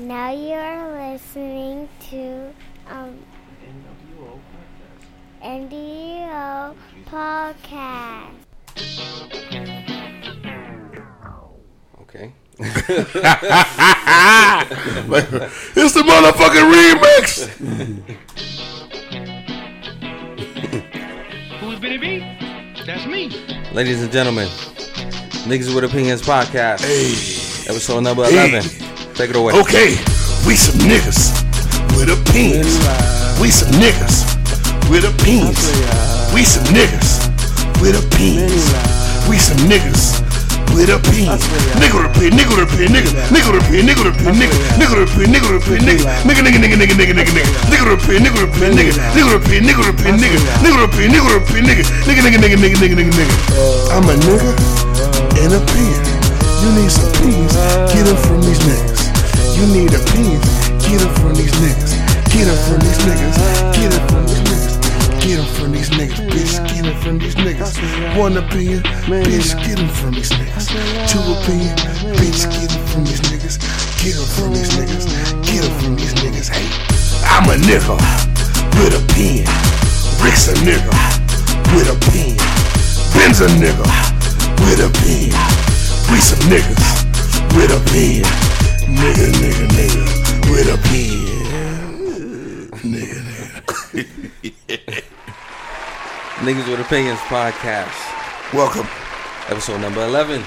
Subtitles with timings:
[0.00, 2.54] Now you're listening to
[2.88, 3.18] um,
[5.42, 8.32] NWO podcast.
[12.00, 12.32] Okay.
[15.76, 17.48] It's the motherfucking remix.
[21.60, 22.20] Who's Benny B?
[22.86, 23.28] That's me.
[23.72, 24.48] Ladies and gentlemen,
[25.46, 28.60] Niggas with Opinions podcast, Hey, episode number Hey.
[29.20, 29.28] 11.
[29.28, 29.52] Take it away.
[29.60, 29.90] okay,
[30.48, 31.36] we some niggas
[31.96, 32.72] with opinions.
[33.40, 34.24] We some niggas
[34.88, 35.60] with opinions.
[36.32, 37.28] We some niggas
[37.80, 38.64] with opinions.
[39.28, 40.24] We some niggas
[40.72, 41.44] with opinions.
[41.76, 45.84] Nigga with opinion, nigga opinion, nigga, nigga opinion, nigga opinion, nigga, nigga opinion, nigga opinion,
[45.84, 49.64] nigga, nigga, nigga, nigga, nigga, nigga, nigga, nigga, nigga opinion, nigga opinion, nigga, nigga opinion,
[49.66, 53.34] nigga opinion, nigga, nigga opinion, nigga opinion, nigga, nigga, nigga, nigga, nigga, nigga, nigga, nigga.
[53.90, 54.50] I'm a nigga
[55.42, 56.20] and a opinion.
[56.60, 57.54] You need some opinions,
[57.90, 58.99] get them from these niggas.
[59.60, 60.48] You need opinions,
[60.80, 61.92] get them from these niggas.
[62.32, 63.36] Get them from these niggas,
[63.76, 65.20] get them from these niggas.
[65.20, 68.16] Get from these niggas, bitch, get them from these niggas.
[68.16, 70.64] One opinion, bitch, get them from these niggas.
[71.12, 71.76] Two opinion,
[72.16, 73.60] bitch, get them from these niggas.
[74.00, 75.04] Get them from these niggas,
[75.44, 76.48] get from these niggas.
[76.48, 76.64] Hey,
[77.28, 78.00] I'm a nigga
[78.80, 79.44] with a pen.
[80.24, 80.88] Rick's a nigga
[81.76, 82.32] with a pen.
[83.12, 83.84] Ben's a nigga
[84.64, 85.36] with a pen.
[86.08, 86.80] We some niggas
[87.54, 88.59] with opinion.
[88.90, 90.04] Nigga, nigga, nigga
[90.50, 91.46] with opinion.
[92.82, 93.20] Nigga,
[93.92, 95.04] nigga.
[96.40, 97.94] Niggas with Opinions podcast,
[98.52, 98.88] Welcome.
[99.48, 100.42] episode number 11.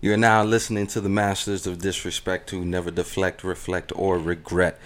[0.00, 4.80] you are now listening to the masters of disrespect who never deflect, reflect, or regret.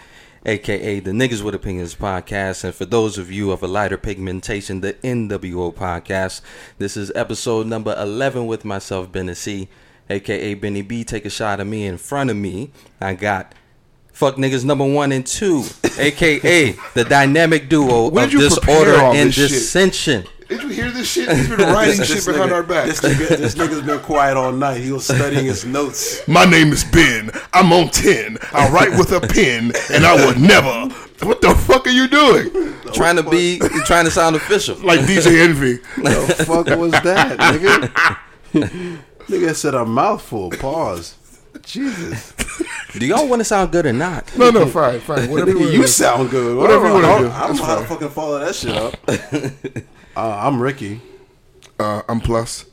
[0.46, 2.64] AKA the Niggas with Opinions podcast.
[2.64, 6.40] And for those of you of a lighter pigmentation, the NWO podcast.
[6.78, 9.68] This is episode number 11 with myself, Benny C.
[10.08, 11.04] AKA Benny B.
[11.04, 12.72] Take a shot at me in front of me.
[13.02, 13.54] I got
[14.14, 15.64] fuck niggas number one and two.
[15.98, 20.26] AKA the dynamic duo Where of did you prepare disorder and this shit?
[20.50, 20.68] Dissension.
[20.68, 21.30] Did you hear this shit?
[21.36, 22.86] He's been writing shit behind our back.
[22.86, 24.80] This, nigga, this nigga's been quiet all night.
[24.80, 26.26] He was studying his notes.
[26.28, 27.30] My name is Ben.
[27.52, 28.38] I'm on 10.
[28.52, 30.94] I write with a pen, and I would never.
[31.24, 32.74] What the fuck are you doing?
[32.92, 34.76] Trying to be, trying to sound official.
[34.76, 35.76] Like DJ Envy.
[36.02, 38.98] The fuck was that, nigga?
[39.26, 40.50] nigga said a mouthful.
[40.50, 41.16] Pause.
[41.62, 42.32] Jesus.
[42.92, 44.36] Do y'all want to sound good or not?
[44.36, 45.30] No, no, fine, fine.
[45.30, 46.56] Whatever you you sound good.
[46.56, 47.24] Whatever you wanna I do.
[47.24, 48.94] don't, I don't know how to fucking follow that shit up.
[50.20, 51.00] Uh, I'm Ricky.
[51.78, 52.66] Uh, I'm plus.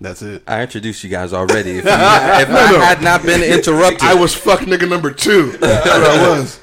[0.00, 0.42] That's it.
[0.48, 1.72] I introduced you guys already.
[1.72, 5.50] If, you, if I had not been interrupted, I was fuck nigga number two.
[5.60, 6.58] That's what I was.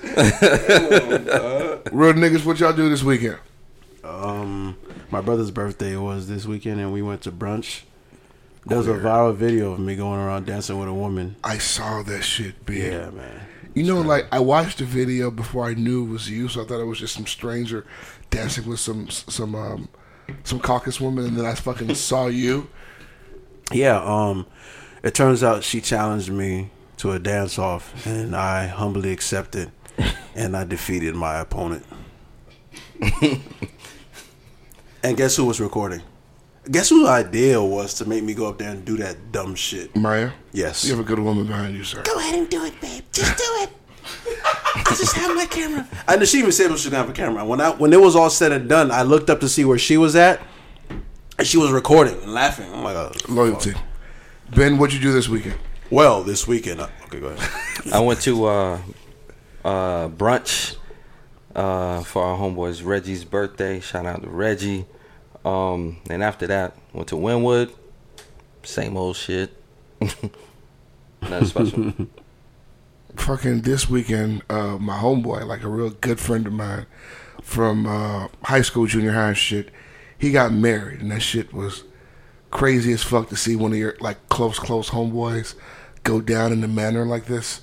[1.93, 3.37] Real niggas, what y'all do this weekend?
[4.03, 4.75] Um,
[5.11, 7.83] my brother's birthday was this weekend, and we went to brunch.
[8.65, 11.35] There was a viral video of me going around dancing with a woman.
[11.43, 12.91] I saw that shit, big.
[12.91, 13.39] Yeah, man.
[13.75, 16.65] You know, like I watched the video before I knew it was you, so I
[16.65, 17.85] thought it was just some stranger
[18.31, 19.89] dancing with some some um
[20.43, 22.67] some caucus woman, and then I fucking saw you.
[23.71, 24.45] Yeah, um,
[25.03, 29.71] it turns out she challenged me to a dance off, and I humbly accepted,
[30.35, 31.85] and I defeated my opponent.
[35.03, 36.01] and guess who was recording?
[36.71, 39.93] Guess whose idea was to make me go up there and do that dumb shit?
[39.97, 40.85] Maya, Yes.
[40.85, 42.01] you have a good woman behind you, sir.
[42.03, 43.03] Go ahead and do it, babe.
[43.11, 43.69] Just do it.
[44.75, 45.87] I just have my camera.
[46.07, 47.43] I know she even said she was gonna have a camera.
[47.45, 49.77] When I when it was all said and done, I looked up to see where
[49.77, 50.41] she was at,
[51.37, 52.71] and she was recording and laughing.
[52.73, 53.73] I'm like, oh, Loyalty.
[54.55, 55.55] Ben, what'd you do this weekend?
[55.89, 56.81] Well, this weekend.
[56.81, 57.93] uh, Okay, go ahead.
[57.93, 58.79] I went to uh,
[59.63, 60.75] uh, brunch
[61.55, 63.79] uh, for our homeboy's Reggie's birthday.
[63.79, 64.85] Shout out to Reggie.
[65.45, 67.71] Um, and after that, went to Wynwood.
[68.63, 69.51] Same old shit.
[71.21, 71.93] Nothing special.
[73.15, 76.85] Fucking this weekend, uh, my homeboy, like a real good friend of mine
[77.41, 79.69] from uh, high school, junior high and shit,
[80.17, 81.83] he got married, and that shit was
[82.51, 85.55] crazy as fuck to see one of your like close, close homeboys
[86.03, 87.61] go down in a manner like this.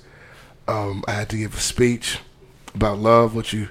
[0.67, 2.19] Um, I had to give a speech
[2.73, 3.69] about love, which you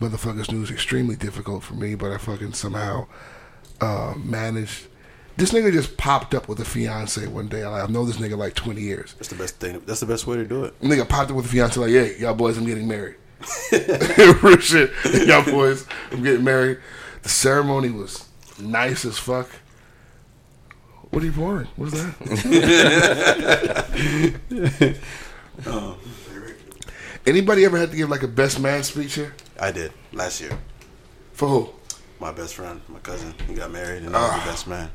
[0.00, 3.06] motherfuckers knew was extremely difficult for me, but I fucking somehow
[3.80, 4.86] uh, managed.
[5.36, 7.66] This nigga just popped up with a fiance one day.
[7.66, 9.14] Like, I've known this nigga like 20 years.
[9.14, 9.80] That's the best thing.
[9.86, 10.78] That's the best way to do it.
[10.80, 13.16] Nigga popped up with a fiance like, hey, y'all boys, I'm getting married.
[13.72, 14.92] Real shit.
[15.26, 16.78] Y'all boys, I'm getting married.
[17.22, 19.48] The ceremony was nice as fuck.
[21.10, 21.68] What are you pouring?
[21.76, 22.14] What's that?
[25.66, 25.96] Um,
[27.26, 29.34] Anybody ever had to give like a best man speech here?
[29.60, 30.58] I did last year.
[31.32, 31.70] For who?
[32.18, 34.32] My best friend, my cousin, he got married, and I ah.
[34.32, 34.90] was the best man.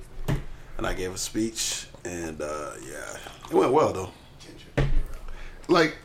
[0.77, 3.17] And I gave a speech, and uh, yeah,
[3.49, 4.11] it went well though.
[5.67, 5.97] like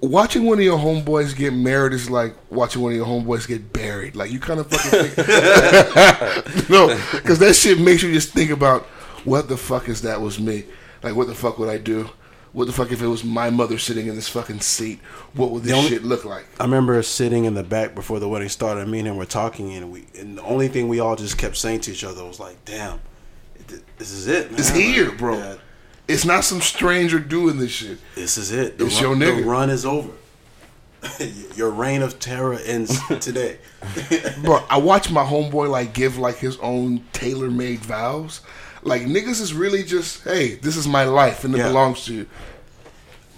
[0.00, 3.72] watching one of your homeboys get married is like watching one of your homeboys get
[3.72, 4.14] buried.
[4.14, 5.16] Like you kind of fucking think,
[6.70, 8.82] no, because that shit makes you just think about
[9.24, 10.64] what the fuck is that was me.
[11.02, 12.08] Like what the fuck would I do?
[12.52, 15.00] What the fuck if it was my mother sitting in this fucking seat?
[15.32, 16.44] What would this only- shit look like?
[16.60, 18.86] I remember sitting in the back before the wedding started.
[18.88, 21.56] Me and him were talking, and we and the only thing we all just kept
[21.56, 23.00] saying to each other was like, "Damn,
[23.98, 24.60] this is it, man.
[24.60, 25.36] It's here, bro.
[25.38, 25.54] yeah,
[26.08, 27.98] It's not some stranger doing this shit.
[28.14, 28.78] this is it.
[28.78, 29.42] The It's run, your nigga.
[29.42, 30.10] The run is over.
[31.56, 33.58] your reign of terror ends today.
[34.42, 38.40] Bro, I watch my homeboy like give like his own tailor made vows.
[38.84, 41.68] Like niggas is really just, hey, this is my life and it Yeah.
[41.68, 42.26] belongs to you.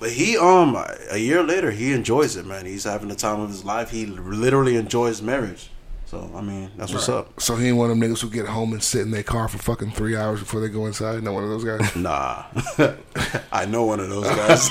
[0.00, 0.76] But he, um,
[1.10, 2.66] a year later, he enjoys it, man.
[2.66, 3.90] He's having the time of his life.
[3.90, 5.70] He literally enjoys marriage.
[6.06, 7.40] So I mean, that's what's up.
[7.40, 9.48] So he ain't one of them niggas who get home and sit in their car
[9.48, 11.22] for fucking three hours before they go inside.
[11.22, 11.96] Not one of those guys.
[11.96, 12.44] Nah,
[13.52, 14.68] I know one of those guys.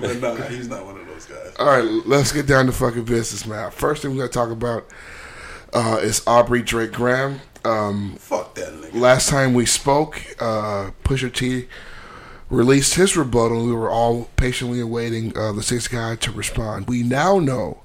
[0.00, 1.52] but nah, he's not one of those guys.
[1.58, 3.70] All right, let's get down to fucking business, man.
[3.70, 4.86] First thing we're gonna talk about
[5.72, 7.40] uh, is Aubrey Drake Graham.
[7.64, 8.94] Um, Fuck that nigga.
[8.94, 11.68] last time we spoke, uh, Pusha T
[12.50, 13.58] released his rebuttal.
[13.58, 16.88] And we were all patiently awaiting uh, the 6 God to respond.
[16.88, 17.82] We now know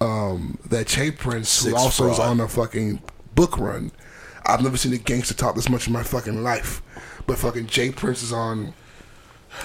[0.00, 3.00] um, that J Prince, who also is on a fucking
[3.34, 3.92] book run.
[4.44, 6.82] I've never seen a gangster talk this much in my fucking life.
[7.26, 8.74] But fucking J Prince is on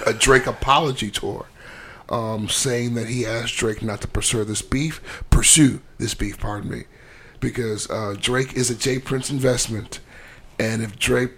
[0.05, 1.47] a Drake apology tour,
[2.09, 6.69] um, saying that he asked Drake not to pursue this beef, pursue this beef, pardon
[6.69, 6.83] me,
[7.39, 9.99] because uh, Drake is a J Prince investment,
[10.59, 11.31] and if Drake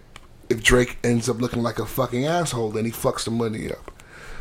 [0.50, 3.92] if Drake ends up looking like a fucking asshole, then he fucks the money up.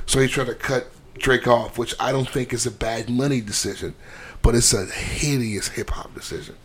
[0.07, 0.89] So he tried to cut
[1.19, 3.95] Drake off, which I don't think is a bad money decision,
[4.43, 6.57] but it's a hideous hip hop decision.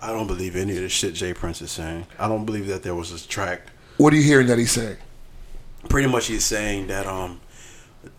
[0.00, 2.06] I don't believe any of the shit J Prince is saying.
[2.18, 3.62] I don't believe that there was a track.
[3.96, 4.96] What are you hearing that he's saying?
[5.88, 7.40] Pretty much, he's saying that um,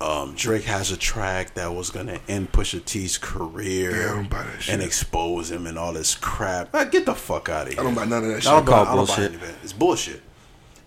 [0.01, 4.29] um, Drake has a track that was gonna end Pusha T's career Yeah, I don't
[4.29, 6.73] buy that and expose him and all this crap.
[6.73, 7.81] Man, get the fuck out of here.
[7.81, 8.43] I don't buy none of that I shit.
[8.51, 9.25] don't buy, Call I don't buy bullshit.
[9.25, 9.55] any of it.
[9.63, 10.21] It's bullshit.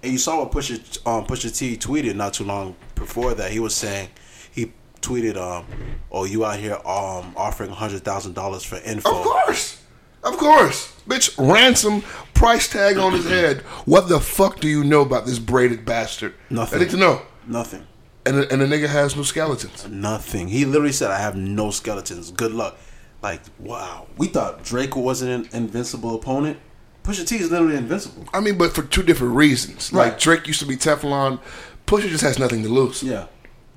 [0.03, 3.53] And you saw what Pusha um, Pusha T tweeted not too long before that.
[3.53, 4.09] He was saying
[4.51, 5.67] he tweeted, um,
[6.11, 9.79] "Oh, you out here um, offering hundred thousand dollars for info?" Of course.
[10.25, 10.95] Of course.
[11.07, 12.03] Bitch, ransom,
[12.33, 13.63] price tag on his head.
[13.87, 16.35] What the fuck do you know about this braided bastard?
[16.49, 16.79] Nothing.
[16.79, 17.23] I need to know.
[17.47, 17.87] Nothing.
[18.25, 19.89] And the, and the nigga has no skeletons.
[19.89, 20.47] Nothing.
[20.49, 22.31] He literally said, "I have no skeletons.
[22.31, 22.77] Good luck."
[23.23, 24.09] Like, wow.
[24.17, 26.59] We thought Drake wasn't an invincible opponent.
[27.05, 28.25] Pusha T is literally invincible.
[28.33, 29.93] I mean, but for two different reasons.
[29.93, 31.41] Like Drake used to be Teflon.
[31.87, 33.03] Pusha just has nothing to lose.
[33.03, 33.27] Yeah.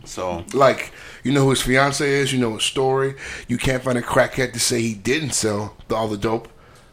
[0.04, 0.92] So Like,
[1.24, 3.16] you know who his fiance is, you know his story.
[3.48, 6.48] You can't find a crackhead to say he didn't sell the- all the dope.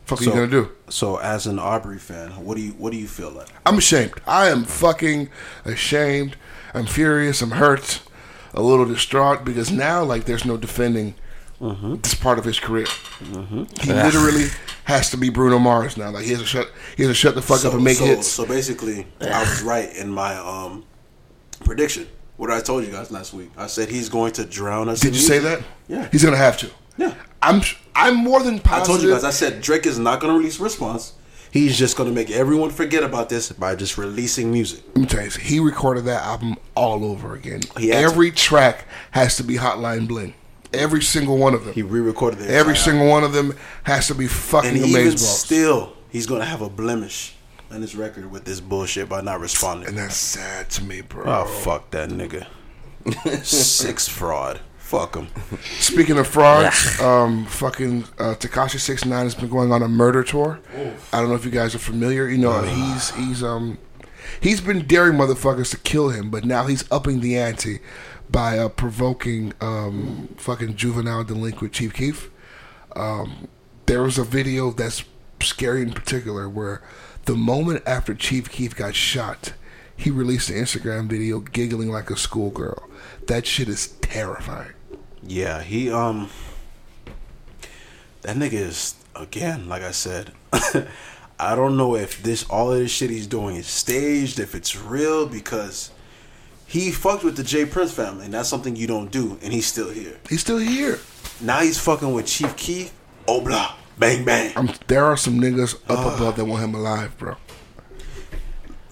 [0.07, 0.71] Fuck are you gonna do?
[0.89, 3.49] So, as an Aubrey fan, what do you what do you feel like?
[3.65, 4.15] I'm ashamed.
[4.27, 5.29] I am fucking
[5.65, 6.37] ashamed.
[6.75, 7.41] I'm furious.
[7.43, 8.01] I'm hurt.
[8.55, 11.15] A little distraught because now, like, there's no defending
[11.63, 12.87] this part of his career.
[13.81, 14.49] He literally
[14.85, 16.11] has to be Bruno Mars now.
[16.11, 16.71] Like, he has to shut.
[16.97, 18.27] He has to shut the fuck up and make so, hits.
[18.27, 20.85] So basically, I was right in my um
[21.65, 22.09] prediction.
[22.37, 23.51] What I told you guys last week.
[23.57, 25.01] I said he's going to drown us.
[25.01, 25.63] Did in you say that?
[25.87, 26.09] Yeah.
[26.11, 26.71] He's gonna have to.
[26.97, 27.15] Yeah.
[27.41, 27.63] I'm.
[27.95, 29.23] I'm more than I told you guys.
[29.23, 31.13] I said Drake is not going to release response.
[31.51, 34.83] He's just going to make everyone forget about this by just releasing music.
[34.89, 37.61] Let me tell you, he recorded that album all over again.
[37.77, 38.05] He had to.
[38.07, 40.33] Every track has to be Hotline Bling.
[40.75, 41.75] Every single one of them.
[41.75, 45.01] He re-recorded the Every entire single one of them has to be fucking And amazing.
[45.07, 47.35] even still, he's going to have a blemish
[47.71, 49.89] on his record with this bullshit by not responding.
[49.89, 51.25] and that's sad to me, bro.
[51.27, 52.47] Oh fuck that nigga.
[53.45, 54.61] Six fraud.
[54.79, 55.29] Fuck him.
[55.79, 60.23] Speaking of frauds, um, fucking uh, Tekashi Six Nine has been going on a murder
[60.23, 60.61] tour.
[61.13, 62.29] I don't know if you guys are familiar.
[62.29, 63.79] You know, he's he's um
[64.41, 67.79] he's been daring motherfuckers to kill him, but now he's upping the ante
[68.33, 72.31] by uh, provoking um fucking juvenile delinquent Chief Keef.
[72.97, 73.49] Um,
[73.87, 75.05] there was a video that's
[75.41, 76.83] scary in particular where
[77.27, 79.53] the moment after Chief Keef got shot,
[79.97, 82.89] he released an Instagram video giggling like a schoolgirl.
[83.27, 84.73] That shit is terrifying.
[85.23, 86.31] Yeah, he um
[88.23, 90.33] that nigga is again, like I said,
[91.39, 94.77] I don't know if this all of this shit he's doing is staged, if it's
[94.77, 95.91] real, because
[96.73, 99.67] he fucked with the J Prince family, and that's something you don't do, and he's
[99.67, 100.19] still here.
[100.31, 100.99] He's still here.
[101.43, 102.95] Now he's fucking with Chief Keef,
[103.29, 104.55] oh blah, bang bang.
[104.57, 107.37] I'm, there are some niggas up above that want him alive, bro.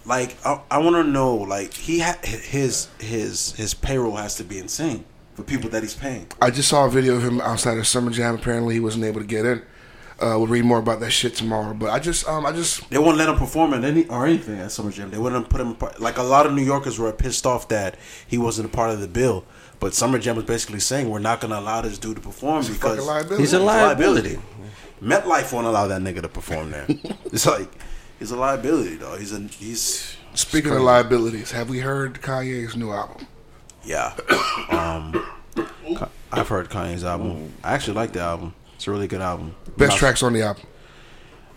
[0.04, 4.44] Like I, I want to know, like he ha- his his his payroll has to
[4.44, 6.26] be insane for people that he's paying.
[6.42, 8.34] I just saw a video of him outside of Summer Jam.
[8.34, 9.62] Apparently, he wasn't able to get in.
[10.20, 11.72] Uh, we'll read more about that shit tomorrow.
[11.72, 14.58] But I just, um, I just, They won't let him perform at any or anything
[14.58, 15.10] at Summer Jam.
[15.10, 17.96] They wouldn't put him like a lot of New Yorkers were pissed off that
[18.26, 19.44] he wasn't a part of the bill.
[19.78, 22.62] But Summer Jam was basically saying we're not going to allow this dude to perform
[22.66, 23.42] because fucking liability.
[23.42, 24.38] He's a It's liability.
[25.02, 26.84] MetLife won't allow that nigga to perform there.
[27.26, 27.70] it's like
[28.18, 29.16] he's a liability though.
[29.16, 33.26] He's a he's speaking of liabilities, have we heard Kanye's new album?
[33.84, 34.14] yeah.
[34.70, 35.26] Um,
[36.30, 37.52] I've heard Kanye's album.
[37.64, 38.54] I actually like the album.
[38.80, 39.56] It's a really good album.
[39.76, 40.62] Best My- tracks on the album.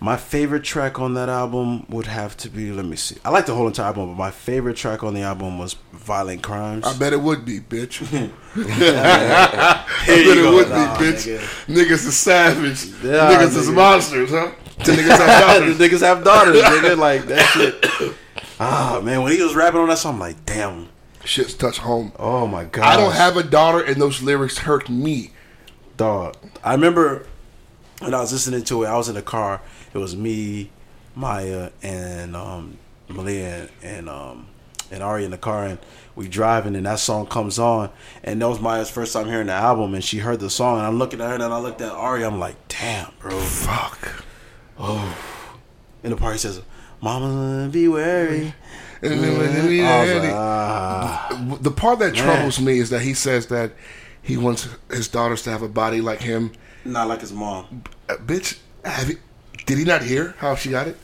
[0.01, 2.70] My favorite track on that album would have to be.
[2.74, 3.15] Let me see.
[3.24, 6.44] I like the whole entire album, but my favorite track on the album was "Violent
[6.44, 8.01] Crimes." I bet it would be, bitch.
[8.56, 10.53] I bet it go.
[10.56, 11.39] would Nah, be, bitch.
[11.39, 11.74] nigga.
[11.74, 12.86] Niggas is savage.
[13.01, 13.74] Yeah, niggas is nigga.
[13.74, 14.51] monsters, huh?
[14.84, 15.77] The niggas have daughters.
[15.77, 16.98] the niggas have daughters, nigga.
[17.08, 18.15] Like that shit.
[18.60, 20.89] Ah man, when he was rapping on that song, I'm like, damn.
[21.24, 22.12] Shit's touch home.
[22.20, 22.84] Oh my god.
[22.84, 25.32] I don't have a daughter, and those lyrics hurt me.
[25.98, 26.36] Dog.
[26.64, 27.26] I remember
[28.00, 28.88] when I was listening to it.
[28.88, 29.62] I was in the car.
[29.94, 30.72] It was me,
[31.16, 34.48] Maya, and um, Malia, and um,
[34.92, 35.80] and Ari in the car, and
[36.16, 37.90] we driving, and that song comes on,
[38.24, 40.88] and that was Maya's first time hearing the album, and she heard the song, and
[40.88, 42.24] I'm looking at her, and I looked at Ari.
[42.24, 43.40] I'm like, damn, bro.
[43.40, 44.24] Fuck.
[44.78, 45.18] Oh,
[46.04, 46.62] and the party says,
[47.02, 48.54] "Mama, be wary."
[49.04, 51.58] And then when we I was like, ah.
[51.60, 53.74] the part that troubles me is that he says that
[54.24, 56.53] he wants his daughters to have a body like him.
[56.86, 57.84] Not like his mom.
[58.10, 59.18] Uh, bitch, have you,
[59.65, 60.98] did he not hear how she got it?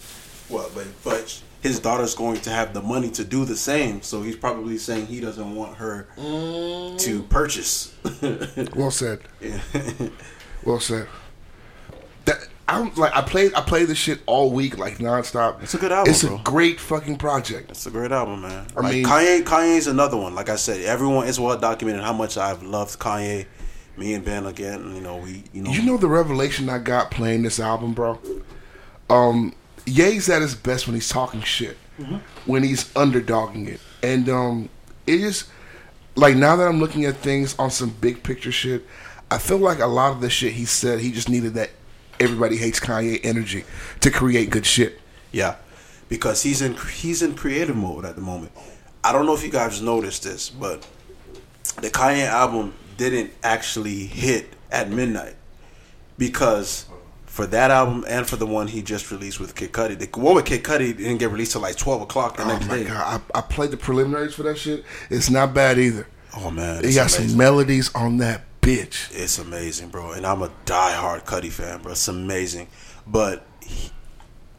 [0.49, 4.21] Well, but but his daughter's going to have the money to do the same, so
[4.21, 7.93] he's probably saying he doesn't want her to purchase.
[8.75, 9.19] Well said.
[10.63, 11.07] Well said.
[12.71, 15.61] I'm like I play I play this shit all week like nonstop.
[15.63, 16.35] It's a good album, It's bro.
[16.38, 17.71] a great fucking project.
[17.71, 18.67] It's a great album, man.
[18.77, 20.35] I like mean- Kanye, Kanye's another one.
[20.35, 23.45] Like I said, everyone is well documented how much I've loved Kanye.
[23.97, 27.11] Me and Ben again, you know, we, you know, You know the revelation I got
[27.11, 28.17] playing this album, bro.
[29.09, 29.53] Um,
[29.85, 31.77] Ye's at his best when he's talking shit,
[32.45, 34.69] when he's underdogging it, and um,
[35.07, 35.45] it is
[36.15, 38.85] like now that I'm looking at things on some big picture shit,
[39.31, 41.71] I feel like a lot of the shit he said he just needed that
[42.19, 43.63] everybody hates Kanye energy
[44.01, 44.99] to create good shit.
[45.31, 45.55] Yeah,
[46.09, 48.51] because he's in he's in creative mode at the moment.
[49.03, 50.85] I don't know if you guys noticed this, but
[51.81, 55.35] the Kanye album didn't actually hit at midnight
[56.17, 56.85] because
[57.25, 60.35] for that album and for the one he just released with Kid Cudi, the one
[60.35, 62.83] with Kid Cudi didn't get released till like twelve o'clock the Oh next my day.
[62.85, 64.83] god, I, I played the preliminaries for that shit.
[65.09, 66.07] It's not bad either.
[66.38, 67.29] Oh man, He got amazing.
[67.29, 69.09] some melodies on that bitch.
[69.17, 70.11] It's amazing, bro.
[70.11, 71.91] And I'm a diehard Cudi fan, bro.
[71.93, 72.67] It's amazing.
[73.07, 73.89] But he,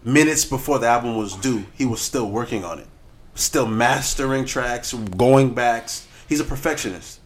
[0.04, 2.86] minutes before the album was due, he was still working on it,
[3.34, 6.06] still mastering tracks, going backs.
[6.28, 7.20] He's a perfectionist.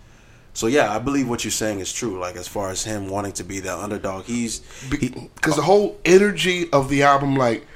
[0.53, 2.19] So yeah, I believe what you're saying is true.
[2.21, 5.99] Like as far as him wanting to be the underdog, he's he, because the whole
[6.05, 7.67] energy of the album, like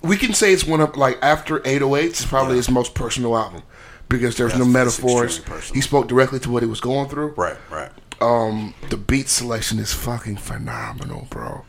[0.00, 2.58] we can say it's one of like after 808s, it's probably Yeah.
[2.58, 3.62] his most personal album
[4.08, 5.70] because there's no That's- metaphors.
[5.70, 7.34] He spoke directly to what he was going through.
[7.36, 7.90] right, right.
[8.20, 11.62] Um, the beat selection is fucking phenomenal, bro.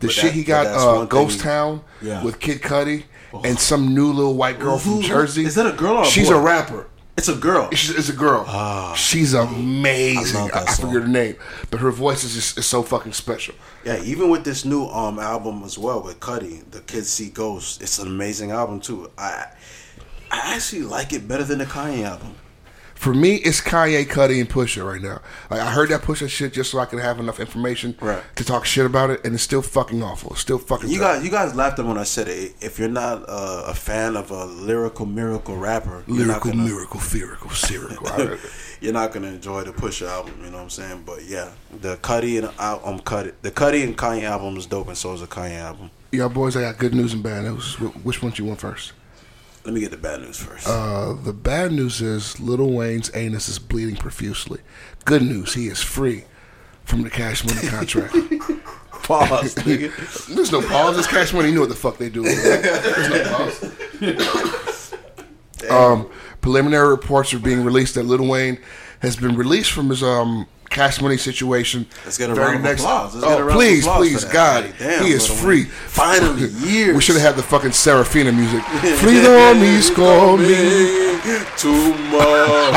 [0.00, 2.22] The But shit that- he got uh, one thing Ghost Town Yeah.
[2.24, 3.04] with Kid Cudi
[3.44, 5.44] and some new little white girl from Jersey.
[5.44, 6.36] is that a girl or a She's boy?
[6.36, 6.86] a rapper.
[7.16, 7.70] It's a girl.
[7.70, 8.44] She's, it's a girl.
[8.96, 10.50] She's amazing.
[10.52, 11.36] I I, I forget her name,
[11.70, 13.54] but her voice is just is so fucking special.
[13.84, 17.80] Yeah, even with this new um album as well with Cudi, the Kids See Ghosts,
[17.80, 19.10] it's an amazing album too.
[19.16, 19.46] I
[20.32, 22.34] I actually like it better than the Kanye album.
[22.94, 25.20] For me, it's Kanye, Cudi, and Pusha right now.
[25.50, 28.22] Like I heard that Pusha shit just so I could have enough information Right.
[28.36, 30.30] to talk shit about it, and it's still fucking awful.
[30.32, 30.88] It's still fucking.
[30.88, 31.16] You bad.
[31.16, 32.54] guys, you guys laughed at when I said it.
[32.60, 37.50] If you're not uh, a fan of a lyrical miracle rapper, lyrical, gonna, miracle, theorical,
[37.50, 38.38] spherical.
[38.80, 40.34] You're not gonna enjoy the Push album.
[40.44, 41.04] You know what I'm saying?
[41.06, 44.88] But yeah, the Cudi and uh, um Cudi, the Cudi and Kanye album is dope,
[44.88, 45.90] and so is the Kanye album.
[46.12, 47.74] Y'all boys, I got good news and bad news.
[47.80, 48.92] Which one do you want first?
[49.64, 50.68] Let me get the bad news first.
[50.68, 54.60] Uh, the bad news is Lil Wayne's anus is bleeding profusely.
[55.06, 56.24] Good news, he is free
[56.84, 58.12] from the Cash Money contract.
[59.04, 60.26] Pause, nigga.
[60.34, 60.98] There's no pause.
[60.98, 61.48] It's Cash Money.
[61.48, 62.22] You know what the fuck they do.
[62.22, 63.24] There's no
[64.00, 64.94] pause.
[65.70, 66.10] um,
[66.42, 68.58] preliminary reports are being released that Lil Wayne
[69.00, 71.86] has been released from his um Cash Money situation.
[72.04, 73.14] Let's get a Very round of next- applause.
[73.14, 74.24] Let's oh, of please, please.
[74.24, 75.64] God, Like, damn, he is free.
[75.64, 76.96] Finally, years.
[76.96, 78.62] We should have had the fucking Serafina music.
[78.98, 81.20] Freedom is coming,
[81.56, 82.72] tomorrow.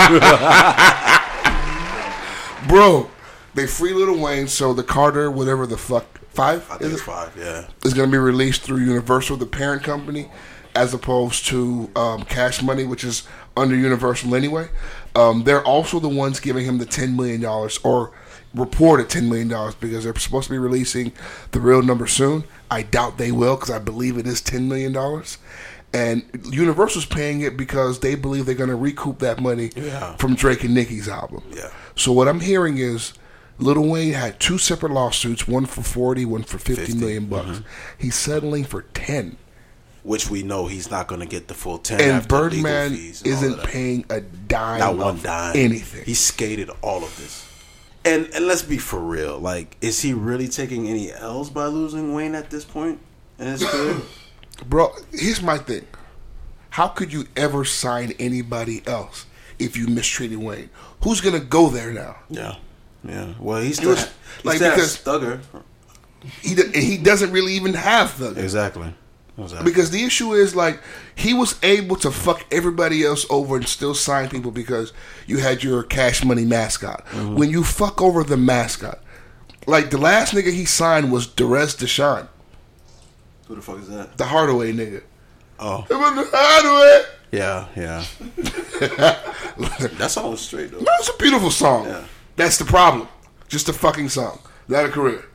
[2.68, 3.10] bro.
[3.56, 7.02] They free Lil Wayne, so the Carter, whatever the fuck, five I is think it's
[7.02, 7.36] five.
[7.36, 7.66] Yeah.
[7.84, 10.30] is going to be released through Universal, the parent company,
[10.76, 14.68] as opposed to um, Cash Money, which is under Universal anyway.
[15.18, 18.12] Um, they're also the ones giving him the ten million dollars, or
[18.54, 21.12] reported ten million dollars because they're supposed to be releasing
[21.52, 22.44] the real number soon.
[22.70, 25.38] I doubt they will because I believe it is ten million dollars.
[25.94, 30.16] And Universal's paying it because they believe they're going to recoup that money Yeah.
[30.18, 31.44] from Drake and Nicki's album.
[31.56, 31.72] Yeah.
[31.96, 33.14] So what I'm hearing is
[33.58, 37.62] Lil Wayne had two separate lawsuits, one for 40, one for 50 50, million bucks.
[37.98, 39.38] He's settling for 10.
[40.08, 42.00] Which we know he's not going to get the full ten.
[42.00, 46.06] And Birdman and isn't paying a dime not one dime anything.
[46.06, 47.46] He skated all of this.
[48.06, 49.38] And and let's be for real.
[49.38, 53.02] Like, is he really taking any L's by losing Wayne at this point
[53.38, 53.98] in his career?
[54.66, 55.86] Bro, here's my thing.
[56.70, 59.26] How could you ever sign anybody else
[59.60, 60.70] if you mistreated Wayne?
[61.04, 62.16] Who's going to go there now?
[62.30, 62.56] yeah,
[63.04, 63.34] yeah.
[63.42, 65.42] Well, he's still was- ha- he like, because- Stugger.
[66.42, 68.94] He, and he doesn't really even have the Exactly.
[69.40, 69.70] Exactly.
[69.72, 70.80] Because the issue is like
[71.16, 74.94] he was able to fuck everybody else over and still sign people because
[75.28, 77.06] you had your cash money mascot.
[77.08, 77.36] Mm-hmm.
[77.36, 79.00] When you fuck over the mascot,
[79.68, 82.28] like the last nigga he signed was Derez De'Shon,
[83.48, 84.18] Who the fuck is that?
[84.18, 85.04] the Hardaway nigga.
[85.60, 87.06] Oh, It was the Hardaway.
[87.32, 88.06] yeah, yeah.
[89.98, 90.80] that song was straight though.
[90.80, 91.86] That's a beautiful song.
[91.86, 92.04] Yeah.
[92.38, 93.08] That's the problem.
[93.48, 95.26] Just a fucking song, not a career.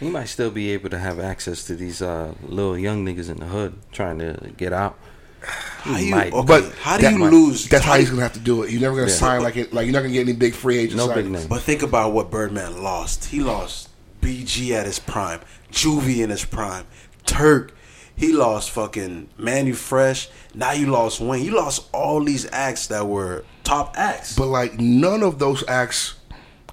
[0.00, 3.36] He might still be able to have access to these uh, little young niggas in
[3.38, 4.98] the hood trying to get out.
[5.42, 6.32] How you, might.
[6.32, 7.68] okay, But how do you might- lose?
[7.68, 8.70] That's how how he's gonna have to do it.
[8.70, 9.14] You're never gonna Yeah.
[9.16, 9.72] sign like it.
[9.72, 10.96] Like you're not gonna get any big free agents.
[10.96, 11.30] No big signings.
[11.30, 11.46] name.
[11.48, 13.26] But think about what Birdman lost.
[13.26, 13.88] He lost
[14.20, 15.40] BG at his prime,
[15.72, 16.84] Juvie in his prime,
[17.24, 17.72] Turk.
[18.14, 20.28] He lost fucking Mannie Fresh.
[20.54, 21.42] Now you lost Wayne.
[21.42, 24.34] You lost all these acts that were top acts.
[24.36, 26.14] But like none of those acts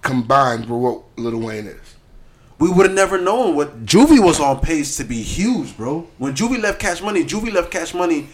[0.02, 1.87] combined were what Lil Wayne is.
[2.60, 6.08] We would have never known what Juvie was on pace to be huge, bro.
[6.18, 8.30] When Juvie left Cash Money, Juvie left Cash Money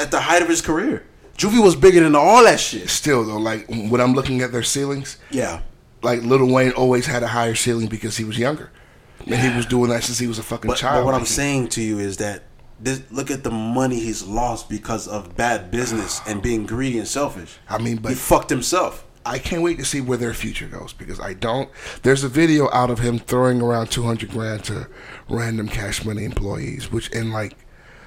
[0.00, 1.06] at the height of his career.
[1.38, 2.88] Juvie was bigger than all that shit.
[2.90, 5.60] Still though, like when I'm looking at their ceilings, Yeah.
[6.02, 8.70] like Lil Wayne always had a higher ceiling because he was younger.
[9.26, 11.00] And he was doing that since he was a fucking But, child.
[11.02, 12.42] but what I'm Like, saying to you is that
[12.80, 17.08] this, look at the money he's lost because of bad business and being greedy and
[17.08, 17.56] selfish.
[17.70, 19.03] I mean, but he fucked himself.
[19.26, 21.70] I can't wait to see where their future goes because I don't.
[22.02, 24.86] There's a video out of him throwing around 200 grand to
[25.28, 27.54] random cash money employees, which and like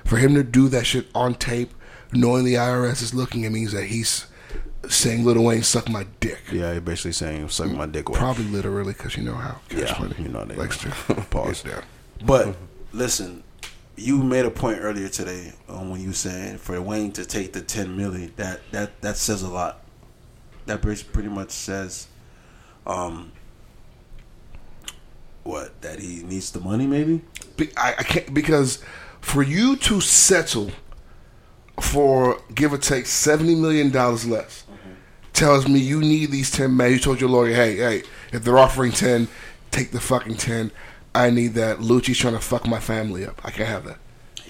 [0.06, 1.73] for him to do that shit on tape,
[2.13, 4.27] knowing the IRS is looking, it means that he's
[4.89, 6.39] saying Lil Wayne suck my dick.
[6.51, 8.17] Yeah, you're basically saying suck my dick away.
[8.19, 10.89] Probably literally because you know how cash Yeah, money you know they likes to
[11.30, 11.63] Pause.
[11.63, 11.84] down.
[12.25, 12.56] But
[12.93, 13.43] listen,
[13.95, 17.62] you made a point earlier today um, when you said for Wayne to take the
[17.62, 18.32] 10 million.
[18.38, 19.82] That that that says a lot.
[20.67, 22.08] That pretty pretty much says,
[22.86, 23.32] um,
[25.43, 27.21] what that he needs the money maybe.
[27.56, 28.84] Be- I, I can't because
[29.21, 30.71] for you to settle
[31.80, 34.65] for give or take seventy million dollars less
[35.34, 36.91] tells me you need these ten man.
[36.91, 38.03] You told your lawyer, hey, hey,
[38.34, 39.27] if they're offering ten,
[39.71, 40.71] take the fucking ten.
[41.15, 41.80] I need that.
[41.80, 43.39] Lucci's trying to fuck my family up.
[43.43, 43.99] I can't have that.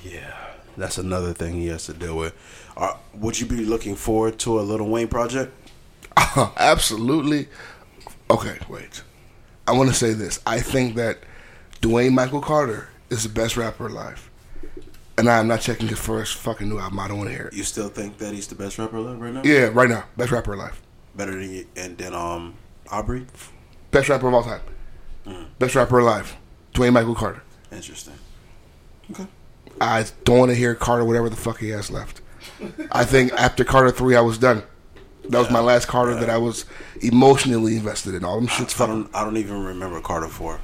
[0.04, 0.36] Yeah,
[0.76, 2.34] that's another thing he has to deal with.
[2.76, 5.54] Uh, would you be looking forward to a Lil Wayne project?
[6.58, 7.48] Absolutely.
[8.30, 9.04] Okay, wait.
[9.68, 10.40] I want to say this.
[10.46, 11.20] I think that
[11.82, 14.30] Dwayne Michael Carter is the best rapper alive.
[15.18, 17.00] And I'm not checking his first fucking new album.
[17.00, 17.54] I don't want to hear it.
[17.54, 19.42] You still think that he's the best rapper alive right now?
[19.44, 20.06] Yeah, right now.
[20.16, 20.80] Best rapper alive.
[21.16, 22.54] Better than you, and then um
[22.92, 23.26] Aubrey.
[23.92, 24.62] Best rapper of all time.
[25.60, 26.36] Best rapper alive.
[26.74, 27.42] Dwayne Michael Carter.
[27.72, 28.14] Interesting.
[29.12, 29.26] Okay.
[29.82, 32.22] I don't want to hear Carter whatever the fuck he has left.
[32.92, 34.64] I think after Carter 3, I was done.
[35.30, 36.66] That was my last Carter that I was
[37.02, 38.24] emotionally invested in.
[38.24, 39.04] All them shits I fucking.
[39.04, 39.16] don't.
[39.16, 40.60] I don't even remember Carter Four.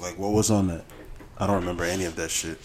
[0.00, 0.84] Like what was on that?
[1.38, 2.58] I don't remember any of that shit.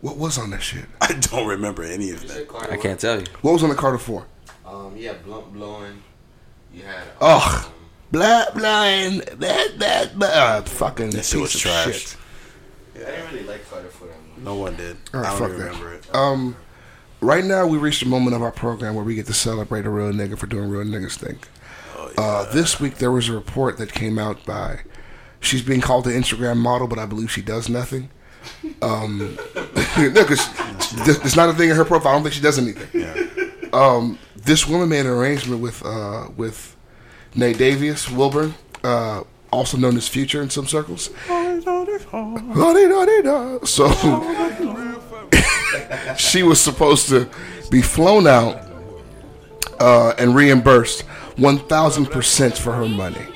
[0.00, 0.84] What was on that shit?
[1.00, 2.46] I don't remember any of that.
[2.70, 3.26] I can't tell you.
[3.40, 4.26] What was on the Carter 4?
[4.66, 6.02] Um, you had blunt blowing.
[6.74, 7.04] You had.
[7.22, 7.70] Ugh.
[8.12, 10.28] Blah, blah, and That blah, blah.
[10.28, 11.86] Uh, fucking That piece shit was of trash.
[11.86, 12.16] shit.
[12.96, 14.16] I didn't really like Carter for that.
[14.42, 14.96] No one did.
[15.14, 15.66] All right, I don't fuck even that.
[15.72, 16.14] remember it.
[16.14, 16.56] Um,
[17.24, 19.90] right now, we reached a moment of our program where we get to celebrate a
[19.90, 21.38] real nigga for doing real niggas thing.
[21.96, 24.80] Oh, Uh, this week, there was a report that came out by.
[25.40, 28.10] She's being called the Instagram model, but I believe she does nothing.
[28.82, 29.18] Um,
[29.96, 30.46] no, because
[31.08, 32.12] it's not a thing in her profile.
[32.12, 33.04] I don't think she does anything.
[33.72, 36.76] Um, this woman made an arrangement with uh, with
[37.34, 41.10] Nayvadius Wilburn, uh, also known as Future in some circles.
[43.64, 43.88] So
[46.18, 47.28] she was supposed to
[47.70, 48.62] be flown out
[49.80, 51.02] uh, and reimbursed
[51.36, 53.26] one thousand percent for her money.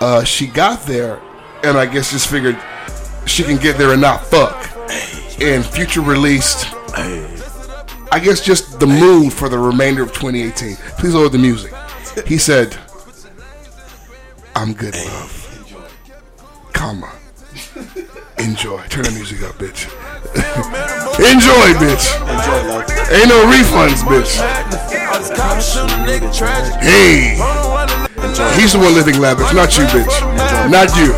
[0.00, 1.20] Uh, she got there,
[1.62, 2.58] and I guess just figured
[3.26, 4.70] she can get there and not fuck.
[5.40, 6.66] And Future released,
[8.12, 10.76] I guess, just the mood for the remainder of 2018.
[10.98, 11.72] Please lower the music.
[12.26, 12.76] He said,
[14.54, 15.40] I'm good, love.
[16.72, 17.12] Comma.
[18.38, 18.82] Enjoy.
[18.88, 20.03] Turn the music up, bitch.
[20.34, 22.06] Enjoy, bitch.
[22.20, 22.90] Enjoy love.
[23.12, 24.40] Ain't no refunds, bitch.
[26.80, 27.36] Hey.
[28.60, 30.70] He's the one living lavish, not you, bitch.
[30.70, 31.12] Not you.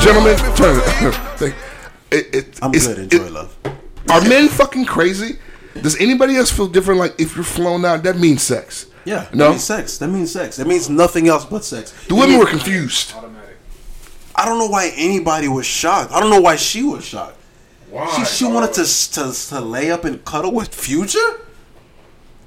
[0.00, 1.54] Gentlemen, turn it.
[2.10, 2.98] it, it I'm it's- good.
[3.00, 3.56] Enjoy it- love.
[4.10, 5.38] Are men fucking crazy?
[5.82, 6.98] Does anybody else feel different?
[7.00, 8.86] Like if you're flown out, that means sex.
[9.04, 9.24] Yeah.
[9.24, 9.50] That No?
[9.50, 9.98] means sex.
[9.98, 10.56] That means sex.
[10.56, 11.92] That means nothing else but sex.
[12.06, 13.12] The women were confused.
[14.34, 16.12] I don't know why anybody was shocked.
[16.12, 17.37] I don't know why she was shocked.
[17.90, 18.10] Why?
[18.16, 21.40] She, she wanted to, to to lay up and cuddle with Future.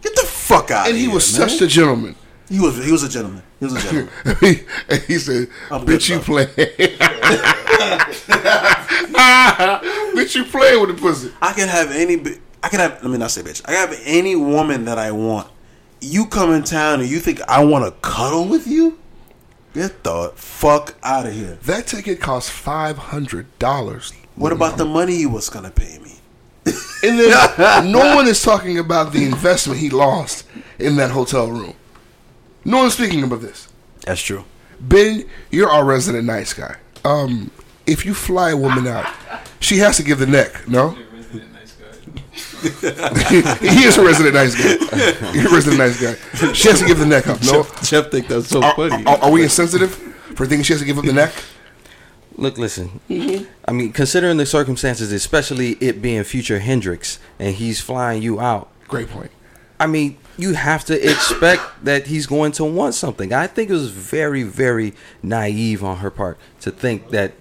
[0.02, 0.88] Get the fuck out!
[0.88, 1.50] And he here, was man.
[1.50, 2.16] such a gentleman.
[2.50, 3.44] He was he was a gentleman.
[3.60, 4.10] He was a gentleman.
[4.42, 4.60] he,
[5.08, 6.46] he said, I'm "Bitch, you play."
[10.16, 11.32] bitch, you playing with the pussy.
[11.42, 12.22] I can have any.
[12.64, 13.02] I can have.
[13.02, 13.62] Let me not say bitch.
[13.66, 15.48] I can have any woman that I want.
[16.02, 19.00] You come in town and you think I want to cuddle with you?
[19.74, 21.58] Get the fuck out of here.
[21.64, 24.12] That ticket cost five hundred dollars.
[24.36, 26.16] What about the money he was gonna pay me?
[27.04, 30.46] And then no one is talking about the investment he lost
[30.78, 31.74] in that hotel room.
[32.64, 33.68] No one's speaking about this.
[34.06, 34.44] That's true.
[34.80, 36.76] Ben, you're our resident nice guy.
[37.04, 37.50] Um,
[37.88, 39.12] if you fly a woman out,
[39.60, 40.68] she has to give the neck.
[40.68, 40.96] No,
[42.62, 45.32] he is a resident nice guy.
[45.32, 46.54] He's a resident nice guy.
[46.54, 47.42] She has to give the neck up.
[47.44, 48.76] No, Jeff think that's so are,
[49.08, 49.96] are, are we insensitive
[50.36, 51.34] for thinking she has to give up the neck?
[52.36, 53.00] Look, listen.
[53.10, 53.46] Mm-hmm.
[53.68, 58.70] I mean, considering the circumstances, especially it being future Hendrix and he's flying you out.
[58.88, 59.32] Great point.
[59.80, 63.34] I mean, you have to expect that he's going to want something.
[63.34, 67.34] I think it was very, very naive on her part to think that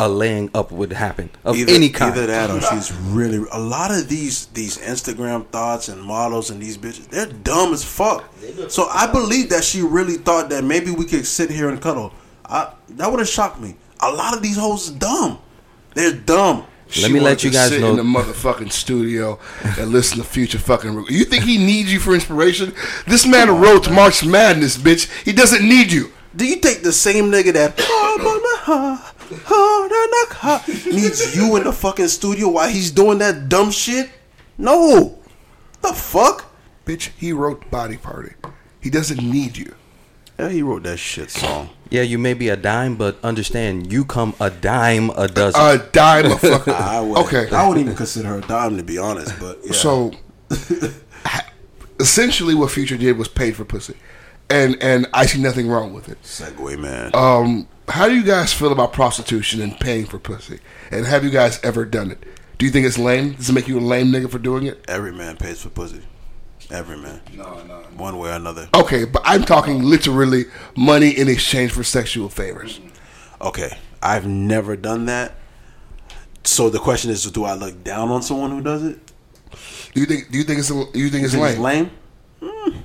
[0.00, 2.12] a laying up would happen of either, any kind.
[2.12, 6.62] Either that or she's really a lot of these these Instagram thoughts and models and
[6.62, 8.32] these bitches, they're dumb as fuck.
[8.68, 12.12] So I believe that she really thought that maybe we could sit here and cuddle.
[12.44, 13.74] I, that would have shocked me.
[14.00, 15.38] A lot of these hoes is dumb.
[15.94, 16.64] They're dumb.
[17.02, 19.38] Let me let you guys sit know- in the motherfucking studio
[19.78, 20.94] and listen to future fucking.
[20.94, 22.72] Re- you think he needs you for inspiration?
[23.06, 25.08] This man wrote March Madness, bitch.
[25.24, 26.10] He doesn't need you.
[26.34, 27.76] Do you think the same nigga that
[30.86, 34.10] needs you in the fucking studio while he's doing that dumb shit?
[34.56, 35.18] No.
[35.82, 36.46] The fuck?
[36.86, 38.32] Bitch, he wrote Body Party.
[38.80, 39.74] He doesn't need you.
[40.38, 41.70] Yeah, he wrote that shit song.
[41.90, 45.60] Yeah, you may be a dime, but understand you come a dime a dozen.
[45.60, 46.72] A dime of fucking.
[46.72, 47.18] I would.
[47.18, 47.48] Okay.
[47.50, 49.72] I wouldn't even consider her a dime to be honest, but yeah.
[49.72, 50.12] So,
[52.00, 53.94] essentially, what Future did was paid for pussy,
[54.50, 56.22] and and I see nothing wrong with it.
[56.22, 57.10] Segue man.
[57.14, 60.60] Um, how do you guys feel about prostitution and paying for pussy?
[60.90, 62.22] And have you guys ever done it?
[62.58, 63.34] Do you think it's lame?
[63.34, 64.84] Does it make you a lame nigga for doing it?
[64.88, 66.02] Every man pays for pussy.
[66.70, 67.20] Every man.
[67.34, 67.76] No, no.
[67.96, 68.68] One way or another.
[68.74, 70.44] Okay, but I'm talking literally
[70.76, 72.80] money in exchange for sexual favors.
[73.40, 73.78] Okay.
[74.02, 75.34] I've never done that.
[76.44, 78.98] So the question is, do I look down on someone who does it?
[79.94, 80.30] Do you think?
[80.30, 80.68] Do you think it's?
[80.68, 81.50] Do you think it's Think lame?
[81.52, 81.90] it's lame?
[82.42, 82.76] Hmm.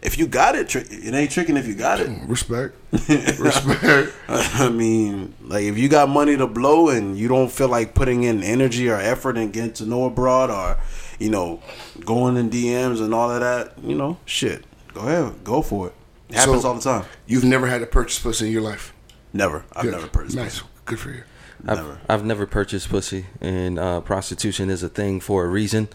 [0.00, 2.08] If you got it, tri- it ain't tricking if you got it.
[2.28, 2.74] Respect.
[2.92, 4.12] Respect.
[4.28, 8.22] I mean, like if you got money to blow and you don't feel like putting
[8.22, 10.78] in energy or effort and getting to know abroad or,
[11.18, 11.60] you know,
[12.04, 14.64] going in DMs and all of that, you know, shit.
[14.94, 15.94] Go ahead, go for it.
[16.28, 17.04] It happens So- all the time.
[17.26, 18.92] You've never had to purchase pussy in your life.
[19.32, 19.64] Never.
[19.74, 19.92] I've Good.
[19.92, 20.36] never purchased.
[20.36, 20.62] Nice.
[20.84, 21.22] Good for you.
[21.62, 21.98] Never.
[22.08, 25.88] I've, I've never purchased pussy, and uh, prostitution is a thing for a reason.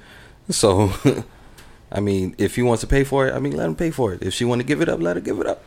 [0.50, 0.92] So,
[1.92, 4.14] I mean, if he wants to pay for it, I mean, let him pay for
[4.14, 4.22] it.
[4.22, 5.64] If she want to give it up, let her give it up.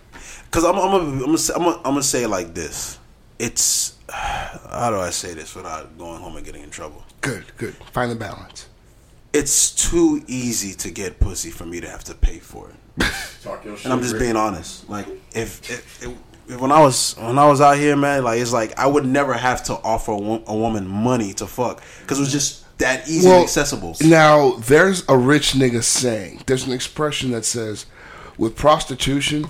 [0.51, 2.99] Cause I'm I'm gonna I'm gonna say, I'm gonna, I'm gonna say it like this.
[3.39, 7.05] It's how do I say this without going home and getting in trouble?
[7.21, 7.45] Good.
[7.57, 7.75] Good.
[7.93, 8.67] Find the balance.
[9.39, 12.77] It's too easy to get pussy for me to have to pay for it.
[13.85, 14.89] and I'm just being honest.
[14.89, 18.41] Like if, if, if, if when I was when I was out here, man, like
[18.41, 21.83] it's like I would never have to offer a, wo- a woman money to fuck
[22.03, 23.97] because it was just that easy and accessible.
[24.03, 27.87] Now, there's a rich nigga saying, there's an expression that says,
[28.37, 29.47] with prostitution,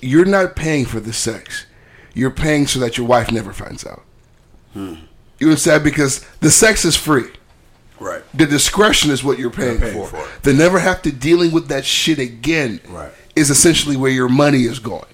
[0.00, 1.66] you're not paying for the sex.
[2.14, 4.02] You're paying so that your wife never finds out.
[4.72, 4.94] Hmm.
[5.38, 5.84] You understand?
[5.84, 7.28] Because the sex is free.
[8.02, 8.22] Right.
[8.34, 10.06] The discretion is what you're paying, paying for.
[10.08, 10.28] for.
[10.42, 13.12] The never have to dealing with that shit again Right.
[13.36, 15.06] is essentially where your money is going.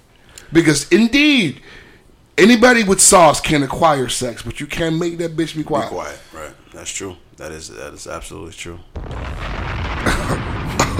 [0.53, 1.61] Because indeed,
[2.37, 5.89] anybody with sauce can acquire sex, but you can't make that bitch be Be quiet.
[5.91, 6.19] quiet.
[6.33, 6.53] Right.
[6.73, 7.17] That's true.
[7.37, 8.81] That is that is absolutely true.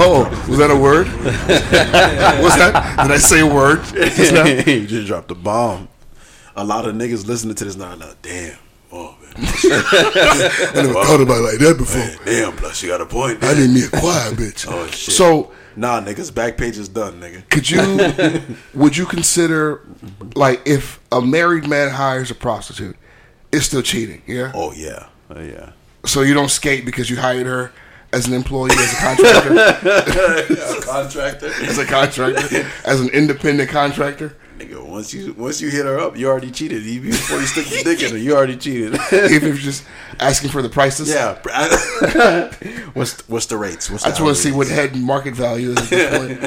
[0.01, 1.09] Oh, was that a word?
[1.25, 2.99] was that?
[3.03, 3.81] Did I say a word?
[4.69, 5.89] you just dropped a bomb.
[6.55, 7.97] A lot of niggas listening to this now.
[7.97, 8.57] now damn.
[9.37, 9.47] Man.
[9.47, 12.25] I never thought about it like that before.
[12.25, 12.57] Damn.
[12.57, 13.43] Plus you got a point.
[13.43, 14.67] I didn't need me a quiet bitch.
[14.69, 15.15] Oh, shit.
[15.15, 17.49] So Nah, niggas, Backpage is done, nigga.
[17.51, 18.57] Could you?
[18.75, 19.81] would you consider
[20.35, 22.97] like if a married man hires a prostitute,
[23.53, 24.23] it's still cheating?
[24.27, 24.51] Yeah.
[24.57, 25.71] Oh yeah, oh yeah.
[26.05, 27.71] So you don't skate because you hired her
[28.13, 29.55] as an employee, as a contractor,
[30.83, 34.37] Contractor, as a contractor, as an independent contractor.
[34.59, 34.85] Nigga.
[34.85, 36.85] Once you once you hit her up, you already cheated.
[36.85, 38.95] Even before you stick your dick in her, you already cheated.
[39.13, 39.85] Even if you're just
[40.21, 41.09] asking for the prices.
[41.09, 41.35] yeah.
[42.95, 43.91] what's what's the rates?
[43.91, 44.71] What's I just want to see what rates?
[44.71, 46.43] head market value is at this point.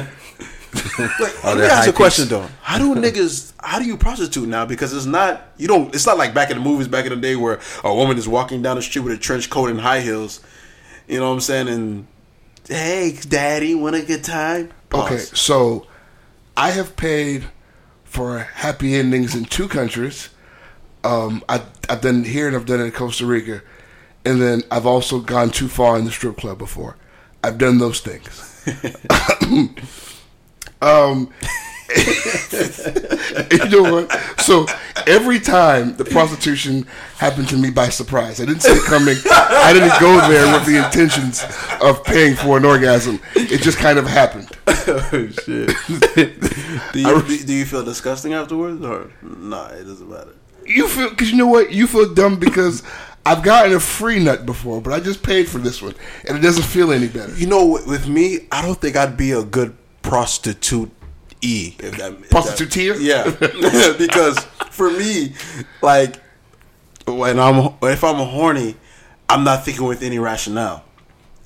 [1.20, 2.48] Like, let me they're ask a question though.
[2.62, 3.52] How do niggas?
[3.60, 4.64] How do you prostitute now?
[4.64, 5.94] Because it's not you don't.
[5.94, 8.28] It's not like back in the movies back in the day where a woman is
[8.28, 10.40] walking down the street with a trench coat and high heels.
[11.08, 11.68] You know what I'm saying?
[11.68, 12.06] And
[12.68, 14.70] hey, daddy, want a good time?
[14.94, 15.86] Okay, so
[16.56, 17.44] I have paid
[18.12, 20.28] for happy endings in two countries.
[21.02, 23.62] Um, I, I've done here and I've done it in Costa Rica,
[24.26, 26.98] and then I've also gone too far in the strip club before.
[27.42, 28.28] I've done those things.
[30.82, 31.32] um,
[33.50, 34.12] you know what?
[34.40, 34.66] So
[35.06, 39.16] every time the prostitution happened to me by surprise, I didn't see it coming.
[39.30, 41.42] I didn't go there with the intentions
[41.80, 43.20] of paying for an orgasm.
[43.34, 44.51] It just kind of happened.
[44.68, 45.70] oh shit.
[46.92, 49.66] do, you, do, do you feel disgusting afterwards, or nah?
[49.68, 50.34] It doesn't matter.
[50.64, 52.82] You feel because you know what you feel dumb because
[53.26, 55.94] I've gotten a free nut before, but I just paid for this one
[56.28, 57.34] and it doesn't feel any better.
[57.34, 60.90] You know, with with me, I don't think I'd be a good prostitute.
[61.44, 62.30] E if that, if that-
[63.00, 64.38] yeah, because
[64.70, 65.34] for me,
[65.82, 66.16] like
[67.06, 68.76] when I'm if I'm a horny,
[69.28, 70.84] I'm not thinking with any rationale.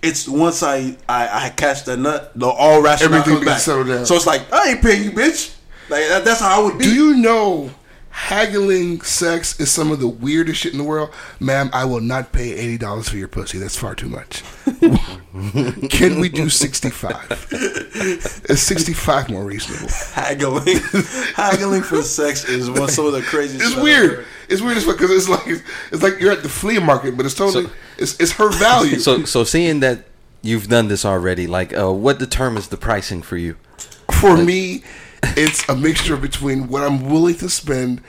[0.07, 3.59] It's once I I, I catch the nut, the all rationale Everything comes back.
[3.61, 4.07] settled down.
[4.07, 5.55] So it's like I ain't paying you, bitch.
[5.89, 6.85] Like that, that's how I would be.
[6.85, 7.71] Do you know
[8.11, 11.11] haggling sex is some of the weirdest shit in the world?
[11.39, 13.59] Ma'am, I will not pay eighty dollars for your pussy.
[13.59, 14.43] That's far too much.
[15.91, 17.49] Can we do sixty five?
[17.53, 19.89] Is sixty five more reasonable?
[20.15, 20.77] haggling?
[21.35, 23.65] haggling for sex is one some of the craziest.
[23.65, 24.25] It's weird.
[24.49, 27.27] It's weird as fuck because it's like it's like you're at the flea market, but
[27.27, 28.99] it's totally it's it's her value.
[28.99, 30.07] So, so seeing that
[30.43, 33.57] you've done this already, like, uh, what determines the pricing for you?
[34.21, 34.83] for me,
[35.37, 38.03] it's a mixture between what I'm willing to spend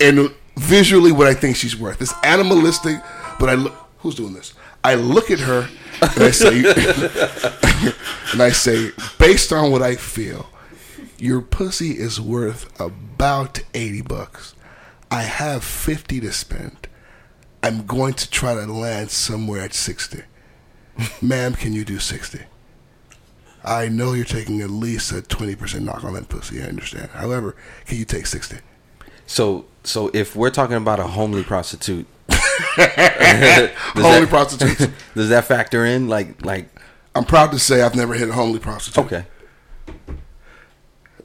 [0.00, 2.00] and visually what I think she's worth.
[2.00, 3.00] It's animalistic,
[3.38, 3.74] but I look.
[3.98, 4.54] Who's doing this?
[4.84, 5.68] I look at her
[6.00, 6.58] and I say,
[8.32, 10.48] and I say, based on what I feel,
[11.18, 14.54] your pussy is worth about eighty bucks.
[15.10, 16.87] I have fifty to spend.
[17.62, 20.22] I'm going to try to land somewhere at sixty.
[21.22, 22.40] Ma'am, can you do sixty?
[23.64, 26.62] I know you're taking at least a 20% knock on that pussy.
[26.62, 27.10] I understand.
[27.10, 27.54] However,
[27.86, 28.58] can you take 60?
[29.26, 32.36] So, so if we're talking about a homely prostitute, does
[32.76, 34.86] Homely that- prostitutes.
[35.14, 36.08] does that factor in?
[36.08, 36.68] Like, like,
[37.14, 39.04] I'm proud to say I've never hit a homely prostitute.
[39.04, 39.24] okay,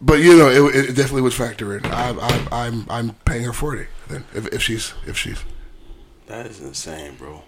[0.02, 1.86] But you know, it, it definitely would factor in.
[1.86, 5.40] I, I, I'm I'm paying her 40 then if, if she's if she's
[6.28, 7.44] That is insane, bro.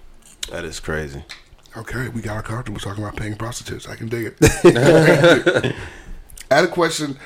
[0.51, 1.23] That is crazy.
[1.77, 2.09] okay.
[2.09, 3.87] We got our comfortable talking about paying prostitutes.
[3.87, 5.75] I can dig it.
[6.51, 7.17] I had a question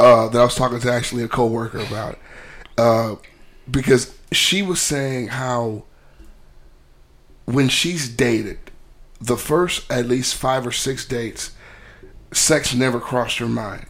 [0.00, 2.18] uh, that I was talking to actually a coworker about
[2.78, 3.16] uh,
[3.70, 5.84] because she was saying how
[7.44, 8.58] when she's dated,
[9.20, 11.52] the first at least five or six dates,
[12.32, 13.86] sex never crossed her mind,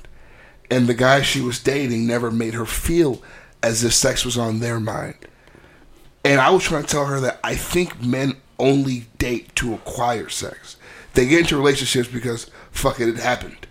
[0.70, 3.22] and the guy she was dating never made her feel
[3.62, 5.14] as if sex was on their mind.
[6.25, 10.29] And I was trying to tell her that I think men only date to acquire
[10.29, 10.77] sex.
[11.15, 13.67] They get into relationships because fuck it, it happened.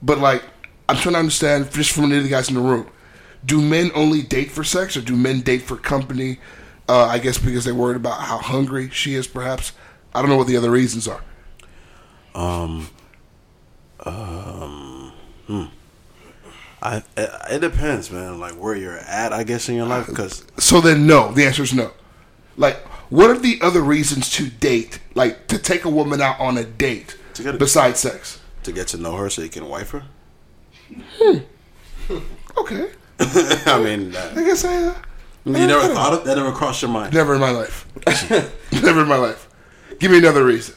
[0.00, 0.42] But like,
[0.88, 2.88] I'm trying to understand just from the guys in the room.
[3.44, 6.38] Do men only date for sex, or do men date for company?
[6.88, 9.26] Uh, I guess because they're worried about how hungry she is.
[9.26, 9.72] Perhaps
[10.14, 11.22] I don't know what the other reasons are.
[12.34, 12.88] Um,
[14.00, 15.12] um,
[15.46, 15.64] hmm.
[16.84, 18.38] I it, depends, man.
[18.38, 21.32] Like where you're at, I guess in your life, because So then, no.
[21.32, 21.90] The answer is no.
[22.56, 22.76] Like,
[23.10, 24.98] what are the other reasons to date?
[25.14, 28.38] Like to take a woman out on a date To get a- besides sex?
[28.64, 30.04] to get to know her, so you can wife her.
[32.56, 32.90] Okay,
[33.66, 34.84] I mean, uh, I guess I.
[34.84, 34.94] Uh,
[35.46, 36.36] you never thought of that.
[36.36, 37.12] Never crossed your mind.
[37.12, 37.86] never in my life.
[38.72, 39.48] never in my life.
[39.98, 40.74] Give me another reason.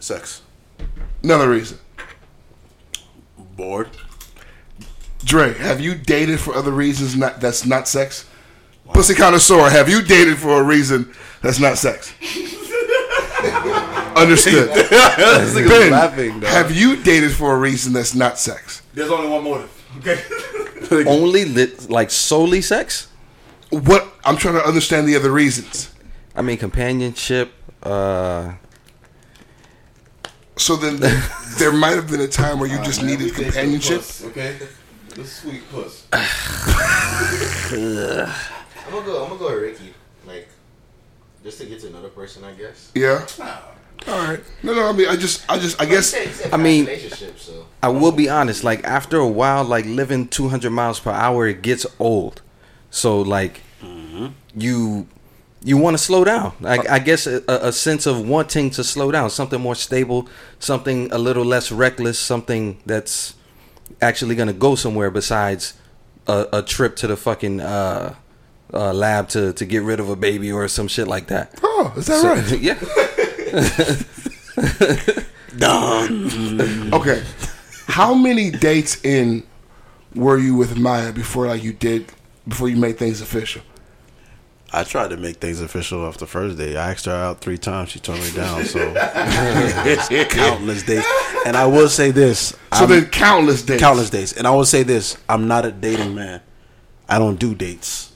[0.00, 0.42] Sex,
[1.22, 1.78] Another reason.
[3.56, 3.88] bored.
[5.24, 8.26] Dre, have you dated for other reasons not that's not sex?
[8.92, 12.12] Pussy connoisseur, have you dated for a reason that's not sex?
[14.16, 14.70] Understood.
[14.90, 18.82] ben, laughing, have you dated for a reason that's not sex?
[18.92, 19.70] There's only one motive.
[19.98, 21.04] Okay.
[21.10, 23.08] only lit, like solely sex.
[23.70, 25.90] What I'm trying to understand the other reasons.
[26.36, 27.52] I mean, companionship.
[27.82, 28.54] Uh,
[30.56, 31.00] So then,
[31.58, 33.98] there might have been a time where you just Man, needed companionship.
[33.98, 34.56] puss, okay,
[35.14, 36.06] the sweet puss.
[36.12, 36.20] I'm
[38.86, 39.22] I'm gonna go.
[39.22, 39.94] I'm gonna go with Ricky.
[40.26, 40.48] Like,
[41.42, 42.90] just to get to another person, I guess.
[42.94, 43.26] Yeah.
[44.06, 44.40] All right.
[44.62, 44.88] No, no.
[44.88, 46.12] I mean, I just, I just, I guess.
[46.12, 46.86] He said- he said I mean-
[47.36, 48.64] So I will be honest.
[48.64, 52.42] Like after a while, like living 200 miles per hour, it gets old.
[52.90, 54.28] So like, mm-hmm.
[54.54, 55.06] you
[55.62, 56.52] you want to slow down.
[56.62, 61.10] I, I guess a, a sense of wanting to slow down, something more stable, something
[61.10, 63.34] a little less reckless, something that's
[64.04, 65.74] actually gonna go somewhere besides
[66.26, 68.14] a, a trip to the fucking uh,
[68.72, 71.58] uh, lab to to get rid of a baby or some shit like that.
[71.62, 72.60] Oh, is that So- right?
[72.68, 72.78] yeah.
[76.92, 77.22] Okay.
[77.86, 79.42] How many dates in
[80.14, 82.06] were you with Maya before like you did
[82.48, 83.62] before you made things official?
[84.74, 86.76] I tried to make things official off the first day.
[86.76, 87.90] I asked her out three times.
[87.90, 88.64] She turned me down.
[88.64, 91.04] So it's countless days.
[91.46, 93.80] And I will say this: So I'm- then countless dates.
[93.80, 94.32] countless days.
[94.32, 96.40] And I will say this: I'm not a dating man.
[97.08, 98.10] I don't do dates.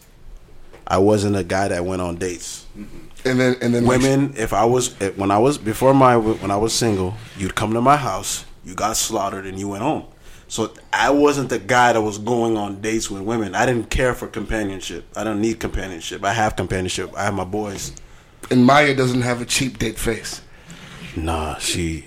[0.87, 2.67] I wasn't a guy that went on dates.
[2.77, 2.99] Mm-hmm.
[3.29, 6.17] And then and then like, Women, if I was eh, when I was before my
[6.17, 9.83] when I was single, you'd come to my house, you got slaughtered, and you went
[9.83, 10.07] home.
[10.49, 13.55] So I wasn't the guy that was going on dates with women.
[13.55, 15.05] I didn't care for companionship.
[15.15, 16.25] I don't need companionship.
[16.25, 17.15] I have companionship.
[17.17, 17.93] I have my boys.
[18.51, 20.41] and Maya doesn't have a cheap date face.
[21.17, 22.07] Nah, she.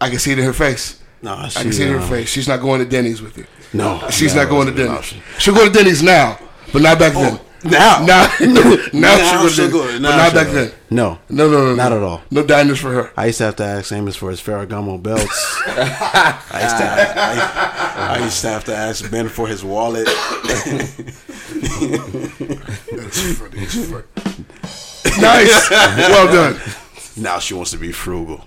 [0.00, 1.02] I can see it in her face.
[1.22, 2.28] Nah, she, I can see it in her uh, face.
[2.28, 3.46] She's not going to Denny's with you.
[3.72, 5.04] No, She's no, not going to Denny's.
[5.06, 6.38] she- She'll go to Denny's now,
[6.72, 7.40] but not back then.
[7.64, 10.52] Now, Now, now, Now she'll she'll go go- to Denny's, now but not she'll back
[10.52, 10.72] then.
[10.90, 12.22] No, No, no, no, Not at all.
[12.30, 13.10] No diners for her.
[13.16, 15.56] I used to have to ask Amos for his Ferragamo belts.
[15.66, 20.06] I used to, I, I used to have to ask Ben for his wallet.
[20.06, 20.62] That's
[23.38, 23.60] funny.
[23.62, 24.06] as fuck.
[25.20, 25.70] nice.
[25.70, 26.60] Well done.
[27.16, 28.44] now she wants to be frugal.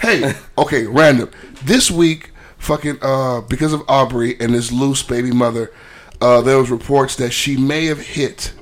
[0.00, 1.30] Hey, okay, random.
[1.64, 5.72] This week, fucking, uh, because of Aubrey and his loose baby mother,
[6.20, 8.52] uh, there was reports that she may have hit,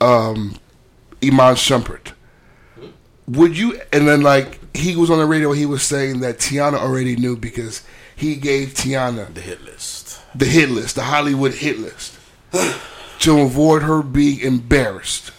[0.00, 0.56] um,
[1.22, 2.12] Iman Shumpert.
[3.28, 3.80] Would you?
[3.92, 5.52] And then, like, he was on the radio.
[5.52, 7.82] He was saying that Teyana already knew because
[8.16, 10.20] he gave Teyana The hit list.
[10.34, 12.18] the hit list, the Hollywood hit list,
[13.20, 15.32] to avoid her being embarrassed.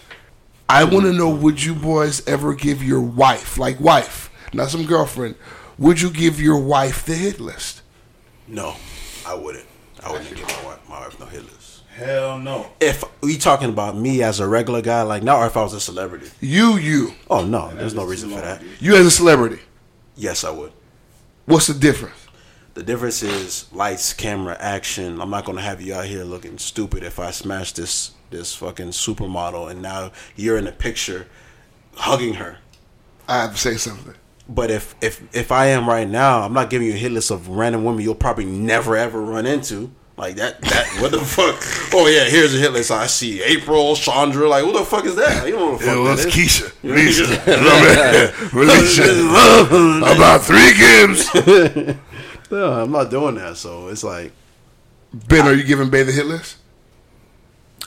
[0.70, 4.86] I want to know: Would you boys ever give your wife, like wife, not some
[4.86, 5.36] girlfriend,
[5.78, 7.82] would you give your wife the hit list?
[8.48, 8.76] No,
[9.26, 9.66] I wouldn't.
[10.04, 11.84] I wouldn't give my wife, my wife no list.
[11.96, 12.72] Hell no.
[12.80, 15.74] If we talking about me as a regular guy, like now, or if I was
[15.74, 16.30] a celebrity.
[16.40, 18.64] You, you, Oh no, there's no reason for that.
[18.80, 19.60] you as a celebrity.
[20.16, 20.72] Yes, I would.
[21.46, 22.16] What's the difference?
[22.74, 25.20] The difference is lights, camera, action.
[25.20, 28.90] I'm not gonna have you out here looking stupid if I smash this this fucking
[28.90, 31.28] supermodel and now you're in the picture
[31.96, 32.60] hugging her.
[33.28, 34.16] I have to say something.
[34.50, 37.32] But if if if I am right now, I'm not giving you a hit list
[37.32, 39.92] of random women you'll probably never ever run into.
[40.18, 41.56] Like that that what the fuck?
[41.94, 42.92] Oh yeah, here's a hit list.
[42.92, 44.48] I see April, Chandra.
[44.48, 45.48] Like who the fuck is that?
[45.48, 46.36] You know what the fuck Yeah, that that's.
[46.36, 47.24] Keisha, Lisa,
[48.56, 49.04] Alicia,
[50.16, 51.98] about three Kims.
[52.52, 53.56] No, I'm not doing that.
[53.56, 54.34] So it's like
[55.14, 56.58] Ben, are you giving Bay the hit list?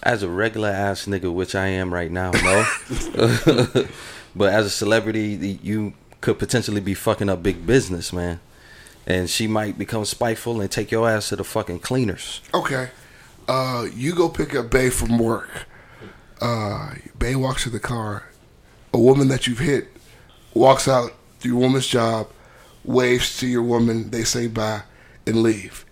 [0.03, 2.67] As a regular ass nigga, which I am right now, no.
[4.35, 5.93] but as a celebrity, you
[6.25, 8.41] could potentially be fucking up big business, man.
[9.07, 12.41] And she might become spiteful and take your ass to the fucking cleaners.
[12.55, 12.89] Okay.
[13.47, 15.51] Uh, you go pick up Bay from work.
[16.41, 18.31] Uh, Bay walks to the car.
[18.95, 19.89] A woman that you've hit
[20.55, 21.11] walks out
[21.41, 22.31] to your woman's job,
[22.85, 24.09] waves to your woman.
[24.11, 24.85] They say bye
[25.27, 25.85] and leave.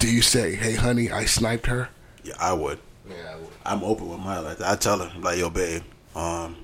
[0.00, 1.90] Do you say, "Hey, honey, I sniped her"?
[2.24, 2.80] yeah, I would.
[3.08, 3.48] yeah, I would.
[3.64, 4.60] I'm open with my life.
[4.60, 5.82] I tell her like, yo, babe,
[6.16, 6.56] um,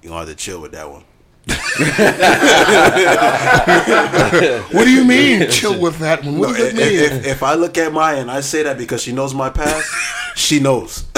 [0.00, 1.04] you gonna have to chill with that one.
[4.72, 5.50] What do you mean?
[5.50, 6.38] Chill with that one.
[6.38, 7.20] What No, does if, that mean?
[7.20, 9.90] if, if I look at Maya and I say that because she knows my past,
[10.36, 11.04] she knows.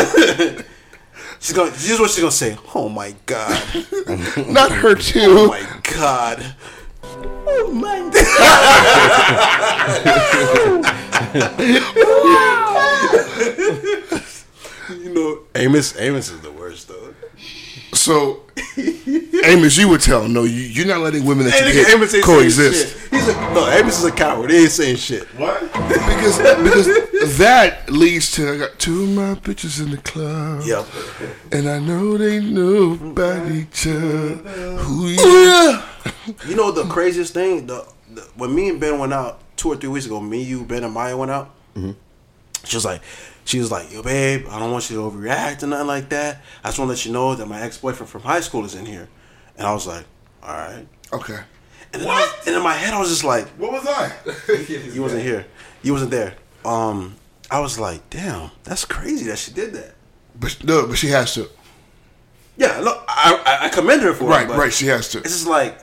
[1.40, 1.70] she's gonna.
[1.70, 2.56] This is what she's gonna say.
[2.74, 3.62] Oh my god.
[4.48, 5.20] Not her too.
[5.26, 5.48] Oh too.
[5.48, 6.54] my god.
[7.46, 7.70] Oh
[14.90, 15.98] you know, Amos.
[15.98, 17.13] Amos is the worst though.
[17.94, 18.42] So,
[19.44, 20.44] Amos, you would tell no.
[20.44, 23.10] You, you're not letting women that you nigga, Amos hit ain't coexist.
[23.10, 24.50] He's a, no, Amos is a coward.
[24.50, 25.24] He ain't saying shit.
[25.38, 25.60] What?
[25.62, 30.62] because because that leads to I got two of my bitches in the club.
[30.64, 30.86] Yep.
[31.52, 34.36] And I know they know about each other.
[34.78, 35.16] Who you?
[35.20, 35.94] Oh,
[36.48, 37.66] you know the craziest thing?
[37.66, 40.64] The, the when me and Ben went out two or three weeks ago, me, you,
[40.64, 41.50] Ben, and Maya went out.
[41.76, 41.92] Mm-hmm.
[42.64, 43.02] She was like,
[43.44, 46.42] she was like, yo, babe, I don't want you to overreact or nothing like that.
[46.62, 48.74] I just want to let you know that my ex boyfriend from high school is
[48.74, 49.08] in here.
[49.56, 50.04] And I was like,
[50.42, 50.86] all right.
[51.12, 51.38] Okay.
[51.92, 54.12] And then, I and in my head, I was just like, What was I?
[54.92, 55.46] you wasn't here.
[55.82, 56.34] You wasn't there.
[56.64, 57.14] Um,
[57.50, 59.94] I was like, damn, that's crazy that she did that.
[60.40, 61.48] But no, but she has to.
[62.56, 64.48] Yeah, look, I, I, I commend her for Right, it.
[64.48, 64.72] but right.
[64.72, 65.18] She has to.
[65.18, 65.78] It's just like,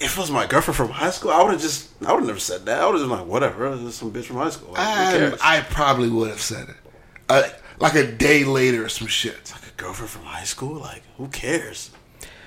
[0.00, 2.26] if it was my girlfriend from high school, I would have just, I would have
[2.26, 2.80] never said that.
[2.80, 4.72] I would have just been like, whatever, it's just some bitch from high school.
[4.72, 5.58] Like, I.
[5.58, 6.76] I probably would have said it.
[7.28, 7.42] Uh,
[7.80, 9.52] like a day later or some shit.
[9.52, 11.90] like a girlfriend from high school, like who cares?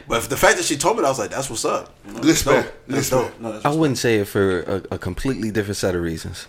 [0.07, 1.93] But if the fact that she told me, that, I was like, that's what's up.
[2.05, 2.73] You know, Listen, that's man, dope.
[2.87, 3.39] That's listen, dope.
[3.39, 6.47] No, that's I wouldn't say it for a, a completely different set of reasons.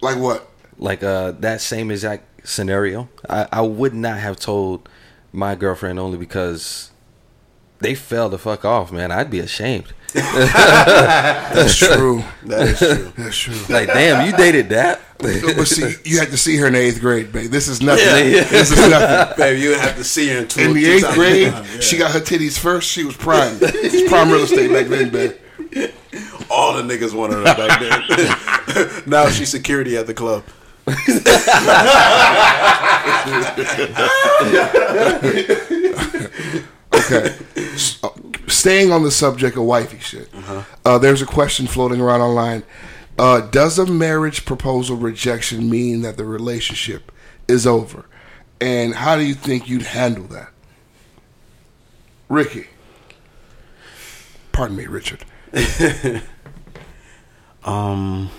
[0.00, 0.48] Like what?
[0.78, 4.88] Like uh, that same exact scenario, I, I would not have told
[5.32, 6.91] my girlfriend only because
[7.82, 9.10] they fell the fuck off, man.
[9.12, 9.92] I'd be ashamed.
[10.14, 12.22] That's true.
[12.44, 13.12] That is true.
[13.16, 13.74] That's true.
[13.74, 15.00] Like, damn, you dated that?
[15.18, 17.50] but see, you had to see her in the eighth grade, babe.
[17.50, 18.04] This is nothing.
[18.04, 18.42] Yeah.
[18.44, 19.36] This is nothing.
[19.38, 19.58] babe.
[19.62, 21.14] you would have to see her in two In the two eighth times.
[21.14, 21.64] grade, Yeah.
[21.80, 22.90] she got her titties first.
[22.90, 23.56] She was prime.
[23.62, 25.32] It's prime real estate back then, babe.
[26.50, 29.02] All the niggas wanted her back then.
[29.06, 30.44] now she's security at the club.
[37.04, 37.34] Okay.
[38.02, 38.08] Uh,
[38.48, 40.28] Staying on the subject of wifey shit,
[40.84, 42.62] uh, there's a question floating around online.
[43.18, 47.10] Uh, does a marriage proposal rejection mean that the relationship
[47.48, 48.06] is over?
[48.60, 50.50] And how do you think you'd handle that?
[52.28, 52.66] Ricky.
[54.52, 55.24] Pardon me, Richard.
[57.64, 58.30] Um,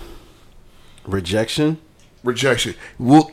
[1.06, 1.78] rejection.
[2.22, 2.74] Rejection.
[2.98, 3.30] Will,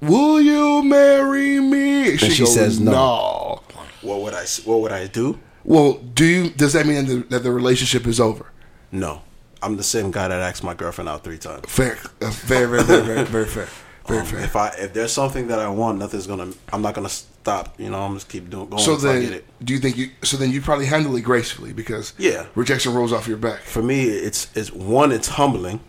[0.00, 2.16] will you marry me?
[2.16, 2.92] she goes, says no.
[2.92, 3.60] no.
[4.04, 4.44] What would I?
[4.64, 5.38] What would I do?
[5.64, 6.50] Well, do you?
[6.50, 8.46] Does that mean that the, that the relationship is over?
[8.92, 9.22] No,
[9.62, 11.64] I'm the same guy that asked my girlfriend out three times.
[11.68, 13.68] Fair, uh, very, very, very, very, very fair,
[14.06, 14.40] very Um, fair.
[14.40, 16.52] If I if there's something that I want, nothing's gonna.
[16.72, 17.78] I'm not gonna stop.
[17.80, 19.96] You know, I'm just keep doing going So until I get then, do you think
[19.96, 20.10] you?
[20.22, 22.46] So then you probably handle it gracefully because Yeah.
[22.54, 23.60] rejection rolls off your back.
[23.62, 25.12] For me, it's it's one.
[25.12, 25.80] It's humbling.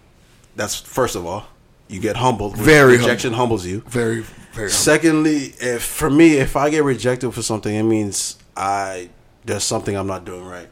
[0.56, 1.48] That's first of all,
[1.88, 2.58] you get humbled.
[2.58, 3.82] Very rejection humbles you.
[3.88, 4.22] Very,
[4.54, 4.70] very.
[4.70, 9.10] Secondly, if for me, if I get rejected for something, it means I
[9.46, 10.68] there's something I'm not doing right,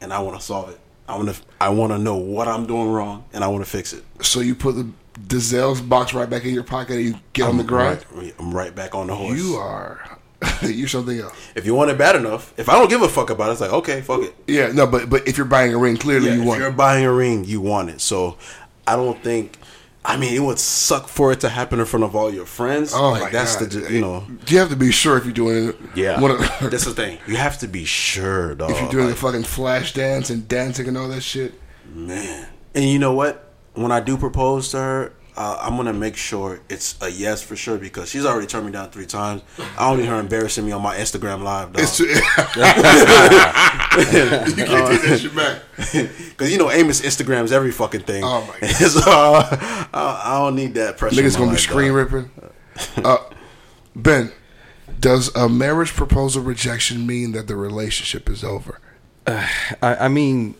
[0.00, 0.78] and I want to solve it.
[1.08, 3.70] I want to I want to know what I'm doing wrong, and I want to
[3.70, 4.04] fix it.
[4.20, 4.90] so you put the
[5.26, 8.04] Dazelles box right back in your pocket and you get on the grind.
[8.12, 9.36] Right, I'm right back on the horse.
[9.38, 10.18] You are,
[10.62, 11.34] you're something else.
[11.56, 13.60] If you want it bad enough, if I don't give a fuck about it, it's
[13.62, 14.34] like okay, fuck it.
[14.46, 16.60] Yeah, no, but but if you're buying a ring, clearly Yeah, you if want.
[16.60, 16.76] you're it.
[16.76, 18.00] buying a ring, you want it.
[18.02, 18.36] So
[18.86, 19.56] I don't think.
[20.08, 22.92] I mean, it would suck for it to happen in front of all your friends.
[22.94, 23.70] Oh like my that's god!
[23.70, 24.26] the you know.
[24.46, 25.76] you have to be sure if you're doing it.
[25.94, 26.38] Yeah, of-
[26.70, 27.18] that's the thing.
[27.26, 28.70] You have to be sure, dog.
[28.70, 31.54] if you're doing Like, a fucking flash dance and dancing and all that shit.
[31.92, 32.46] man.
[32.74, 33.52] And you know what?
[33.74, 37.54] When I do propose to her, uh, I'm gonna make sure it's a yes for
[37.54, 39.42] sure because she's already turned me down three times.
[39.78, 41.82] I don't need her embarrassing me on my Instagram live, dog.
[41.82, 42.52] It's too, you can't
[44.88, 45.62] take that shit back.
[46.30, 48.24] Because you know Amos Instagrams every fucking thing.
[48.24, 48.74] Oh my God.
[48.74, 51.22] so uh, I, I don't need that pressure.
[51.22, 52.12] Niggas gonna be screen dog.
[52.12, 52.30] ripping.
[53.04, 53.18] Uh,
[53.94, 54.32] ben,
[54.98, 58.80] does a marriage proposal rejection mean that the relationship is over?
[59.26, 59.48] I,
[59.82, 60.56] I mean,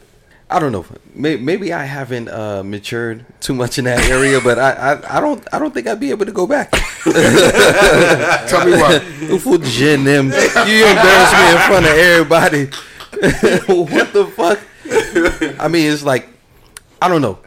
[0.51, 0.87] I don't know.
[1.15, 5.21] Maybe, maybe I haven't uh, matured too much in that area, but I, I, I
[5.21, 6.71] don't I don't think I'd be able to go back.
[7.03, 9.01] Tell me why.
[9.29, 10.05] Ufu Jin.
[10.05, 12.65] You embarrass me in front of everybody.
[13.93, 14.59] what the fuck?
[15.61, 16.29] I mean, it's like
[17.03, 17.39] I don't know.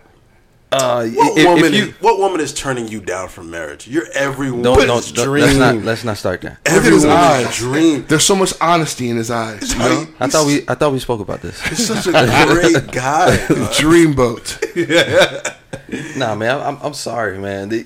[0.72, 1.66] Uh, What if, woman?
[1.66, 3.88] if you is, what woman is turning you down from marriage?
[3.88, 5.44] You're every don't, woman's don't, don't dream.
[5.46, 6.52] let's not let's not start that.
[6.60, 7.58] Look at Everyone's eyes.
[7.58, 8.06] dream.
[8.08, 9.74] There's so much honesty in his eyes.
[9.74, 10.08] You know?
[10.20, 11.60] I thought we I thought we spoke about this.
[11.68, 13.36] He's such a great guy.
[13.48, 13.58] dog.
[13.74, 15.58] Dreamboat.
[16.16, 17.68] Nah, man, I'm I'm sorry, man.
[17.68, 17.86] The-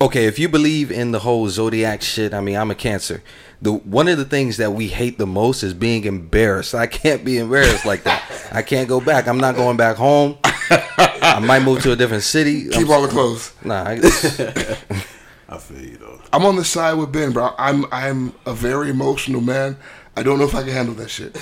[0.00, 3.22] okay, if you believe in the whole zodiac shit, I mean, I'm a Cancer.
[3.62, 6.74] The one of the things that we hate the most is being embarrassed.
[6.74, 8.22] I can't be embarrassed like that.
[8.52, 9.26] I can't go back.
[9.26, 10.36] I'm not going back home.
[11.22, 12.68] I might move to a different city.
[12.68, 13.52] Keep I'm, all the clothes.
[13.64, 13.94] nah, I,
[15.48, 16.20] I feel you though.
[16.32, 17.54] I'm on the side with Ben, bro.
[17.58, 19.76] I'm I'm a very emotional man.
[20.16, 21.36] I don't know if I can handle that shit.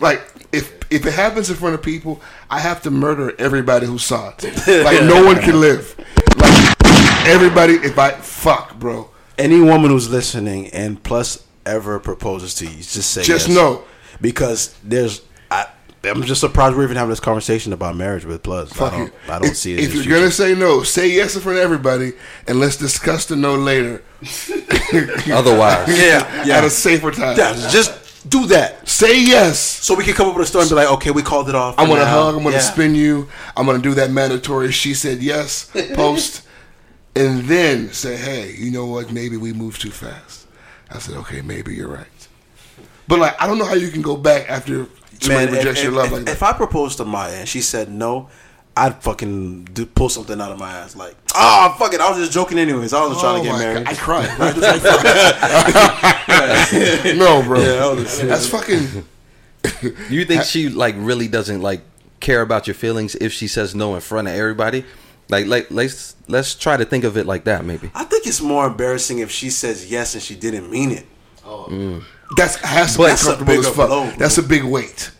[0.00, 0.20] Like
[0.52, 2.20] if if it happens in front of people,
[2.50, 4.44] I have to murder everybody who saw it.
[4.84, 5.94] Like no one can live.
[6.36, 6.76] Like
[7.26, 7.74] everybody.
[7.74, 13.10] If I fuck, bro, Any woman who's listening and plus ever proposes to you, just
[13.10, 13.56] say Just yes.
[13.56, 13.84] know.
[14.20, 15.22] because there's.
[16.04, 18.72] I, I'm just surprised we're even having this conversation about marriage with plus.
[18.72, 19.80] fuck I don't, I don't if, see it.
[19.80, 20.18] If you're future.
[20.18, 22.12] gonna say no, say yes in front of everybody,
[22.46, 24.02] and let's discuss the no later.
[25.32, 27.36] otherwise, yeah, yeah, At a safer time.
[27.36, 28.88] yeah, just do that.
[28.88, 29.58] Say yes.
[29.58, 31.54] So we can come up with a story and be like, okay, we called it
[31.54, 31.74] off.
[31.78, 32.24] I'm for gonna now.
[32.24, 32.34] hug.
[32.36, 32.60] I'm gonna Yeah.
[32.62, 33.28] spin you.
[33.56, 34.70] I'm gonna do that mandatory.
[34.72, 36.42] She said yes post,
[37.16, 39.12] and then say, hey, you know what?
[39.12, 40.46] Maybe we moved too fast.
[40.90, 42.06] I said, okay, maybe you're right.
[43.08, 44.86] But like, I don't know how you can go back after
[45.22, 46.32] somebody Man, rejects if, your if, love if, like that.
[46.32, 48.28] if I proposed to Maya and she said no,
[48.76, 52.18] I'd fucking do, pull something out of my ass like, oh fuck it, I was
[52.18, 52.92] just joking anyways.
[52.92, 53.86] I was just trying to Oh get married.
[53.86, 53.96] God, I
[57.06, 57.16] cried.
[57.18, 57.96] no, bro.
[57.96, 59.04] That's fucking.
[60.10, 61.82] You think she like really doesn't like
[62.18, 64.84] care about your feelings if she says no in front of everybody?
[65.28, 67.88] Like, like let's let's try to think of it like that, maybe.
[67.94, 71.06] I think it's more embarrassing if she says yes and she didn't mean it.
[71.44, 71.66] Oh.
[71.70, 72.02] Mm.
[72.36, 73.88] That's has to be That's a comfortable as fuck.
[73.88, 75.10] blow, That's a big weight.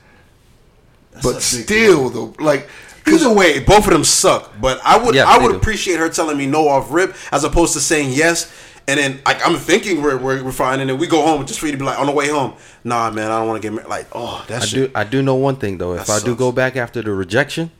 [1.12, 2.68] That's but a big still, though, like,
[3.04, 4.52] Either way, both of them suck.
[4.60, 5.56] But I would Yeah, I would do.
[5.56, 8.48] appreciate her telling me no off rip as opposed to saying yes.
[8.86, 11.58] And then like I'm thinking we're, we're, we're fine, and then we go home just
[11.58, 12.54] for you to be like on the way home.
[12.84, 13.88] Nah, man, I don't want to get married.
[13.88, 14.92] Like, oh, that's I shit.
[14.92, 15.94] do I do know one thing though.
[15.94, 17.70] If That I do go back after the rejection,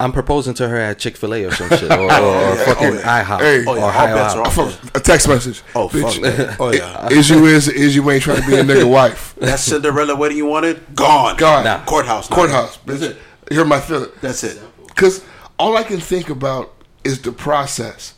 [0.00, 2.62] I'm proposing to her at Chick Fil A or some shit, or, or, or oh,
[2.66, 3.22] fucking Oh, yeah.
[3.24, 3.64] IHOP, Hey.
[3.66, 4.58] Oh, yeah, or all High bets are Hop.
[4.58, 4.94] off.
[4.96, 5.62] a text message.
[5.74, 6.22] Oh Bitch, fuck.
[6.22, 6.56] that.
[6.60, 7.08] Oh yeah.
[7.10, 9.34] Is you is is you ain't trying to be a nigga wife?
[9.36, 11.36] that Cinderella wedding you wanted gone.
[11.36, 11.64] God.
[11.64, 11.84] Nah.
[11.84, 12.30] Courthouse.
[12.30, 12.36] now.
[12.36, 12.78] Courthouse.
[12.78, 13.14] Bitch.
[13.50, 14.10] Hear my feeling.
[14.22, 14.58] That's it.
[14.88, 15.24] Because
[15.58, 16.72] all I can think about
[17.04, 18.14] is the process,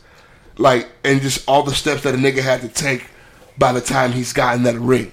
[0.57, 3.07] like, and just all the steps that a nigga had to take
[3.57, 5.11] by the time he's gotten that ring.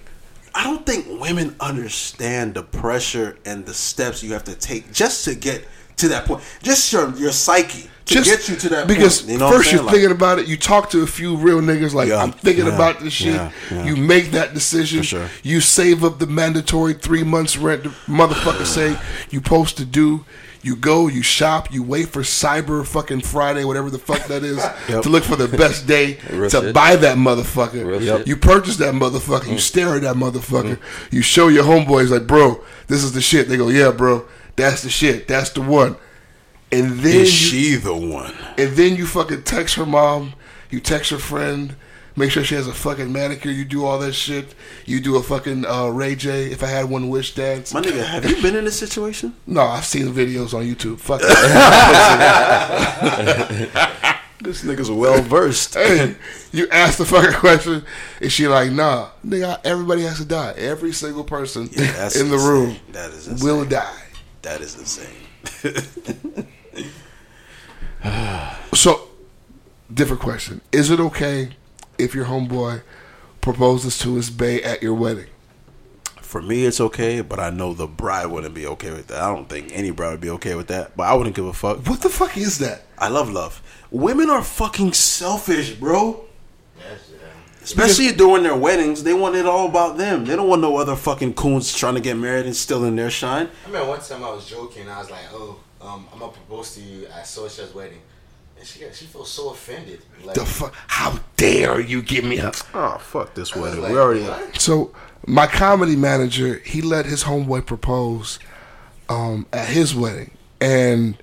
[0.54, 5.24] I don't think women understand the pressure and the steps you have to take just
[5.24, 5.64] to get
[6.00, 6.42] to that point.
[6.62, 9.32] Just your your psyche to Just get you to that because point.
[9.32, 9.82] You know first you're?
[9.82, 10.48] Like, thinking about it.
[10.48, 13.34] You talk to a few real niggas like Yeah, I'm thinking yeah, about this shit.
[13.34, 13.84] yeah.
[13.84, 15.02] You make that decision.
[15.02, 15.28] Sure.
[15.42, 17.84] You save up the mandatory three months rent.
[17.84, 18.98] Motherfucker say
[19.30, 20.24] you supposed to do.
[20.62, 24.58] You go, you shop, you wait for Cyber fucking Friday, whatever the fuck that is,
[24.90, 25.04] Yep.
[25.04, 26.14] to look for the best day
[26.50, 27.98] to buy that motherfucker.
[27.98, 28.26] Shit.
[28.26, 29.46] You purchase that motherfucker.
[29.46, 29.60] You mm.
[29.60, 30.76] stare at that motherfucker.
[30.76, 31.16] Mm-hmm.
[31.16, 33.48] You show your homeboys like, bro, this is the shit.
[33.48, 34.26] They go, yeah, bro,
[34.60, 35.26] that's the shit.
[35.28, 35.96] That's the one.
[36.72, 38.32] And then is she the one?
[38.56, 40.34] and then you fucking text her mom,
[40.70, 41.74] you text her friend,
[42.14, 44.54] make sure she has a fucking manicure, you do all that shit.
[44.86, 47.74] You do a fucking uh, Ray J, if I had one wish dance.
[47.74, 49.34] My nigga, have you been in this situation?
[49.48, 51.00] No, I've seen the videos on YouTube.
[51.00, 51.20] Fuck
[52.90, 54.16] that.
[54.42, 55.74] This nigga's well versed.
[55.74, 56.16] hey,
[56.50, 57.84] you ask the fucking question,
[58.22, 60.54] and she like, nah, nigga, everybody has to die.
[60.56, 62.48] Every single person That's in the insane.
[62.48, 63.46] room That is insane.
[63.46, 63.94] will die.
[64.42, 66.46] That is insane.
[68.72, 69.08] So,
[69.92, 70.60] different question.
[70.72, 71.50] Is it okay
[71.98, 72.82] if your homeboy
[73.40, 75.26] proposes to his bae at your wedding?
[76.22, 79.20] For me, it's okay, but I know the bride wouldn't be okay with that.
[79.20, 81.52] I don't think any bride would be okay with that, but I wouldn't give a
[81.52, 81.86] fuck.
[81.88, 82.86] What the fuck is that?
[82.96, 83.60] I love love.
[83.90, 86.24] Women are fucking selfish, bro.
[87.70, 90.24] Especially during their weddings, they want it all about them.
[90.24, 93.10] They don't want no other fucking coons trying to get married and still in their
[93.10, 93.48] shine.
[93.64, 94.88] I remember one time I was joking.
[94.88, 98.00] I was like, "Oh, um, I'm gonna propose to you at Sosha's wedding,"
[98.58, 100.00] and she she felt so offended.
[100.24, 100.74] Like, The fuck?
[100.88, 102.52] How dare you give me a?
[102.74, 103.82] Oh fuck this I wedding.
[103.82, 104.22] like, we already.
[104.22, 104.60] what?
[104.60, 104.92] So
[105.26, 108.38] my comedy manager, he let his homeboy propose
[109.08, 111.16] um, at his wedding, and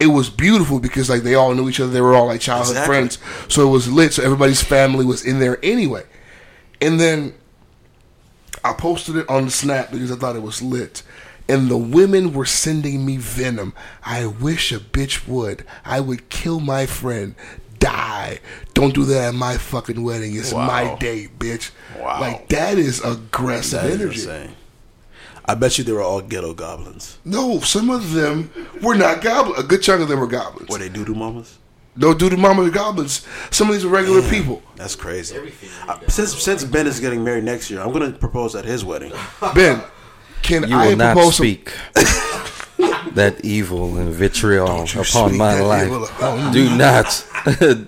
[0.00, 1.92] it was beautiful because like they all knew each other.
[1.92, 2.94] They were all like childhood Exactly.
[2.94, 4.12] friends, so it was lit.
[4.14, 6.04] So everybody's family was in there anyway.
[6.80, 7.34] And then
[8.64, 11.02] I posted it on the snap because I thought it was lit.
[11.48, 13.74] And the women were sending me venom.
[14.04, 15.64] I wish a bitch would.
[15.84, 17.34] I would kill my friend.
[17.80, 18.38] Die.
[18.74, 20.36] Don't do that at my fucking wedding.
[20.36, 20.66] It's Wow.
[20.66, 21.70] my day, bitch.
[21.98, 22.20] Wow.
[22.20, 24.20] Like that is aggressive That is energy.
[24.20, 24.56] insane.
[25.50, 27.18] I bet you they were all ghetto goblins.
[27.24, 29.58] No, some of them were not goblins.
[29.58, 30.68] A good chunk of them were goblins.
[30.68, 31.58] Were they doo-doo mamas?
[31.96, 33.26] No, do the mama the goblins.
[33.50, 34.62] Some of these are regular people.
[34.76, 35.34] That's crazy.
[35.36, 35.68] Everything.
[35.88, 39.12] Uh, since since Ben is getting married next year, I'm gonna propose at his wedding.
[39.56, 39.82] Ben,
[40.42, 41.72] can You I will not propose some- speak
[43.14, 46.52] that evil and vitriol upon my that evil life.
[46.52, 47.26] Do not.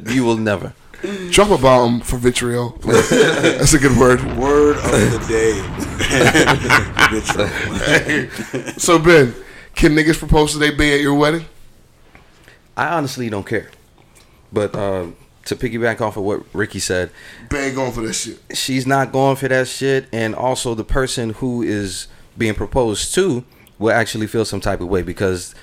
[0.12, 0.74] you will never.
[1.30, 2.70] Drop a bomb for vitriol.
[2.82, 4.22] That's a good word.
[4.36, 5.61] Word of the day.
[8.53, 8.70] Vitriol.
[8.78, 9.34] So Ben,
[9.74, 11.46] can niggas propose to they be at your wedding?
[12.76, 13.70] I honestly don't care.
[14.53, 15.07] But uh,
[15.46, 17.11] to piggyback off of what Ricky said,
[17.50, 18.57] Ben going for this shit.
[18.57, 22.07] she's not going for that shit, and also the person who is
[22.38, 23.44] being proposed to
[23.78, 25.55] will actually feel some type of way because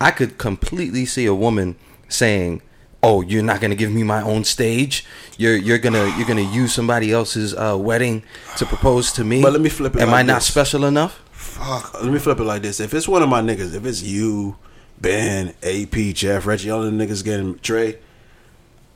[0.00, 1.76] I could completely see a woman
[2.08, 2.62] saying,
[3.02, 5.04] "Oh, you're not gonna give me my own stage.
[5.36, 8.22] You're you're gonna you're gonna use somebody else's uh, wedding
[8.56, 9.42] to propose to me.
[9.42, 11.22] But let me flip it Am like I not special enough?
[11.32, 11.94] Fuck.
[12.02, 14.56] Let me flip it like this: If it's one of my niggas, if it's you,
[15.00, 17.98] Ben, AP, Jeff, Reggie, all the niggas getting Trey.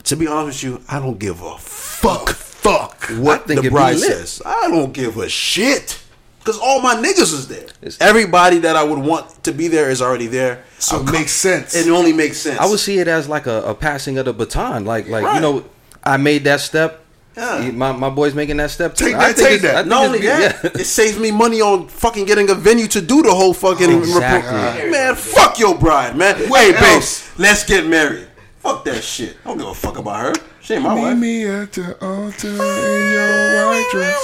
[0.04, 2.30] To be honest with you, I don't give a fuck.
[2.30, 4.40] Fuck what the bride says.
[4.44, 6.02] I don't give a shit.
[6.44, 7.64] Cause all my niggas is there.
[7.80, 10.62] It's- Everybody that I would want to be there is already there.
[10.78, 11.74] So I'll it makes sense.
[11.74, 12.60] It only makes sense.
[12.60, 14.84] I would see it as like a, a passing of the baton.
[14.84, 15.64] Like like you know,
[16.02, 17.00] I made that step.
[17.36, 17.70] Yeah.
[17.72, 18.94] My my boy's making that step.
[18.94, 19.06] too.
[19.06, 19.86] Take I that, think take that.
[19.88, 20.70] Not only that, yeah.
[20.80, 24.52] it saves me money on fucking getting a venue to do the whole fucking Exactly.
[24.52, 24.90] report.
[24.92, 26.36] Man, fuck your bride, man.
[26.50, 27.02] Wait, hey, babe,
[27.38, 28.28] let's get married.
[28.58, 29.36] Fuck that shit.
[29.44, 30.42] I don't give a fuck about her.
[30.60, 31.18] She ain't my Meet wife.
[31.18, 34.20] me at the altar in your white dress.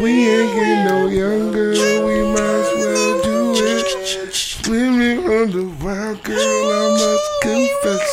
[0.00, 1.70] We ain't getting no younger.
[1.70, 4.34] We might as well do it.
[4.34, 8.08] Swimming on the wild girl, I must confess.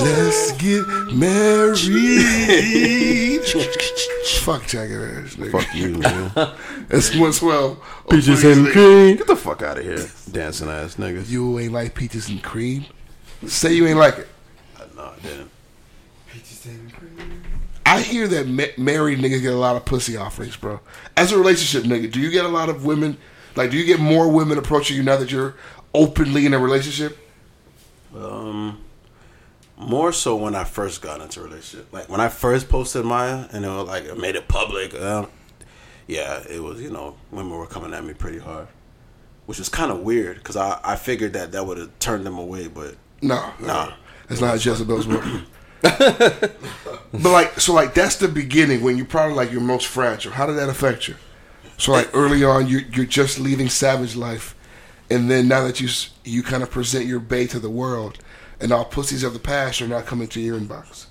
[0.00, 1.82] Let's get married.
[4.40, 5.52] Fuck jagged ass nigga.
[5.52, 6.30] Fuck you, man.
[6.90, 7.78] It's 112.
[8.10, 9.16] Peaches and cream.
[9.16, 11.28] Get the fuck out of here, dancing ass niggas.
[11.28, 12.84] You ain't like peaches and cream?
[13.46, 14.28] Say you ain't like it.
[14.78, 15.50] Uh, no, I didn't.
[17.92, 20.80] I hear that ma- married niggas get a lot of pussy offerings, bro.
[21.16, 23.18] As a relationship nigga, do you get a lot of women?
[23.54, 25.54] Like, do you get more women approaching you now that you're
[25.92, 27.18] openly in a relationship?
[28.16, 28.78] Um,
[29.76, 31.92] more so when I first got into a relationship.
[31.92, 34.94] Like when I first posted Maya and it was like I made it public.
[34.94, 35.26] Uh,
[36.06, 38.68] yeah, it was you know women were coming at me pretty hard,
[39.46, 42.38] which was kind of weird because I I figured that that would have turned them
[42.38, 43.92] away, but No, Nah.
[44.30, 45.24] it's not Jezebel's work.
[45.82, 46.52] But
[47.12, 50.32] like, so like that's the beginning when you're probably like your most fragile.
[50.32, 51.16] How did that affect you?
[51.76, 54.54] So like early on, you you're just leaving savage life,
[55.10, 55.88] and then now that you
[56.24, 58.18] you kind of present your bay to the world,
[58.60, 61.06] and all pussies of the past are now coming to your inbox.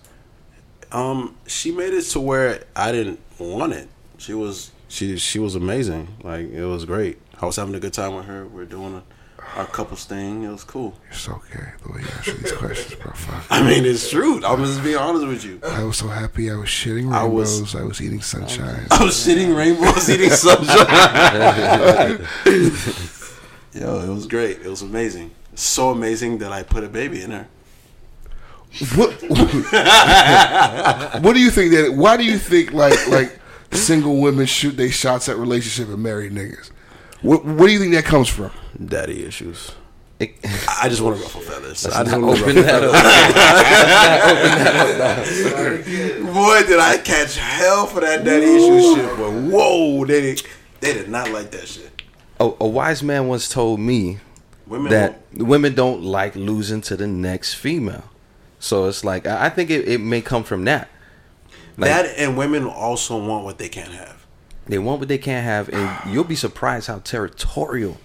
[0.92, 3.90] um she made it to where I didn't want it.
[4.18, 6.16] She was she she was amazing.
[6.24, 7.20] Like it was great.
[7.42, 8.46] I was having a good time with her.
[8.46, 9.04] We are doing a,
[9.56, 10.44] our couples thing.
[10.44, 10.94] It was cool.
[11.06, 13.12] You're so gay the way you answer these questions, bro.
[13.12, 13.46] Fuck.
[13.52, 14.44] I mean, it's true.
[14.46, 15.60] I'm just being honest with you.
[15.66, 16.50] I was so happy.
[16.50, 17.76] I was shitting I was- rainbows.
[17.76, 18.88] I was, eating sunshine.
[18.92, 20.78] I was shitting rainbows, eating sunshine.
[23.74, 24.62] Yo, it was great.
[24.62, 25.32] It was amazing.
[25.56, 27.48] So amazing that I put a baby in her.
[28.96, 29.12] what?
[31.22, 31.94] what do you think that?
[31.94, 33.38] Why do you think like like
[33.72, 36.72] single women shoot they shots at relationship and married niggas?
[37.22, 38.52] What What do you think that comes from?
[38.84, 39.72] Daddy issues.
[40.20, 40.36] It-
[40.82, 41.86] I just want to ruffle feathers.
[41.88, 45.26] I just not want to open ruffle that up.
[46.34, 49.18] Boy, did I catch hell for that daddy issue shit.
[49.18, 50.44] But whoa, they did,
[50.80, 52.02] they did not like that shit.
[52.40, 54.20] A, a wise man once told me
[54.68, 58.04] Women that women don't like losing to the next female.
[58.60, 60.90] So it's like I I think it, it may come from that.
[61.78, 64.21] Like, that and women also want what they can't have.
[64.68, 67.98] They want what they can't have, and you'll be surprised how territorial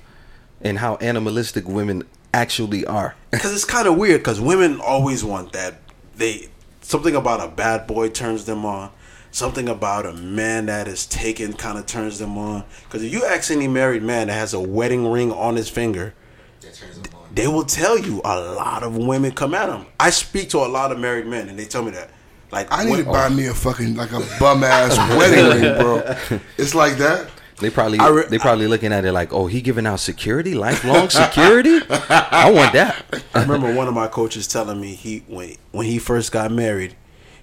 [0.61, 3.15] and how animalistic women actually are.
[3.31, 4.21] Because it's kind of weird.
[4.21, 5.75] Because women always want that.
[6.17, 6.49] They
[6.81, 8.91] something about a bad boy turns them on.
[9.31, 12.65] Something about a man that is taken kind of turns them on.
[12.85, 16.15] Because if you ask any married man that has a wedding ring on his finger,
[16.63, 17.29] That turns them on.
[17.35, 19.85] they will tell you a lot of women come at them.
[20.01, 22.09] I speak to a lot of married men, and they tell me that.
[22.53, 26.41] Like I need to buy me a fucking like a bum ass wedding ring, bro.
[26.59, 27.29] It's like that.
[27.59, 30.55] They probably I re- they probably looking at it like, oh, he giving out security,
[30.55, 31.81] lifelong security.
[31.89, 33.05] I want that.
[33.35, 36.97] I remember one of my coaches telling me he when when he first got married,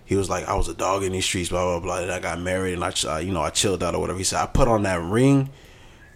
[0.06, 2.04] he was like, I was a dog in these streets, blah blah blah.
[2.04, 4.20] And I got married, and I uh, you know I chilled out or whatever.
[4.20, 5.50] He said I put on that ring,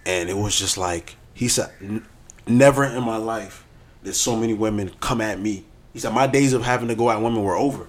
[0.05, 1.71] and it was just like he said,
[2.45, 3.65] never in my life
[4.03, 5.65] did so many women come at me.
[5.91, 7.87] He said my days of having to go at women were over.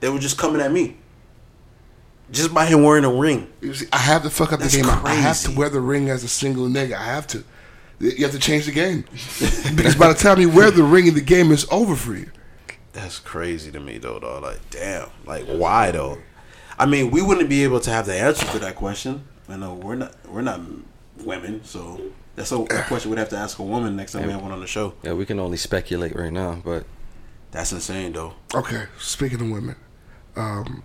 [0.00, 0.96] They were just coming at me,
[2.30, 3.52] just by him wearing a ring.
[3.60, 4.90] You see, I have to fuck up That's the game.
[4.90, 6.94] I have to wear the ring as a single nigga.
[6.94, 7.44] I have to.
[7.98, 9.04] You have to change the game
[9.76, 12.30] because by the time you wear the ring, in the game is over for you.
[12.94, 14.42] That's crazy to me though, dog.
[14.42, 15.10] Like, damn.
[15.26, 16.18] Like, why though?
[16.78, 19.24] I mean, we wouldn't be able to have the answer to that question.
[19.50, 20.60] I know we're not we're not
[21.18, 22.00] women, so
[22.36, 24.52] that's a, a question we'd have to ask a woman next time we have one
[24.52, 24.94] on the show.
[25.02, 26.86] Yeah, we can only speculate right now, but
[27.50, 28.34] That's insane though.
[28.54, 29.76] Okay, speaking of women,
[30.36, 30.82] um,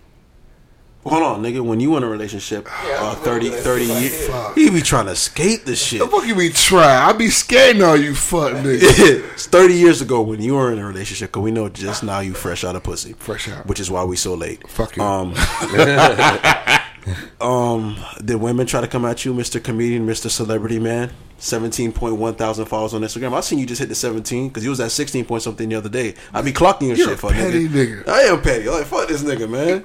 [1.08, 1.60] Hold on, nigga.
[1.64, 2.66] When you in a relationship,
[2.98, 6.00] uh, 30, 30 years, he be trying to skate the shit.
[6.00, 7.08] the fuck you be trying?
[7.08, 8.80] I be skating on you, fuck nigga.
[9.32, 12.18] it's 30 years ago when you were in a relationship, because we know just now
[12.20, 13.12] you fresh out of pussy.
[13.12, 13.66] Fresh out.
[13.66, 14.68] Which is why we so late.
[14.68, 15.02] Fuck you.
[15.02, 15.34] Um,
[17.40, 19.62] um, did women try to come at you, Mr.
[19.62, 20.30] Comedian, Mr.
[20.30, 21.10] Celebrity Man?
[21.38, 23.34] 17.1 thousand followers on Instagram.
[23.34, 25.74] I seen you just hit the 17 because you was at 16 point something the
[25.74, 26.14] other day.
[26.32, 28.08] I be clocking your You're shit for petty nigga.
[28.08, 28.68] I am petty.
[28.68, 29.84] Like, fuck this nigga, man.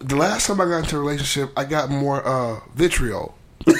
[0.00, 3.36] The last time I got into a relationship, I got more uh, vitriol.
[3.68, 3.74] no,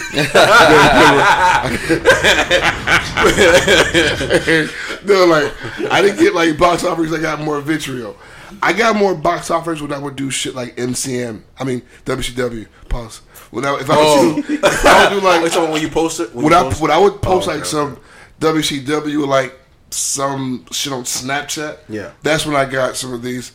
[5.27, 5.53] like
[5.91, 7.13] I didn't get like box offers.
[7.13, 8.17] I got more vitriol.
[8.63, 11.43] I got more box offers when I would do shit like MCM.
[11.59, 12.67] I mean WCW.
[12.89, 13.19] Pause.
[13.51, 14.43] When I, if I would oh.
[14.43, 16.81] do, if I would do Like, so when you post it, when, when I post
[16.81, 17.99] when I would post Oh, like okay, some
[18.41, 19.59] WCW like
[19.91, 21.79] some shit on Snapchat.
[21.89, 22.13] Yeah.
[22.23, 23.53] that's when I got some of these.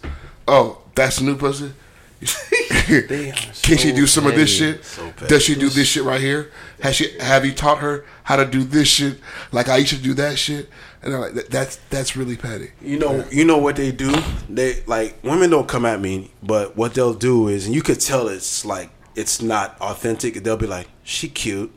[0.47, 1.72] Oh, that's the new pussy.
[2.24, 4.86] Can she do some of this shit?
[4.86, 5.12] So.
[5.28, 6.51] Does she do this shit right here?
[6.82, 7.18] Has she?
[7.20, 9.20] Have you taught her how to do this shit?
[9.51, 10.70] Like I used to do that shit,
[11.04, 12.72] and I'm like, that, that's that's really petty.
[12.82, 14.14] You know, you know what they do.
[14.49, 17.99] They like women don't come at me, but what they'll do is, and you could
[17.99, 20.36] tell it's like it's not authentic.
[20.36, 21.72] They'll be like, "She cute,"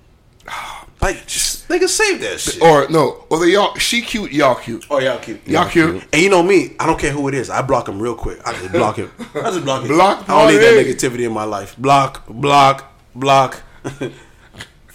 [1.02, 2.62] like just they can save that shit.
[2.62, 4.86] Or no, or they y'all she cute, y'all cute.
[4.90, 5.46] Oh, y'all cute.
[5.46, 6.04] Y'all cute.
[6.12, 7.50] And you know me, I don't care who it is.
[7.50, 8.38] I block him real quick.
[8.46, 9.10] I just block him.
[9.34, 9.88] I just block him.
[9.88, 11.76] Block I don't need that negativity in my life.
[11.76, 13.62] Block, block, block.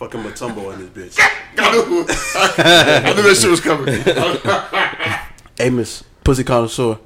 [0.02, 1.20] Fucking Mutombo in this bitch.
[1.60, 3.94] I knew, I knew that shit was coming.
[5.60, 6.98] Amos, Pussy Connoisseur,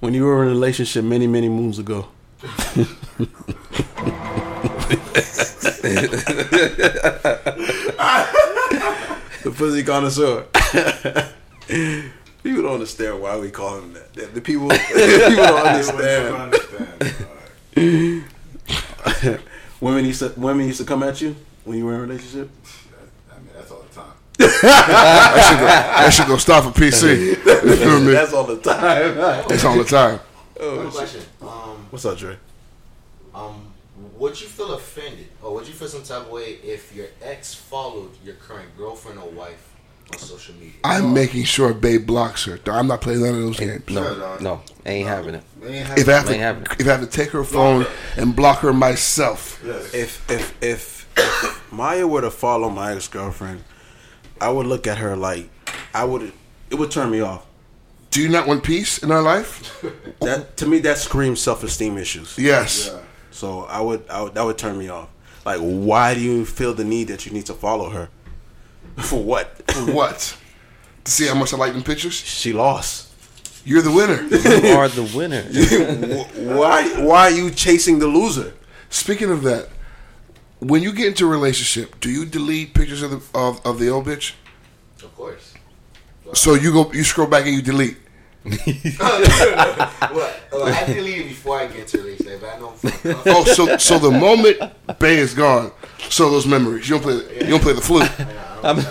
[0.00, 2.08] when you were in a relationship many, many moons ago.
[9.42, 10.46] the Pussy Connoisseur.
[12.42, 14.12] people don't understand why we call him that.
[14.14, 16.54] The- The people, people don't understand.
[19.80, 21.34] women used to women used to come at you
[21.64, 22.50] when you were in a relationship.
[23.30, 24.12] I mean, that's all the time.
[24.38, 27.26] that shit gonna stop for PC.
[27.28, 28.12] You feel me?
[28.12, 29.14] That's all the time.
[29.16, 30.18] That's all the time.
[30.58, 31.22] One question.
[31.42, 32.36] Um, What's up, Dre?
[33.34, 33.66] um,
[34.18, 37.54] would you feel offended, or would you feel some type of way if your ex
[37.54, 39.74] followed your current girlfriend or wife
[40.12, 40.72] on social media?
[40.84, 42.58] I'm making sure Babe blocks her.
[42.66, 43.88] I'm not playing none of those games.
[43.90, 45.44] No, no, ain't having it.
[45.62, 46.64] If I have Ain't happening.
[46.66, 47.86] to, if I have to take her phone
[48.16, 51.01] and block her myself, If if if, if
[51.72, 53.64] Maya were to follow my ex girlfriend,
[54.40, 55.48] I would look at her like
[55.94, 56.32] I would.
[56.70, 57.44] It would turn me off.
[58.10, 59.84] do you not want peace in our life?
[60.20, 62.38] That to me, that screams self esteem issues.
[62.38, 62.94] Yes.
[63.30, 65.08] So I would, I would that would turn me off.
[65.44, 68.08] Like, why do you feel the need that you need to follow her?
[68.98, 69.70] For what?
[69.72, 70.36] For what?
[71.04, 72.14] To see how much I like them pictures?
[72.14, 73.08] she lost.
[73.64, 74.22] You're the winner.
[74.22, 75.42] You are the winner.
[76.56, 76.88] Why?
[77.02, 78.54] Why are you chasing the loser?
[78.90, 79.68] Speaking of that,
[80.62, 83.88] when you get into a relationship, do you delete pictures of the of, of the
[83.88, 84.34] old bitch?
[85.02, 85.54] Of course.
[86.34, 87.98] So you go, you scroll back and you delete.
[88.92, 92.40] Well, uh, I deleted before I get into a relationship.
[92.42, 94.58] but I know from Oh, so so the moment
[94.98, 95.72] Bay is gone,
[96.10, 96.88] so those memories.
[96.88, 97.44] You don't play.
[97.44, 98.10] You don't play the flute.
[98.62, 98.84] I'm,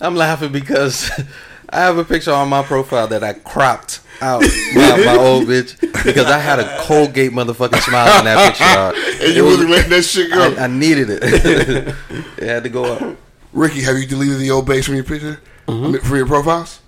[0.00, 1.10] I'm laughing because
[1.70, 4.42] I have a picture on my profile that I cropped out
[4.74, 5.76] my, my old bitch
[6.06, 8.64] because I had a Colgate motherfucking smile in that picture.
[8.74, 8.94] dog.
[9.26, 10.54] And you wasn't letting that shit go.
[10.54, 11.22] I, I needed it.
[12.38, 13.16] it had to go up.
[13.52, 15.40] Ricky, have you deleted the old base from your picture?
[15.66, 15.84] Mm-hmm.
[15.84, 16.80] I mean, from your profiles?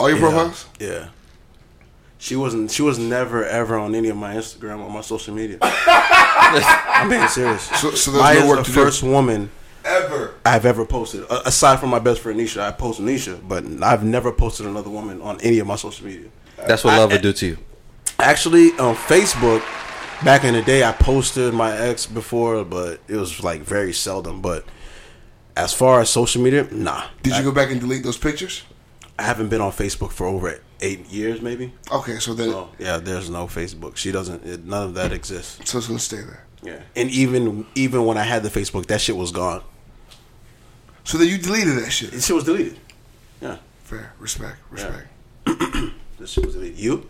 [0.00, 0.66] All your profiles?
[0.78, 1.08] Yeah.
[2.18, 2.70] She wasn't.
[2.72, 5.58] She was never ever on any of my Instagram or my social media.
[5.62, 7.62] I'm being serious.
[7.80, 9.50] So, so there's Maya's no work the to first woman
[9.84, 10.34] ever.
[10.44, 11.22] I've ever posted.
[11.30, 14.90] A- aside from my best friend Nisha, I post Nisha, but I've never posted another
[14.90, 16.28] woman on any of my social media.
[16.66, 17.58] That's what love would do to you.
[18.20, 19.60] Actually, on Facebook,
[20.24, 24.42] back in the day, I posted my ex before, but it was like very seldom.
[24.42, 24.64] But
[25.56, 27.06] as far as social media, nah.
[27.22, 28.64] Did you go back and delete those pictures?
[29.18, 31.72] I haven't been on Facebook for over eight years, maybe.
[31.92, 33.96] Okay, so then So yeah, there's no Facebook.
[33.96, 34.44] She doesn't.
[34.44, 35.70] It, none of that exists.
[35.70, 36.44] so it's gonna stay there.
[36.62, 39.62] Yeah, and even even when I had the Facebook, that shit was gone.
[41.04, 42.12] So then you deleted that shit.
[42.12, 42.78] It shit was deleted.
[43.40, 45.06] Yeah, Fair, respect, respect.
[46.18, 46.78] this shit was deleted.
[46.78, 47.08] You?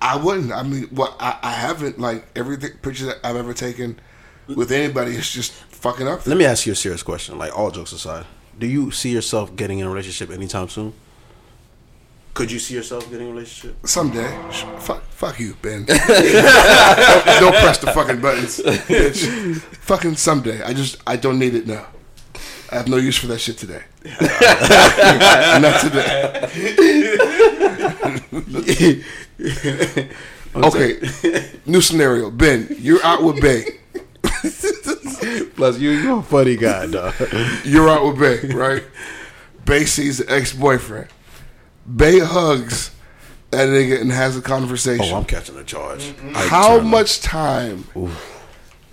[0.00, 0.52] I wouldn't.
[0.52, 3.98] I mean, what I, I haven't like everything picture that I've ever taken
[4.46, 6.26] with anybody is just fucking up.
[6.26, 7.38] Let me ask you a serious question.
[7.38, 8.26] Like all jokes aside,
[8.58, 10.92] do you see yourself getting in a relationship anytime soon?
[12.34, 13.86] Could you see yourself getting in a relationship?
[13.86, 14.28] Someday,
[14.80, 15.86] fuck, fuck you, Ben.
[15.86, 15.98] don't,
[17.40, 19.56] don't press the fucking buttons, bitch.
[19.56, 20.62] Fucking someday.
[20.62, 21.86] I just I don't need it now.
[22.70, 23.82] I have no use for that shit today.
[25.62, 25.80] Not
[28.66, 29.04] today.
[30.54, 31.00] Okay,
[31.66, 32.30] new scenario.
[32.30, 33.80] Ben, you're out with Bay.
[35.56, 37.14] Plus, you you're a funny guy, dog.
[37.64, 38.84] You're out with Bay, right?
[39.64, 41.08] Bay sees the ex boyfriend.
[41.96, 42.90] Bay hugs
[43.50, 45.14] that nigga and has a conversation.
[45.14, 46.14] Oh, I'm catching a charge.
[46.34, 47.86] I How much time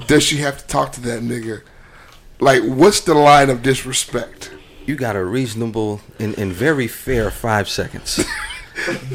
[0.07, 1.61] does she have to talk to that nigga?
[2.39, 4.51] Like, what's the line of disrespect?
[4.85, 8.23] You got a reasonable and, and very fair five seconds.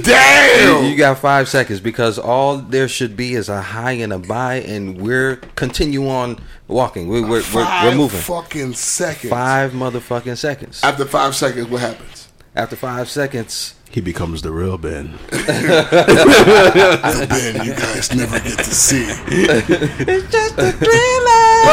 [0.03, 0.85] Damn!
[0.85, 4.57] You got five seconds because all there should be is a high and a buy,
[4.57, 6.39] and we're continue on
[6.69, 7.09] walking.
[7.09, 8.21] We're we're, we're, we're moving.
[8.21, 9.31] fucking seconds.
[9.31, 10.83] Five motherfucking seconds.
[10.85, 12.29] After five seconds, what happens?
[12.55, 15.19] After five seconds, He becomes the real Ben.
[15.31, 19.05] The Ben you guys never get to see.
[19.07, 21.65] It's just a thriller.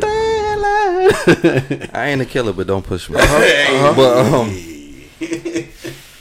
[0.00, 1.90] thriller.
[1.94, 3.16] I ain't a killer, but don't push me.
[3.16, 4.50] But um,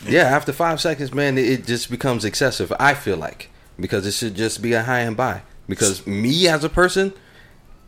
[0.08, 2.72] yeah, after five seconds, man, it, it just becomes excessive.
[2.80, 3.50] I feel like
[3.80, 5.42] because it should just be a high and buy.
[5.68, 7.14] Because me as a person,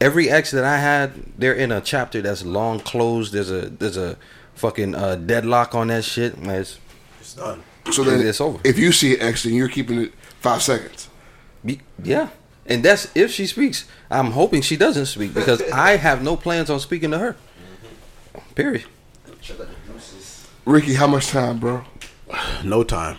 [0.02, 3.34] every ex that I had, they're in a chapter that's long closed.
[3.34, 4.18] There's a there's a
[4.56, 6.38] fucking uh, deadlock on that shit.
[6.40, 6.80] Man, it's,
[7.20, 7.64] It's done.
[7.92, 8.60] So then, It's over.
[8.66, 11.08] if you see an ex, then you're keeping it five seconds.
[11.64, 12.30] be- yeah,
[12.66, 13.86] and that's if she speaks.
[14.10, 17.36] I'm hoping she doesn't speak because I have no plans on speaking to her.
[18.56, 18.86] Period.
[20.66, 21.86] Ricky, how much time, bro?
[22.64, 23.18] No time.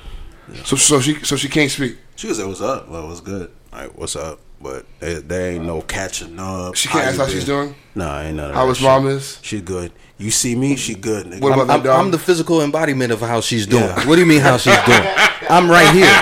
[0.64, 1.98] So so she so she can't speak.
[2.16, 2.88] She was like, "What's up?
[2.88, 3.50] Well, what's good?
[3.72, 6.74] Like, what's up?" But there, there ain't no catching up.
[6.74, 7.66] She can't ask how she's been?
[7.66, 7.74] doing.
[7.94, 8.84] Nah, ain't none of How that his shit.
[8.86, 9.38] mom is.
[9.42, 9.92] She good.
[10.18, 11.26] You see me, she good.
[11.26, 11.40] Nigga.
[11.40, 12.00] What about I'm, that I'm, dog?
[12.00, 13.84] I'm the physical embodiment of how she's doing.
[13.84, 14.06] Yeah.
[14.06, 15.06] What do you mean how she's doing?
[15.48, 16.12] I'm right here.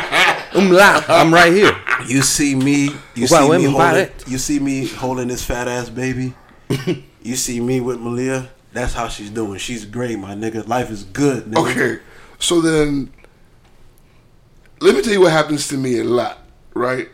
[0.53, 1.75] Umla, I'm right here.
[2.07, 2.91] You see me.
[3.15, 4.11] You Wow, see me holding.
[4.27, 6.35] You see me holding this fat ass baby.
[7.23, 8.51] you see me with Malia.
[8.73, 9.59] That's how she's doing.
[9.59, 10.67] She's great, my nigga.
[10.69, 11.45] Life is good.
[11.45, 11.71] Nigga.
[11.71, 12.03] Okay,
[12.39, 13.13] so then
[14.81, 16.39] let me tell you what happens to me a lot,
[16.75, 17.09] right?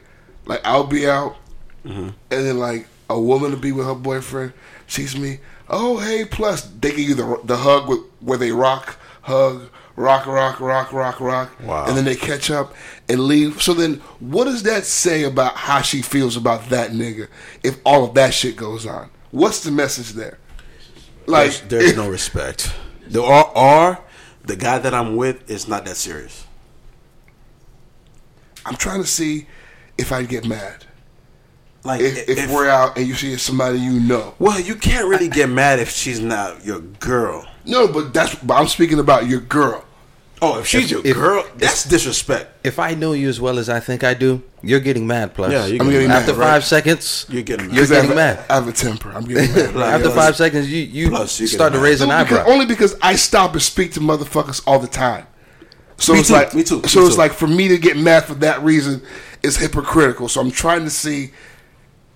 [0.47, 1.37] Like I'll be out,
[1.85, 2.09] Mm-hmm.
[2.31, 4.53] and then like a woman will be with her boyfriend,
[4.87, 5.41] sees me.
[5.69, 10.27] Oh hey, plus they give you the the hug with, where they rock, hug, rock,
[10.27, 11.87] rock, rock, rock, rock, Wow.
[11.87, 12.73] and then they catch up
[13.09, 13.61] and leave.
[13.61, 17.27] So then, what does that say about how she feels about that nigga?
[17.65, 20.39] If all of that shit goes on, what's the message there?
[21.27, 22.73] Like There's, there's no respect.
[23.09, 23.99] There are, or
[24.45, 26.47] the guy that I'm with is not that serious.
[28.65, 29.47] I'm trying to see
[29.99, 30.85] if I get mad.
[31.85, 34.35] Like If, if, we're out and you see somebody you know.
[34.39, 37.47] well, you can't really get mad if she's not your girl.
[37.65, 39.85] No, but that's but I'm speaking about your girl.
[40.45, 42.67] Oh, if she's If- your if- girl, that's disrespect.
[42.67, 45.35] If I know you as well as I think I do, you're getting mad.
[45.35, 46.65] Plus, Yeah, you're I'm getting after mad, five right?
[46.65, 47.77] seconds, You're getting mad.
[47.77, 48.45] You're 'Cause I have getting a- mad.
[48.51, 49.13] I have a temper.
[49.15, 49.75] I'm getting mad.
[49.77, 51.85] Like, after plus- five seconds, you you plus start to mad.
[51.85, 52.53] raise an No, because, eyebrow.
[52.53, 55.27] only because I stop and speak to motherfuckers all the time.
[55.99, 57.21] So Me it's too, like me too, me So it's too.
[57.21, 59.01] like for me to get mad for that reason
[59.45, 60.29] is hypocritical.
[60.29, 61.31] So I'm trying to see.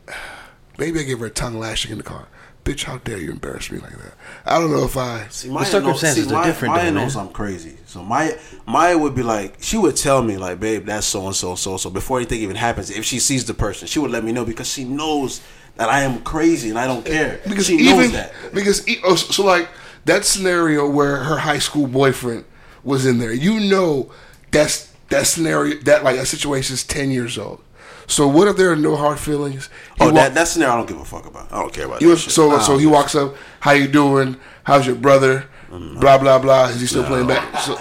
[0.79, 2.27] Maybe I give her a tongue lashing in the car.
[2.67, 4.15] Bitch, how dare you embarrass me like that?
[4.45, 5.29] I don't know if I.
[5.31, 7.27] See, Maya circumstances knows, see, are Maya, different, Maya though, knows man.
[7.29, 7.77] I'm crazy.
[7.87, 8.37] So Maya,
[8.67, 11.77] Maya would be like, she would tell me like, babe, that's so and so, so
[11.77, 11.91] so.
[11.91, 14.69] Before anything even happens, if she sees the person, she would let me know because
[14.69, 15.43] she knows
[15.77, 17.41] that I am crazy and I don't care.
[17.49, 18.33] Because she even knows that.
[18.53, 19.69] because e- oh, so so like
[20.07, 22.45] that scenario where her high school boyfriend
[22.83, 24.11] was in there, you know
[24.51, 27.63] that's that scenario that like that situation is ten years old.
[28.07, 29.69] So what if there are no hard feelings?
[29.99, 31.53] He Oh, wa- that that scenario I don't give a fuck about.
[31.53, 32.33] I don't care about he that was, shit.
[32.33, 34.37] so Nah, so he walks up, how you doing?
[34.65, 35.47] How's your brother?
[35.71, 35.99] Mm-hmm.
[36.01, 36.67] Blah blah blah.
[36.69, 37.59] Is he still playing back?
[37.61, 37.79] So,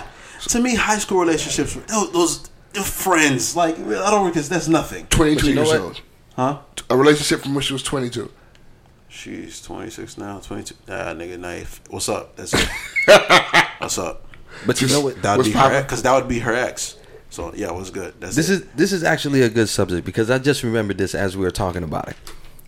[0.49, 3.55] To me, high school relationships, those, those they're friends.
[3.55, 5.05] Like I don't because that's nothing.
[5.07, 5.81] Twenty two you know years what?
[5.81, 6.01] old.
[6.35, 6.59] Huh?
[6.89, 8.31] A relationship from when she was twenty two.
[9.07, 10.75] She's 26 now, 22.
[10.89, 11.79] Nah, nigga, knife.
[11.89, 12.35] What's up?
[12.35, 12.67] That's it.
[13.77, 14.27] What's up?
[14.65, 15.21] but you know what?
[15.21, 15.83] That would be her poppin'?
[15.83, 16.97] because that would be her ex.
[17.35, 18.13] So yeah, it was good?
[18.21, 18.53] That's This it.
[18.53, 21.51] is this is actually a good subject because I just remembered this as we were
[21.51, 22.15] talking about it.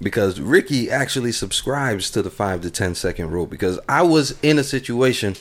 [0.01, 3.45] Because Ricky actually subscribes to the five to ten second rule.
[3.45, 5.35] Because I was in a situation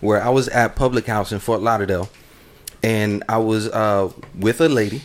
[0.00, 2.10] where I was at Public House in Fort Lauderdale,
[2.82, 5.02] and I was uh, with a lady,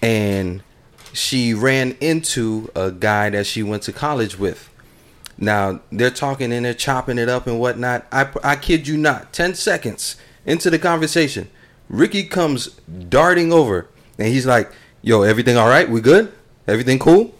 [0.00, 0.62] and
[1.12, 4.70] she ran into a guy that she went to college with.
[5.36, 8.06] Now they're talking and they're chopping it up and whatnot.
[8.12, 9.32] I I kid you not.
[9.32, 10.14] Ten seconds
[10.46, 11.50] into the conversation,
[11.90, 12.68] Ricky comes
[13.08, 13.86] darting over
[14.18, 14.70] and he's like,
[15.02, 15.90] "Yo, everything all right?
[15.90, 16.32] We good?
[16.66, 17.34] Everything cool?"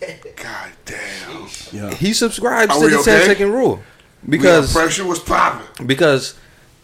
[0.36, 1.48] God damn.
[1.72, 1.92] Yeah.
[1.94, 3.18] He subscribes Are to the okay?
[3.18, 3.80] 10 second rule
[4.28, 5.86] Because because pressure was popping.
[5.86, 6.34] because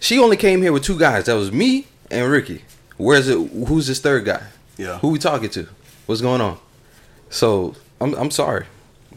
[0.01, 1.27] she only came here with two guys.
[1.27, 2.65] That was me and Ricky.
[2.97, 3.37] Where's it?
[3.37, 4.43] Who's this third guy?
[4.77, 4.99] Yeah.
[4.99, 5.69] Who we talking to?
[6.07, 6.59] What's going on?
[7.31, 8.65] So I'm I'm sorry.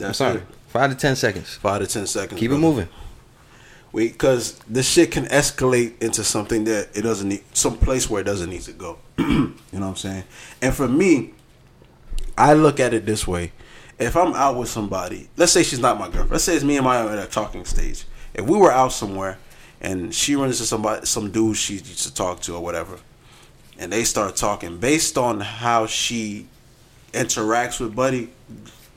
[0.03, 0.37] I'm sorry.
[0.37, 0.43] it.
[0.67, 1.55] Five to ten seconds.
[1.55, 2.39] Five to ten seconds.
[2.39, 2.87] Keep it moving.
[3.95, 8.19] Wait, because this shit can escalate into something that it doesn't need, some place where
[8.19, 8.97] it doesn't need to go.
[9.17, 10.25] you know what I'm saying?
[10.61, 11.33] And for me,
[12.37, 13.53] I look at it this way:
[13.97, 16.75] if I'm out with somebody, let's say she's not my girlfriend, let's say it's me
[16.75, 18.03] and my at a talking stage.
[18.33, 19.37] If we were out somewhere
[19.79, 22.99] and she runs into somebody, some dude she used to talk to or whatever,
[23.79, 26.47] and they start talking based on how she
[27.13, 28.27] interacts with Buddy,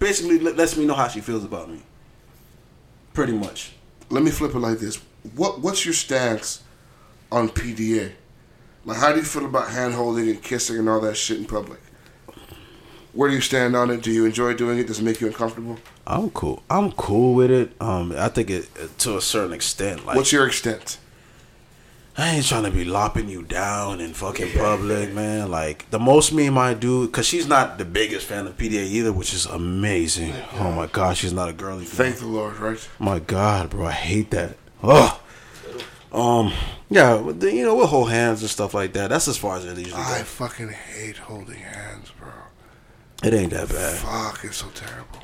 [0.00, 1.82] basically lets me know how she feels about me.
[3.14, 3.74] Pretty much.
[4.10, 4.96] Let me flip it like this.
[5.34, 6.62] What what's your stance
[7.30, 8.12] on PDA?
[8.84, 11.44] Like how do you feel about hand holding and kissing and all that shit in
[11.44, 11.80] public?
[13.12, 14.02] Where do you stand on it?
[14.02, 14.86] Do you enjoy doing it?
[14.86, 15.78] Does it make you uncomfortable?
[16.06, 16.62] I'm cool.
[16.70, 17.72] I'm cool with it.
[17.80, 20.06] Um, I think it to a certain extent.
[20.06, 20.98] Like, What's your extent?
[22.18, 25.52] I ain't trying to be lopping you down in fucking public, man.
[25.52, 29.12] Like the most me might do, cause she's not the biggest fan of PDA either,
[29.12, 30.34] which is amazing.
[30.54, 31.84] Oh my god, she's not a girly.
[31.84, 31.94] girl.
[31.94, 32.88] Thank the Lord, right?
[32.98, 34.56] My God, bro, I hate that.
[34.82, 35.20] Ugh.
[36.10, 36.52] Um,
[36.90, 39.10] yeah, you know, we'll hold hands and stuff like that.
[39.10, 40.10] That's as far as it usually goes.
[40.12, 42.30] I fucking hate holding hands, bro.
[43.22, 43.98] It ain't that bad.
[43.98, 45.20] Fuck, it's so terrible.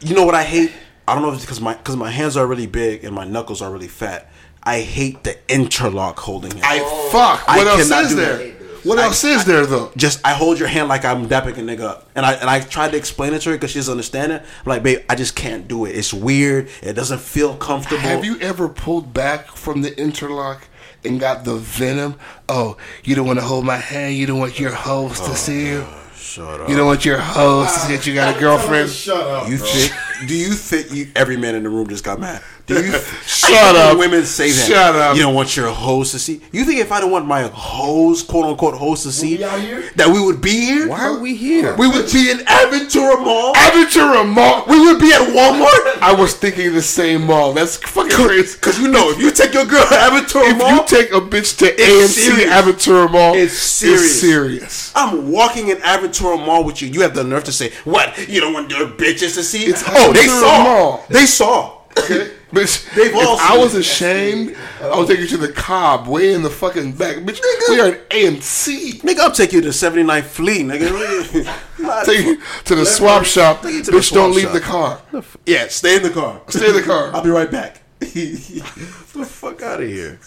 [0.00, 0.70] You know what I hate?
[1.08, 3.24] I don't know if it's because my because my hands are really big and my
[3.24, 4.30] knuckles are really fat.
[4.68, 6.64] I hate the interlock holding hand.
[6.64, 7.08] I oh.
[7.10, 7.42] fuck.
[7.48, 8.36] I What else cannot is do there?
[8.38, 8.54] that.
[8.84, 9.90] What I- else is there though?
[9.96, 12.60] just I hold your hand like I'm dapping a nigga up, and I and I
[12.60, 14.42] tried to explain it to her because she doesn't understand it.
[14.42, 15.96] I'm like, babe, I just can't do it.
[15.96, 16.68] It's weird.
[16.82, 18.00] It doesn't feel comfortable.
[18.02, 20.68] Have you ever pulled back from the interlock
[21.04, 22.16] and got the venom?
[22.48, 24.14] Oh, you don't want to hold my hand.
[24.16, 25.84] You don't want your host to see you.
[25.86, 26.68] Oh, shut up.
[26.68, 28.90] You don't want your host to see that you got a girlfriend.
[28.90, 29.48] Shut up.
[29.48, 29.92] You think?
[30.28, 32.42] Do you think you, every man in the room just got mad?
[32.68, 32.92] Do you?
[33.26, 33.98] Shut I hate when up.
[33.98, 34.68] Women say that.
[34.68, 35.16] Shut up.
[35.16, 36.42] You don't want your host to see.
[36.52, 39.60] You think if I don't want my host, quote unquote, host to see, we out
[39.60, 39.90] here?
[39.96, 40.88] that we would be here?
[40.88, 41.74] Why are we here?
[41.76, 43.54] We would be in Aventura Mall.
[43.54, 44.64] Aventura Mall.
[44.68, 46.02] We would be at Walmart.
[46.02, 47.54] I was thinking the same mall.
[47.54, 48.58] That's fucking crazy.
[48.58, 50.50] Cause you know, if you take your girl to Aventura Mall.
[50.50, 52.50] If Mall, you take a bitch to AMC serious.
[52.50, 54.02] Aventura Mall, It's serious.
[54.02, 54.92] It's serious.
[54.94, 56.88] I'm walking in Aventura Mall with you.
[56.88, 58.28] You have the nerve to say, "What?
[58.28, 60.64] You don't want your bitches to see?" It's oh, they saw.
[60.64, 61.04] Mall.
[61.08, 61.78] They saw.
[61.96, 62.32] Okay?
[62.50, 63.80] Bitch, They've all if I was it.
[63.80, 67.16] ashamed, I would take you to the Cobb, way in the fucking back.
[67.18, 69.02] Bitch, we are at AMC.
[69.02, 70.84] Nigga, I'll take you to 79th Fleet, nigga.
[72.06, 73.62] Take you to the swap shop.
[73.62, 75.02] Take you to the Bitch, don't swap leave shop.
[75.10, 75.32] the car.
[75.46, 76.40] yeah, stay in the car.
[76.48, 77.10] Stay in the car.
[77.14, 77.82] I'll be right back.
[78.00, 80.18] Get the fuck out of here.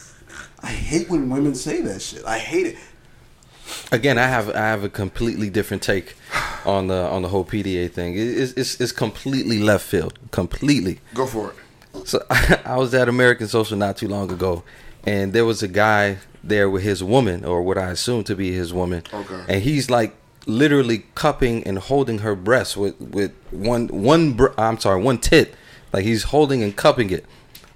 [0.61, 2.23] I hate when women say that shit.
[2.25, 2.77] I hate it.
[3.91, 6.15] Again, I have I have a completely different take
[6.65, 8.15] on the on the whole PDA thing.
[8.15, 10.99] It- It's it's, it's completely left field, completely.
[11.15, 11.55] Go for it.
[12.05, 14.63] So I was at American Social not too long ago,
[15.05, 18.51] and there was a guy there with his woman, or what I assume to be
[18.51, 19.03] his woman.
[19.13, 19.43] Okay.
[19.47, 20.15] And he's like
[20.47, 25.53] literally cupping and holding her breast with with one one br- I'm sorry one tit,
[25.93, 27.25] like he's holding and cupping it.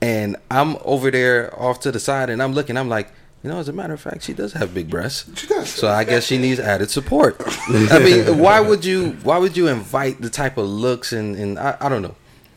[0.02, 2.78] And I'm over there off to the side, and I'm looking.
[2.78, 3.12] I'm like,
[3.44, 5.40] you know, as a matter of fact, she does have big breasts.
[5.40, 5.70] She does.
[5.70, 7.42] So I guess she needs added support.
[7.68, 9.12] I mean, why would you?
[9.24, 12.16] Why would you invite the type of looks and and I, I don't know.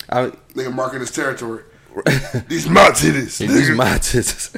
[0.08, 1.64] I, Nigga marking his territory.
[2.48, 3.38] These my titties.
[3.38, 4.50] these my tits.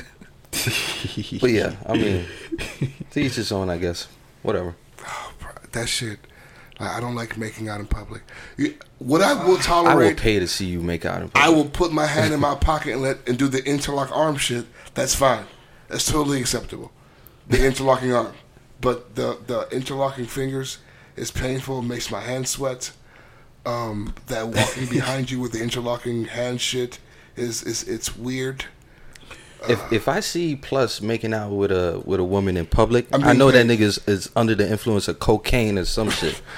[1.41, 2.27] but yeah, I mean,
[3.13, 4.09] to each his own, I guess.
[4.43, 4.75] Whatever.
[5.07, 5.33] Oh,
[5.73, 6.19] that shit.
[6.79, 8.23] Like, I don't like making out in public.
[8.57, 9.93] You, what I will tolerate.
[9.93, 11.23] I will pay to see you make out.
[11.23, 11.45] In public.
[11.45, 14.37] I will put my hand in my pocket and let and do the interlock arm
[14.37, 14.67] shit.
[14.95, 15.45] That's fine.
[15.89, 16.91] That's totally acceptable.
[17.49, 18.35] The interlocking arm,
[18.81, 20.79] but the the interlocking fingers
[21.17, 21.83] is painful.
[21.83, 22.93] Makes my hand sweat.
[23.67, 26.99] Um, that walking behind you with the interlocking hand shit
[27.37, 28.65] is is it's weird.
[29.69, 33.23] If if I see Plus making out with a with a woman in public, I'm
[33.23, 36.41] I know that nigga is, is under the influence of cocaine or some shit.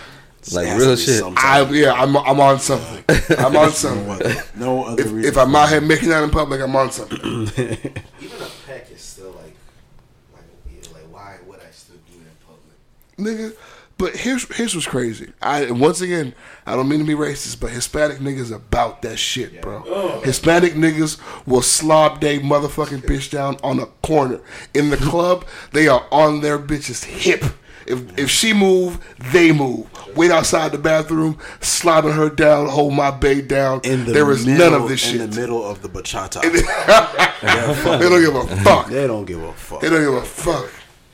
[0.53, 1.19] Like It has to real shit.
[1.21, 3.05] some I, yeah, I'm I'm on something.
[3.39, 4.07] I'm on something.
[4.09, 5.25] No other, no other If, reason.
[5.31, 7.17] if I'm out here making out in public, I'm on something.
[7.23, 7.53] Even
[8.41, 9.55] a peck is still like,
[10.35, 13.55] like, yeah, like why would I still do it in public?
[13.55, 13.57] nigga.
[14.03, 15.31] But here's here's what's crazy.
[15.41, 16.35] I once again,
[16.67, 20.21] I don't mean to be racist, but Hispanic niggas about that shit, bro.
[20.25, 24.41] Hispanic niggas will slob they motherfucking bitch down on a corner
[24.75, 25.45] in the club.
[25.71, 27.45] They are on their bitch's hip.
[27.87, 28.99] If if she move,
[29.33, 29.87] they move.
[30.17, 33.83] Wait outside the bathroom, slobbing her down, hold my babe down.
[33.85, 35.21] in the there is middle, none of this shit.
[35.21, 36.41] in the middle of the bachata.
[38.01, 38.89] they don't give a fuck.
[38.89, 39.81] they don't give a fuck.
[39.81, 40.71] They don't give a fuck.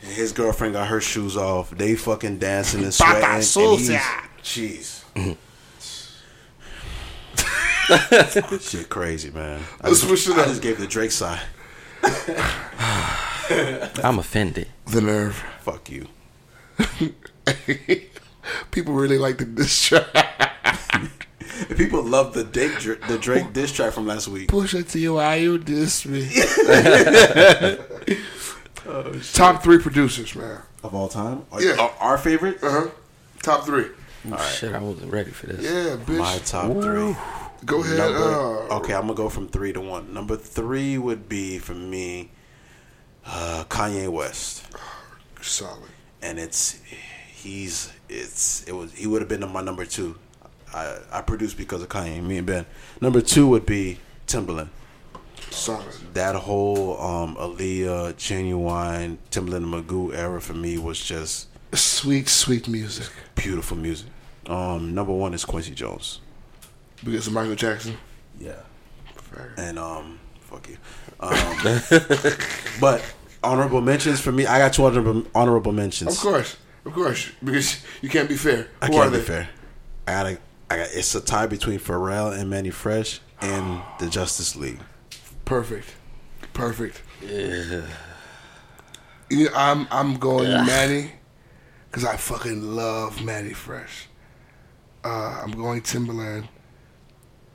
[0.08, 1.70] And his girlfriend got her shoes off.
[1.70, 3.20] They fucking dancing and sweating.
[3.20, 4.00] Pata and sucia.
[4.42, 5.36] he's- Jeez.
[8.70, 9.60] Shit crazy, man.
[9.82, 11.42] I Let's just, I just gave the Drake side.
[14.02, 14.68] I'm offended.
[14.86, 15.34] The nerve.
[15.60, 16.06] Fuck you.
[18.70, 21.26] People really like the diss track.
[21.76, 22.78] People love the Drake,
[23.08, 24.48] the Drake diss track from last week.
[24.48, 26.26] Push it to you while you diss me.
[29.34, 30.60] Top three producers, man.
[30.82, 31.44] Of all time?
[31.52, 31.76] Are- Yeah.
[31.78, 32.62] are- Our favorite?
[32.62, 32.86] Uh huh.
[33.42, 33.86] Top three.
[34.52, 35.62] Shit, I wasn't ready for this.
[35.64, 36.18] Yeah, bitch.
[36.18, 37.16] My top three.
[37.64, 37.98] Go ahead.
[37.98, 38.18] Number,
[38.70, 40.12] uh, okay, I'm gonna go from three to one.
[40.14, 42.30] Number three would be for me,
[43.26, 44.64] uh, Kanye West,
[45.40, 45.90] Solid.
[46.22, 46.78] and it's
[47.32, 50.16] he's it's it was he would have been my number two.
[50.74, 52.66] I I produced because of Kanye, me and Ben.
[53.00, 54.68] Number two would be Timbaland.
[55.50, 55.86] Solid.
[56.14, 62.66] That whole um, Aaliyah, Ginuwine, Timbaland and Magoo era for me was just Sweet, sweet
[62.68, 63.08] music.
[63.34, 64.06] beautiful music.
[64.46, 66.20] Um, number one is Quincy Jones.
[67.04, 67.96] Because of Michael Jackson.
[68.40, 68.54] Yeah.
[69.16, 69.52] Fair.
[69.58, 70.76] and um, fuck you.
[71.20, 71.80] Um,
[72.80, 73.04] but
[73.42, 74.46] honorable mentions for me.
[74.46, 76.16] I got two honorable honorable mentions.
[76.16, 76.56] Of course.
[76.86, 77.30] Of course.
[77.44, 78.68] Because you can't be fair.
[78.80, 79.24] I Who can't be they?
[79.24, 79.48] fair.
[80.06, 80.38] I gotta.
[80.70, 80.88] I got.
[80.92, 84.80] It's a tie between Pharrell and Mannie Fresh and the Justice League.
[85.48, 85.94] Perfect.
[86.52, 87.02] Perfect.
[87.22, 87.80] Yeah.
[89.54, 91.12] I'm I'm going Mannie
[91.90, 94.08] because I fucking love Mannie Fresh.
[95.02, 96.48] Uh, I'm going Timbaland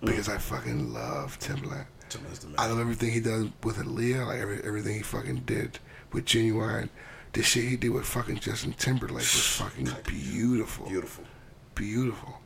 [0.01, 1.85] because I fucking love Timbaland.
[2.09, 2.55] Timbaland's the.
[2.57, 5.77] I love everything he does with Aaliyah, like every, everything he fucking did
[6.11, 6.89] with Ginuwine.
[7.33, 10.87] The shit he did with fucking Justin Timberlake was fucking beautiful.
[10.87, 11.25] Beautiful.
[11.75, 12.39] Beautiful.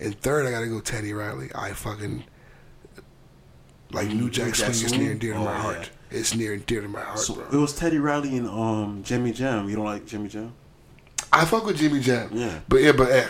[0.00, 1.50] And third, I gotta go Teddy Riley.
[1.54, 2.24] I fucking
[3.92, 5.62] like New Jack New Swing Jack is near and dear to Oh, my yeah.
[5.62, 5.90] heart.
[6.10, 7.44] It's near and dear to my heart, So bro.
[7.52, 9.68] it was Teddy Riley and um Jimmy Jam.
[9.68, 10.52] You don't like Jimmy Jam?
[11.32, 12.30] I fuck with Jimmy Jam.
[12.32, 12.60] Yeah.
[12.68, 13.28] But yeah, but eh,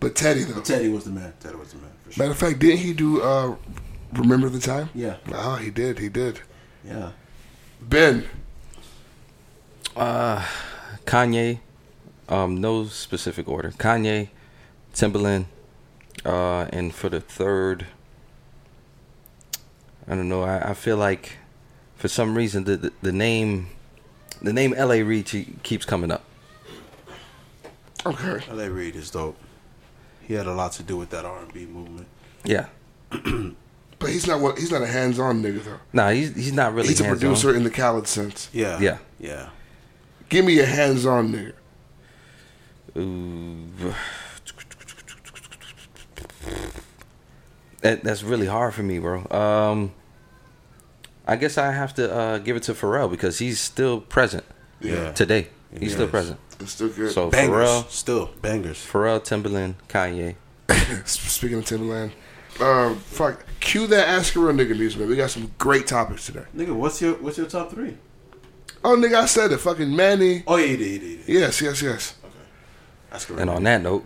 [0.00, 0.60] but Teddy though.
[0.60, 1.32] Teddy was the man.
[1.40, 2.22] Teddy was the man for sure.
[2.24, 3.54] Matter of fact, didn't he do uh
[4.12, 4.88] Remember the Time?
[4.94, 5.16] Yeah.
[5.32, 6.40] Oh, he did, he did.
[6.84, 7.10] Yeah.
[7.80, 8.24] Ben.
[11.06, 11.58] Kanye,
[12.28, 13.70] um, no specific order.
[13.72, 14.28] Kanye,
[14.94, 15.46] Timbaland,
[16.24, 17.86] uh, and for the third,
[20.08, 20.42] I don't know.
[20.42, 21.38] I, I feel like
[21.96, 23.68] for some reason the, the the name,
[24.42, 25.02] the name L.A.
[25.02, 25.26] Reid
[25.62, 26.24] keeps coming up.
[28.04, 28.44] Okay.
[28.50, 28.70] L.A.
[28.70, 29.36] Reid is dope.
[30.22, 32.06] He had a lot to do with that R&B movement.
[32.44, 32.66] Yeah,
[33.98, 35.78] But he's not what he's not a hands on nigga though.
[35.92, 36.88] nah, he's he's not really.
[36.88, 37.18] he's a hands-on.
[37.18, 38.48] producer in the Khaled sense.
[38.52, 38.78] Yeah.
[38.78, 38.98] Yeah.
[39.18, 39.48] Yeah.
[40.28, 41.52] Give me a hands on nigga.
[42.98, 43.94] Ooh.
[47.82, 49.26] That that's really hard for me, bro.
[49.30, 49.92] Um,
[51.26, 54.44] I guess I have to uh, give it to Pharrell because he's still present
[54.80, 55.12] Yeah.
[55.12, 55.48] today.
[55.72, 56.38] He's He still present.
[56.60, 57.12] It's still good.
[57.12, 57.68] So Bangers.
[57.68, 58.78] Pharrell, Still bangers.
[58.78, 60.36] Pharrell, Timbaland, Kanye.
[61.06, 62.12] Speaking of Timbaland,
[62.60, 65.08] uh, fuck, cue that Ask a Real Nigga music, man.
[65.08, 66.44] We got some great topics today.
[66.56, 67.98] Nigga, what's your what's your top three?
[68.82, 69.58] Oh, nigga, I said it.
[69.58, 70.44] Fucking Mannie.
[70.46, 71.10] Oh yeah, you did, you did.
[71.10, 71.28] You did.
[71.28, 72.14] Yes, yes, yes.
[73.10, 73.42] That's correct.
[73.42, 74.04] And on that note,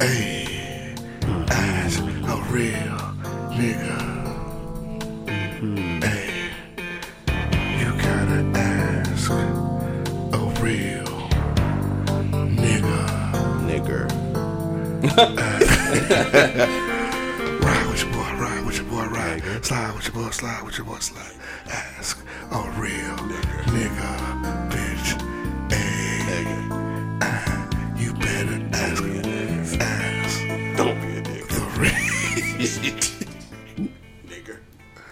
[0.00, 0.51] Hey,
[1.52, 2.98] ask a real
[3.58, 4.00] nigga.
[6.02, 6.50] Hey,
[7.78, 9.32] you gotta ask a
[10.62, 11.14] real
[12.62, 13.00] nigga.
[13.68, 14.06] Nigger.
[17.62, 19.42] Ride with your boy, ride with your boy, ride.
[19.64, 21.34] Slide with your boy, slide with your boy, slide.
[21.68, 22.18] Ask
[22.50, 23.16] a real
[23.74, 24.10] nigga,
[24.70, 25.08] bitch.
[25.70, 26.44] Hey,
[27.22, 29.21] ah, you better ask, ask
[34.26, 34.58] Nigger.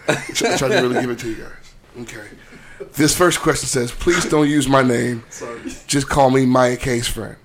[0.08, 0.14] I
[0.56, 1.74] tried to really give it to you guys.
[2.02, 2.28] Okay.
[2.94, 5.24] This first question says, please don't use my name.
[5.30, 5.60] Sorry.
[5.86, 7.36] Just call me Maya K's friend.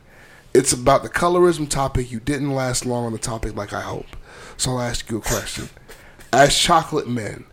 [0.53, 2.11] It's about the colorism topic.
[2.11, 4.15] You didn't last long on the topic like I hope.
[4.57, 5.69] So I'll ask you a question.
[6.31, 7.45] As chocolate men,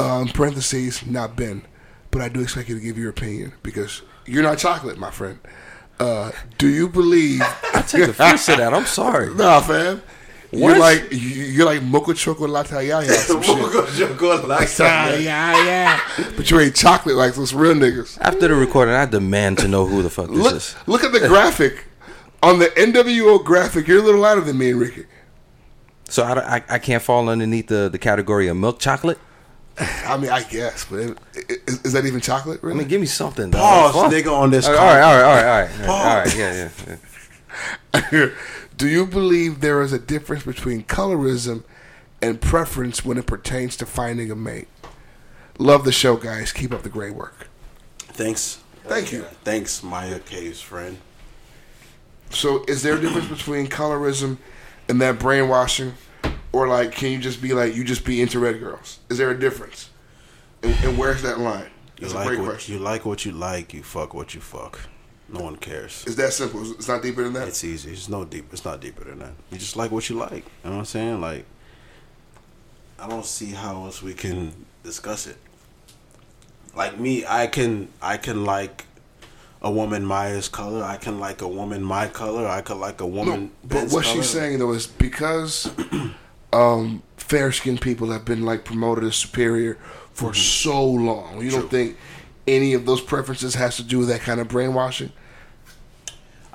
[0.00, 1.66] um, parentheses, not Ben,
[2.10, 5.38] but I do expect you to give your opinion because you're not chocolate, my friend.
[6.00, 7.42] Uh, do you believe?
[7.42, 8.72] I take offense to that.
[8.72, 9.34] I'm sorry.
[9.34, 10.02] nah, fam.
[10.50, 10.78] You're What?
[10.78, 13.58] like you- you're like mocha chocolate yaya some shit.
[15.22, 16.00] Yeah, yeah.
[16.36, 18.16] But you ain't chocolate like those real niggas.
[18.20, 20.74] After the recording, I demand to know who the fuck this Look, is.
[20.86, 21.84] look at the graphic.
[22.42, 25.04] On the NWO graphic, you're a little lighter than me and Ricky.
[26.08, 29.18] So I, I, I can't fall underneath the, the category of milk chocolate.
[29.78, 31.18] I mean, I guess, but it,
[31.66, 32.60] is, is that even chocolate?
[32.62, 33.50] I mean, give me something.
[33.50, 33.92] dog.
[33.92, 34.66] Pause, nigga, on this.
[34.66, 36.36] All right, all right, all right, all right, all right.
[36.36, 38.00] Yeah, yeah.
[38.12, 38.28] yeah.
[38.78, 41.64] Do you believe there is a difference between colorism
[42.22, 44.68] and preference when it pertains to finding a mate?
[45.58, 46.52] Love the show, guys.
[46.52, 47.48] Keep up the great work.
[47.98, 48.60] Thanks.
[48.84, 49.22] Thank you.
[49.42, 50.98] Thanks, Maya K's friend.
[52.30, 54.38] So, is there a difference between colorism
[54.88, 55.94] and that brainwashing,
[56.52, 59.00] or like, can you just be like, you just be into red girls?
[59.10, 59.90] Is there a difference?
[60.62, 61.70] And, and where's that line?
[61.96, 62.74] You That's a like great what question.
[62.74, 63.74] you like what you like.
[63.74, 64.78] You fuck what you fuck.
[65.30, 66.04] No one cares.
[66.06, 66.72] It's that simple.
[66.72, 67.48] It's not deeper than that.
[67.48, 67.92] It's easy.
[67.92, 68.46] It's no deep.
[68.52, 69.32] It's not deeper than that.
[69.50, 70.32] You just like what you like.
[70.32, 71.20] You know what I'm saying?
[71.20, 71.44] Like,
[72.98, 75.36] I don't see how else we can discuss it.
[76.74, 78.86] Like me, I can I can like
[79.60, 80.82] a woman Maya's color.
[80.82, 82.46] I can like a woman my color.
[82.46, 83.44] I could like a woman.
[83.44, 84.16] No, but what color.
[84.16, 85.70] she's saying though is because
[86.52, 89.76] um, fair skinned people have been like promoted as superior
[90.12, 91.42] for so long.
[91.42, 91.96] You don't think
[92.46, 95.12] any of those preferences has to do with that kind of brainwashing?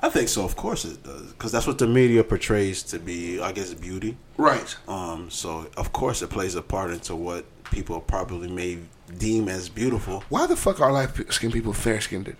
[0.04, 0.44] I think so.
[0.44, 3.40] Of course it does, because that's what the media portrays to be.
[3.40, 4.18] I guess beauty.
[4.36, 4.76] Right.
[4.86, 5.30] Um.
[5.30, 8.80] So of course it plays a part into what people probably may
[9.16, 10.22] deem as beautiful.
[10.28, 12.36] Why the fuck are light skinned people fair skinned?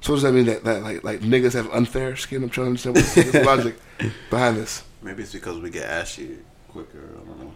[0.00, 2.44] So does that mean that, that like like niggas have unfair skin?
[2.44, 3.74] I'm trying to understand what's what's the logic
[4.30, 4.84] behind this.
[5.02, 6.38] Maybe it's because we get ashy
[6.68, 7.08] quicker.
[7.20, 7.54] I don't know.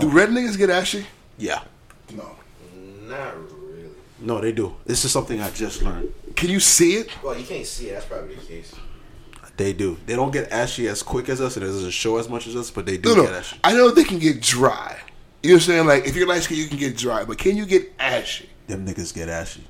[0.00, 1.04] Do red niggas get ashy?
[1.36, 1.62] Yeah.
[2.14, 2.34] No.
[3.02, 3.90] Not really.
[4.20, 4.74] No, they do.
[4.86, 6.14] This is something I just learned.
[6.36, 7.10] Can you see it?
[7.22, 7.94] Well, you can't see it.
[7.94, 8.74] That's probably the case.
[9.56, 9.96] They do.
[10.06, 12.56] They don't get ashy as quick as us, and it doesn't show as much as
[12.56, 13.38] us, but they do No, get no.
[13.38, 13.56] ashy.
[13.62, 14.98] I know they can get dry.
[15.44, 15.86] You know what I'm saying?
[15.86, 18.48] Like if you're light skinned, you can get dry, but can you get ashy?
[18.66, 19.62] Them niggas get ashy.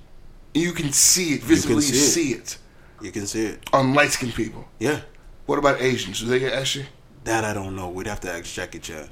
[0.54, 1.76] You can see it visibly.
[1.76, 2.38] You, see see it.
[2.38, 2.58] it.
[3.04, 3.68] You can see it.
[3.72, 4.66] on light skinned people.
[4.78, 5.00] Yeah.
[5.46, 6.20] What about Asians?
[6.20, 6.86] Do they get ashy?
[7.24, 7.88] That I don't know.
[7.90, 9.08] We'd have to ask Jackie Chan.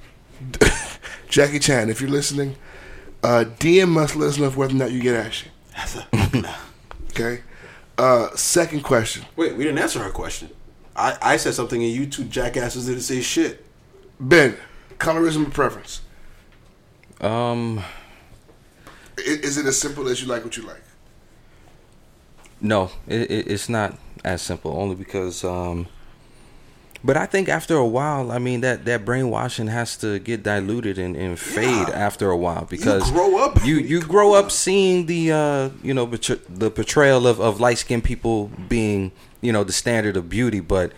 [1.29, 2.57] Jackie Chan, if you're listening,
[3.23, 4.15] uh, DM us.
[4.16, 5.49] Let us know whether or not you get ashy.
[6.35, 6.55] nah.
[7.12, 7.43] Okay.
[7.98, 10.48] Uh, second question, Wait, we didn't answer her question.
[10.97, 13.64] I, I said something and you two jackasses didn't say shit.
[14.18, 14.56] Ben.
[14.98, 16.01] Colorism or preference?
[17.20, 17.80] Um,
[19.18, 20.82] I- Is it as simple as you like what you like?
[22.60, 24.76] no, it, it, it's not as simple.
[24.80, 25.86] Only because, um,
[27.05, 30.99] but I think after a while, I mean that that brainwashing has to get diluted
[30.99, 33.65] and, and fade after a while because you grow up.
[33.65, 37.79] You you grow up seeing the uh, you know betr- the portrayal of, of light
[37.79, 40.93] skinned people being you know the standard of beauty, but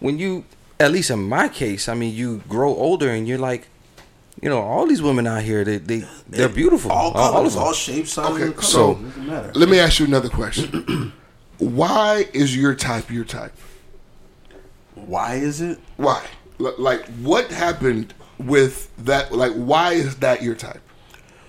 [0.00, 0.44] when you
[0.80, 3.68] at least in my case, I mean you grow older and you're like.
[4.40, 6.92] You know, all these women out here, they they they're beautiful.
[6.92, 7.62] All all colors, of them.
[7.64, 8.68] all shapes, sizes, Okay, colors.
[8.68, 8.92] so
[9.58, 11.12] let me ask you another question.
[11.58, 13.52] Why is your type your type?
[15.06, 15.78] Why is it?
[15.96, 16.24] Why?
[16.58, 19.32] Like, what happened with that?
[19.32, 20.80] Like, why is that your type?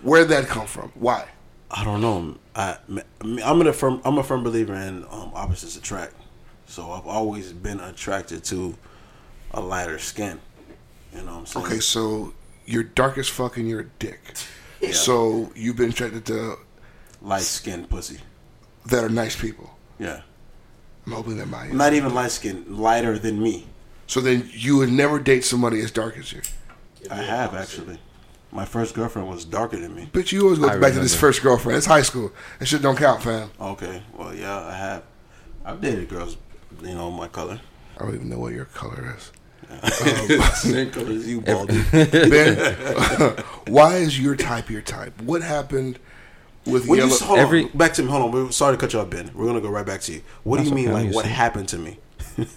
[0.02, 0.92] Where would that come from?
[0.96, 1.28] Why?
[1.72, 2.38] I don't know.
[2.56, 2.78] I,
[3.22, 4.02] I'm a firm.
[4.06, 6.14] I'm a firm believer in um, opposites attract.
[6.68, 8.76] So I've always been attracted to
[9.52, 10.40] a lighter skin.
[11.14, 11.66] You know what I'm saying?
[11.66, 12.34] Okay, so
[12.66, 14.20] you're dark as fuck and you're a dick.
[14.94, 16.56] So you've been attracted to
[17.22, 18.20] light skinned pussy.
[18.86, 19.78] that are nice people.
[20.00, 20.22] Yeah.
[21.10, 23.66] I'm hoping that my Not even light skinned, lighter than me.
[24.06, 26.42] So then you would never date somebody as dark as you.
[27.10, 27.98] I have actually.
[28.52, 30.10] My first girlfriend was darker than me.
[30.14, 31.78] But you always go I back to this first girlfriend.
[31.78, 32.32] It's high school.
[32.60, 33.50] That shit don't count, fam.
[33.60, 34.04] Okay.
[34.16, 35.04] Well, yeah, I have.
[35.66, 36.38] I've dated girls,
[36.84, 37.60] you know, my color.
[37.98, 39.32] I don't even know what your color is.
[39.72, 41.84] Um, Same color as you, Baldy.
[41.92, 42.58] Ben,
[43.68, 45.22] why is your type your type?
[45.22, 46.00] What happened
[46.70, 47.12] with When yellow?
[47.12, 48.10] you hold Every- on, back to me.
[48.10, 48.32] Hold on.
[48.32, 49.32] We're, sorry to cut you off, Ben.
[49.34, 50.22] We're gonna go right back to you.
[50.44, 51.98] What do you mean, okay, like what to happened to me?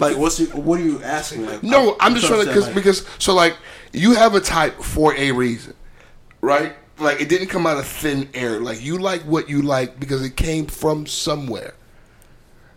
[0.00, 1.46] like, what's your, what are you asking?
[1.46, 3.56] Like, no, I'm just trying to understand, because because so like
[3.92, 5.74] you have a type for a reason,
[6.40, 6.74] right?
[6.98, 8.60] Like it didn't come out of thin air.
[8.60, 11.74] Like you like what you like because it came from somewhere.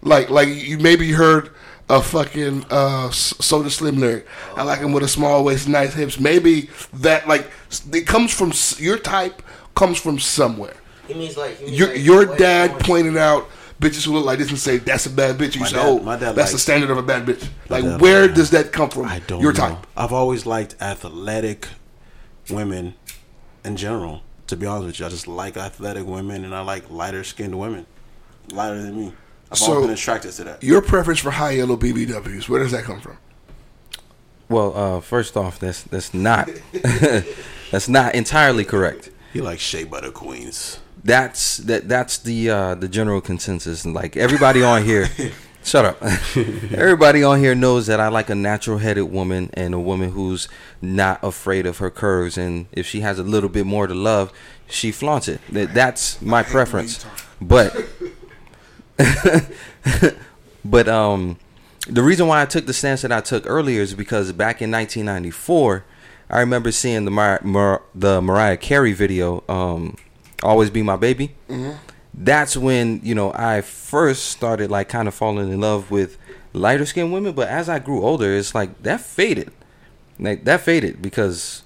[0.02, 1.50] Like like you maybe heard
[1.90, 4.26] a fucking uh, S- Soda Slim lyric.
[4.56, 6.20] I like him with a small waist, nice hips.
[6.20, 7.50] Maybe that like
[7.92, 9.42] it comes from your type
[9.76, 10.76] comes from somewhere.
[11.08, 12.86] He means like he means Your like your dad orange.
[12.86, 13.50] pointed out
[13.82, 15.56] bitches who look like this and say that's a bad bitch.
[15.56, 17.46] You My say, dad- oh, my dad that's the standard of a bad bitch.
[17.70, 19.06] Like dad where does that come from?
[19.06, 19.60] I don't your know.
[19.60, 19.88] type.
[19.98, 21.68] I've always liked athletic
[22.50, 22.96] women
[23.64, 24.22] in general.
[24.48, 27.58] To be honest with you, I just like athletic women and I like lighter skinned
[27.58, 27.86] women,
[28.52, 29.14] lighter than me.
[29.52, 30.64] I've So- always been attracted to that.
[30.64, 33.18] Your preference for high yellow BBWs, where does that come from?
[34.50, 36.50] Well, uh, first off, that's that's not
[37.72, 39.10] that's not entirely correct.
[39.34, 40.80] You like Shea Butter Queens.
[41.04, 43.84] That's that that's the uh, the general consensus.
[43.84, 45.10] And like everybody on here,
[45.64, 45.98] shut up.
[46.72, 50.48] everybody on here knows that I like a natural headed woman and a woman who's
[50.82, 52.38] not afraid of her curves.
[52.38, 54.32] And if she has a little bit more to love,
[54.70, 55.42] she flaunts it.
[55.50, 57.04] That that's my preference.
[57.42, 57.76] But
[60.64, 61.40] but um
[61.88, 64.72] the reason why I took the stance that I took earlier is because back in
[64.72, 65.84] 1994,
[66.30, 69.96] I remember seeing the Mar- Mar- the Mariah Carey video, um,
[70.42, 71.36] "Always Be My Baby."
[72.16, 76.18] That's when you know I first started like kind of falling in love with
[76.54, 77.34] lighter skinned women.
[77.34, 79.52] But as I grew older, it's like that faded,
[80.20, 81.64] like that faded because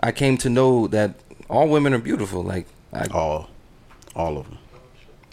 [0.00, 1.14] I came to know that
[1.50, 2.42] all women are beautiful.
[2.42, 3.50] Like I, All,
[4.14, 4.58] all of them.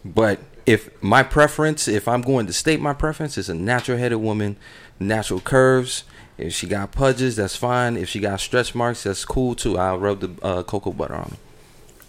[0.04, 4.18] but if my preference, if I'm going to state my preference, is a natural headed
[4.18, 4.58] woman,
[5.00, 6.04] natural curves.
[6.38, 7.96] If she got pudges, that's fine.
[7.96, 9.78] If she got stretch marks, that's cool too.
[9.78, 11.38] I'll rub the uh, cocoa butter on them.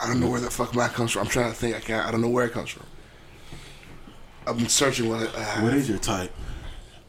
[0.00, 1.22] I don't know where the fuck mine comes from.
[1.22, 1.76] I'm trying to think.
[1.76, 2.06] I can't.
[2.06, 2.84] I don't know where it comes from.
[4.46, 5.22] I've been searching what.
[5.34, 6.32] Uh, What is your type?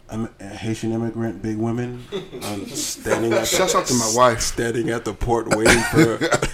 [0.10, 2.02] I'm a Haitian immigrant, big women,
[2.44, 4.39] um, standing at Shouts out to my wife.
[4.39, 6.14] standing at the port waiting for.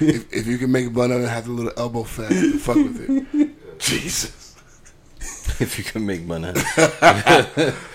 [0.00, 3.26] if, if you can make a bun and have a little elbow fat, fuck with
[3.34, 3.78] it.
[3.78, 4.56] Jesus.
[5.60, 6.52] if you can make money.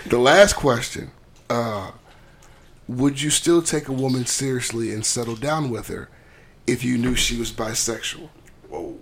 [0.06, 1.10] The last question:
[1.50, 1.90] uh,
[2.88, 6.08] Would you still take a woman seriously and settle down with her
[6.66, 8.28] if you knew she was bisexual?
[8.68, 8.96] Whoa.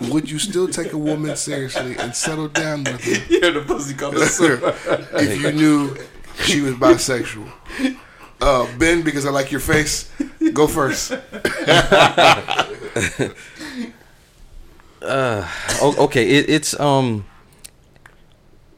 [0.00, 3.94] Would you still take a woman seriously and settle down with her Yeah, the pussy
[3.94, 5.96] coming if you knew
[6.42, 7.48] she was bisexual?
[8.40, 10.10] Uh, ben, because I like your face,
[10.52, 11.12] go first.
[15.06, 17.24] O- okay, it, it's um,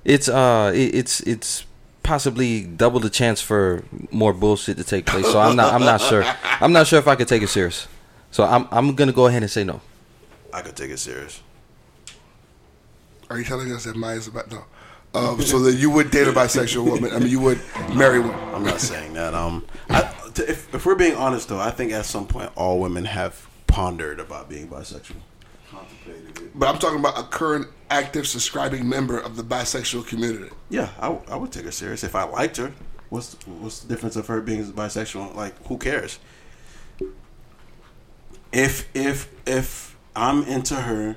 [0.04, 1.64] it's uh, it, it's it's
[2.02, 5.26] possibly double the chance for more bullshit to take place.
[5.26, 6.24] So I'm not I'm not sure.
[6.44, 7.88] I'm not sure if I could take it serious.
[8.30, 9.80] So I'm I'm gonna go ahead and say no.
[10.52, 11.42] I could take it serious.
[13.28, 14.64] Are you telling us that Maya's about no?
[15.14, 17.10] Um, so that you would date a bisexual woman?
[17.12, 17.60] I mean, you would
[17.94, 18.34] marry one.
[18.54, 19.32] I'm not saying that.
[19.32, 20.02] Um, I,
[20.34, 23.48] to, if, if we're being honest, though, I think at some point all women have
[23.66, 25.16] pondered about being bisexual.
[26.06, 26.58] Contemplated it.
[26.58, 30.50] But I'm talking about a current active subscribing member of the bisexual community.
[30.70, 32.72] Yeah, I, w- I would take her serious if I liked her.
[33.10, 35.34] What's what's the difference of her being bisexual?
[35.36, 36.18] Like, who cares?
[38.52, 41.16] If if if I'm into her,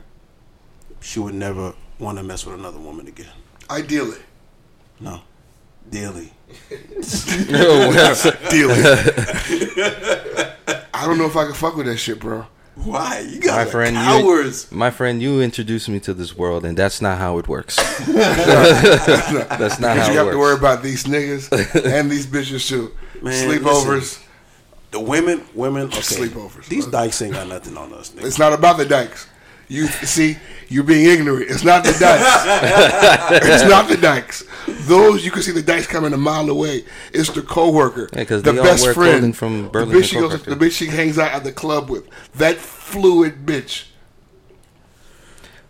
[1.00, 3.32] she would never want to mess with another woman again.
[3.70, 4.18] Ideally,
[5.00, 5.22] No,
[5.90, 6.34] daily.
[6.70, 8.76] ideally.
[10.94, 12.46] I don't know if I can fuck with that shit, bro.
[12.84, 14.68] Why you My guys are friend, cowards?
[14.72, 17.76] you, my friend, you introduced me to this world, and that's not how it works.
[18.08, 20.08] that's not how it works.
[20.10, 20.36] You have works.
[20.36, 22.92] to worry about these niggas and these bitches too.
[23.22, 24.24] Man, Sleepovers.
[24.92, 25.98] The women, women, okay.
[26.00, 26.66] Sleepovers.
[26.68, 28.12] These dykes ain't got nothing on us.
[28.12, 28.26] Nigga.
[28.26, 29.28] It's not about the dykes.
[29.70, 30.38] You see,
[30.68, 31.50] you're being ignorant.
[31.50, 33.46] It's not the dykes.
[33.46, 34.44] it's not the dykes.
[34.88, 36.86] Those you can see the dykes coming a mile away.
[37.14, 40.56] It's the coworker, Yeah, 'cause the best friend, clothing from the bitch she goes, Coworker.
[40.56, 42.08] the bitch she hangs out at the club with.
[42.36, 43.86] That fluid bitch.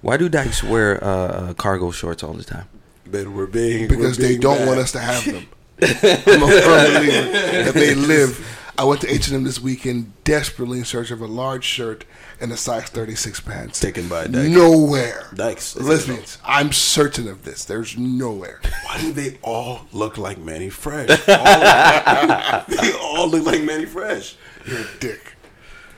[0.02, 2.68] Why do dykes wear uh, uh, cargo shorts all the time?
[3.06, 4.68] But we're being because we're they being don't bad.
[4.68, 5.48] want us to have them.
[5.82, 7.32] I'm a firm believer
[7.64, 8.46] that they live.
[8.80, 12.06] I went to H&M this weekend desperately in search of a large shirt
[12.40, 13.78] and a size 36 pants.
[13.78, 14.52] Taken by a dyke.
[14.52, 15.28] Nowhere.
[15.34, 15.76] Dykes.
[15.76, 16.38] Lesbians.
[16.46, 17.66] I'm certain of this.
[17.66, 18.62] There's nowhere.
[18.86, 21.10] Why do they all look like Mannie Fresh?
[21.10, 24.38] All- they all look like Mannie Fresh.
[24.66, 25.34] You're a dick.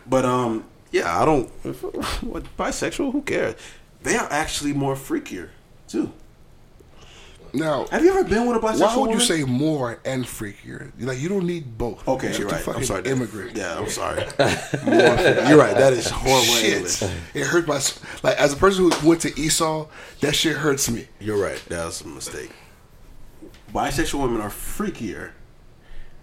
[0.08, 1.49] But um, yeah, I don't.
[2.24, 3.12] What bisexual?
[3.12, 3.53] Who cares?
[4.02, 5.49] They are actually more freakier
[5.88, 6.14] too.
[7.53, 8.80] Now, Have you ever been with a bisexual?
[8.80, 9.19] why would you woman?
[9.19, 10.91] say more and freakier?
[10.99, 12.07] Like you don't need both.
[12.07, 12.78] Okay, You're you're just a right.
[12.78, 13.03] I'm sorry.
[13.06, 13.57] Immigrant.
[13.57, 14.23] Yeah, I'm sorry.
[14.86, 14.95] More
[15.49, 15.76] you're right.
[15.76, 17.02] That is horrible Shit, English.
[17.34, 17.80] it hurt my
[18.23, 19.88] like as a person who went to Esau.
[20.22, 21.07] That shit hurts me.
[21.19, 21.61] You're right.
[21.68, 22.52] That was a mistake.
[23.73, 25.32] Bisexual women are freakier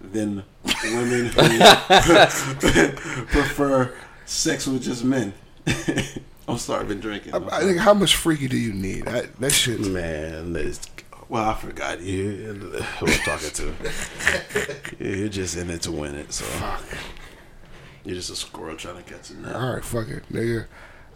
[0.01, 0.43] than
[0.83, 1.41] women who
[3.27, 3.93] prefer
[4.25, 5.33] sex with just men.
[6.47, 7.33] I'm sorry, I've been drinking.
[7.35, 9.07] I, I think how much freaky do you need?
[9.07, 9.79] I, that shit.
[9.81, 10.79] Man, that's,
[11.29, 12.31] well, I forgot you.
[12.99, 13.73] Who I'm talking to?
[14.99, 16.45] You're just in it to win it, so
[18.05, 19.55] you're just a squirrel trying to catch a nut.
[19.55, 20.65] All right, fuck it, nigga.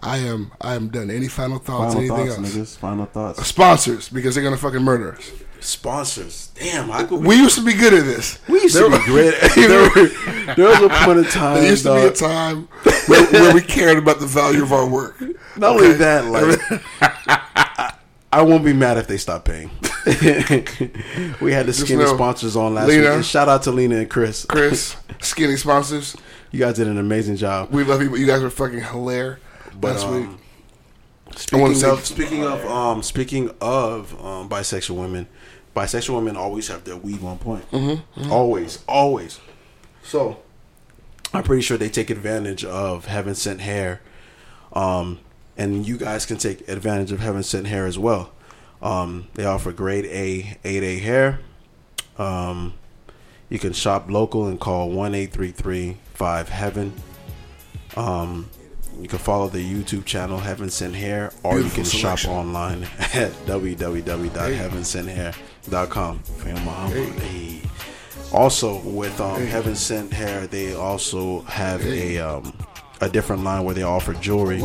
[0.02, 0.52] I am.
[0.60, 1.10] I am done.
[1.10, 1.94] Any final thoughts?
[1.96, 2.56] Final anything thoughts, else?
[2.74, 2.78] niggas.
[2.78, 3.40] Final thoughts.
[3.40, 5.32] Uh, sponsors, because they're gonna fucking murder us.
[5.62, 6.50] Sponsors.
[6.60, 7.24] Damn, I could.
[7.24, 8.38] We used to be good at this.
[8.50, 9.36] we used to There be were- great.
[9.56, 11.56] there, there was a point in time.
[11.62, 12.68] There used to be a time
[13.08, 15.22] where, where we cared about the value of our work.
[15.56, 16.60] Not only that, like
[18.38, 19.70] I, won't be mad if they stop paying.
[20.06, 23.26] we had the skinny sponsors on last Lena- week.
[23.26, 24.46] Shout out to Lena and Chris.
[24.46, 26.16] Chris, skinny sponsors.
[26.52, 27.72] You guys did an amazing job.
[27.72, 29.40] We love you, but you guys were fucking hilarious
[29.80, 30.40] But, last um, week.
[31.36, 35.28] Speaking of speaking of um speaking of um bisexual women,
[35.76, 37.70] bisexual women always have their weave on point.
[37.72, 39.40] Mm-hmm, Always, always.
[40.04, 40.44] So
[41.34, 44.02] I'm pretty sure they take advantage of heaven sent hair.
[44.74, 45.20] Um
[45.58, 48.32] and you guys can take advantage of heaven sent hair as well.
[48.82, 51.40] Um they offer grade A 8A hair.
[52.18, 52.74] Um
[53.50, 56.94] you can shop local and call one eight three three five heaven.
[57.96, 58.50] Um
[59.02, 62.30] you can follow the YouTube channel Heaven Sent Hair, or Beautiful you can selection.
[62.30, 62.84] shop online
[63.16, 66.20] at www.heavensenthair.com.
[66.20, 67.04] Feel my humble.
[67.22, 67.62] Hey.
[68.32, 72.54] Also, with um, Heaven Sent Hair, they also have a um,
[73.04, 74.62] a different line where they offer jewelry.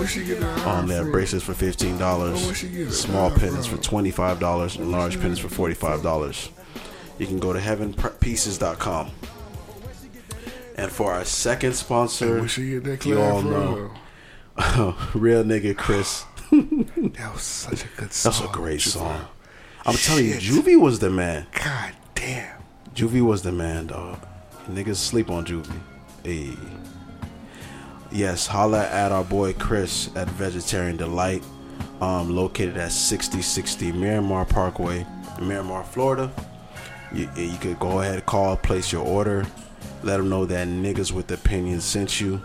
[0.64, 4.10] Um, they have bracelets for fifteen dollars, where she get it small pins for twenty
[4.10, 6.50] five dollars, and large pins for forty five dollars.
[7.18, 9.10] You can go to heavenpieces.com.
[10.76, 13.90] And for our second sponsor, Where she get that you all know.
[15.14, 16.24] real nigga Chris.
[16.52, 18.32] That was such a good song.
[18.32, 18.88] That's a great Juvie.
[18.92, 19.26] song.
[19.84, 20.64] I'm telling you, Shit.
[20.64, 21.46] Juvie was the man.
[21.52, 22.56] God damn.
[22.94, 24.24] Juvie was the man, dog.
[24.70, 25.80] Niggas sleep on Juvie.
[26.24, 26.52] Hey.
[28.10, 31.42] Yes, holla at our boy Chris at Vegetarian Delight,
[32.00, 35.06] um, located at 6060 Miramar Parkway,
[35.38, 36.30] in Miramar, Florida.
[37.12, 39.46] You, you could go ahead, call, place your order.
[40.02, 42.40] Let them know that niggas with opinions sent you.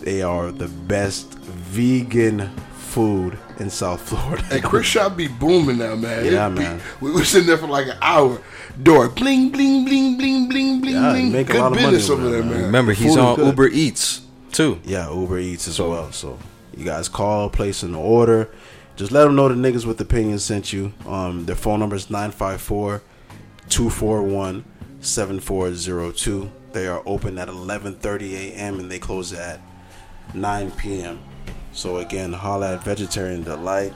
[0.00, 4.44] They are the best vegan food in South Florida.
[4.50, 6.24] And Chris shop be booming now, man.
[6.24, 6.80] Yeah, be- man.
[7.00, 8.40] We were sitting there for like an hour.
[8.82, 11.32] Door bling, bling, bling, bling, bling, bling, Yeah, you bling.
[11.32, 12.56] make a lot of money business over over there, there, man.
[12.58, 12.66] man.
[12.66, 13.46] Remember, he's food on.
[13.46, 14.21] Uber Eats
[14.52, 14.80] too.
[14.84, 16.12] Yeah, Uber Eats as well.
[16.12, 16.38] So
[16.76, 18.50] you guys call, place an order.
[18.96, 20.92] Just let them know the niggas with opinions sent you.
[21.06, 23.02] Um, their phone number is 954
[23.68, 24.64] 241
[25.00, 26.50] 7402.
[26.72, 28.78] They are open at 11:30 a.m.
[28.78, 29.60] and they close at
[30.34, 31.20] 9 p.m.
[31.72, 33.94] So again, holla at Vegetarian Delight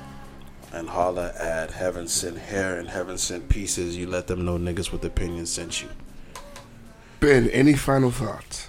[0.73, 3.97] and holla at Heaven Sent Hair and Heaven Sent Pieces.
[3.97, 5.89] You let them know niggas with opinions sent you.
[7.21, 8.66] Ben, any final thoughts?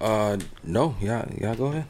[0.00, 1.54] Uh, no, yeah, yeah.
[1.54, 1.86] Go ahead.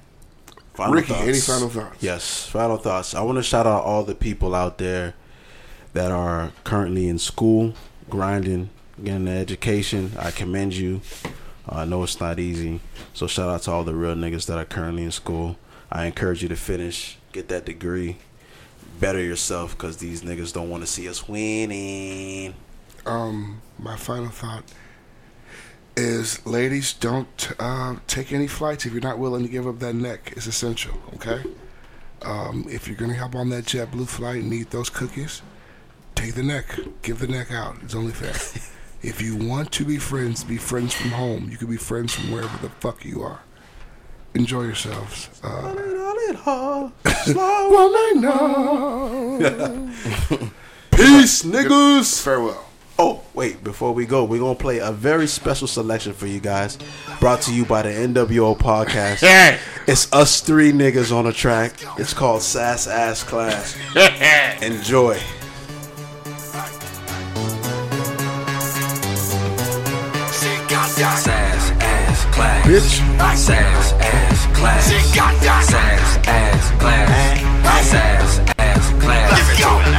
[0.74, 1.23] Final Ricky, thoughts.
[1.23, 2.03] any final thoughts?
[2.03, 3.15] Yes, final thoughts.
[3.15, 5.15] I want to shout out all the people out there
[5.95, 7.73] that are currently in school,
[8.11, 8.69] grinding,
[9.03, 10.12] getting an education.
[10.19, 11.01] I commend you.
[11.66, 12.81] Uh, I know it's not easy.
[13.15, 15.57] So shout out to all the real niggas that are currently in school.
[15.91, 18.19] I encourage you to finish, get that degree,
[19.01, 22.55] better yourself because these niggas don't want to see us winning.
[23.07, 24.65] Um, my final thought
[25.97, 29.94] is, ladies, don't uh, take any flights if you're not willing to give up that
[29.94, 30.35] neck.
[30.36, 31.43] It's essential, okay?
[32.23, 35.43] Um, if you're gonna hop on that JetBlue flight and eat those cookies,
[36.14, 36.78] take the neck.
[37.02, 37.77] Give the neck out.
[37.82, 38.31] It's only fair.
[39.02, 41.48] if you want to be friends, be friends from home.
[41.51, 43.40] You can be friends from wherever the fuck you are.
[44.35, 45.31] Enjoy yourselves.
[45.43, 45.74] Uh,
[47.70, 49.39] woman, no.
[50.90, 52.23] Peace, niggas.
[52.23, 52.65] Farewell.
[52.98, 56.40] Oh, wait, before we go, we're going to play a very special selection for you
[56.40, 56.78] guys.
[57.20, 59.59] Brought to you by the NWO podcast.
[59.89, 61.74] It's us three niggas on a track.
[61.97, 63.77] It's called Sass Ass Class.
[64.60, 65.16] Enjoy.
[70.97, 72.66] Sass ass class.
[72.66, 72.98] Bitch.
[73.18, 74.86] Sass ass class.
[74.86, 77.06] Sass ass class.
[77.62, 78.45] Sass ass class.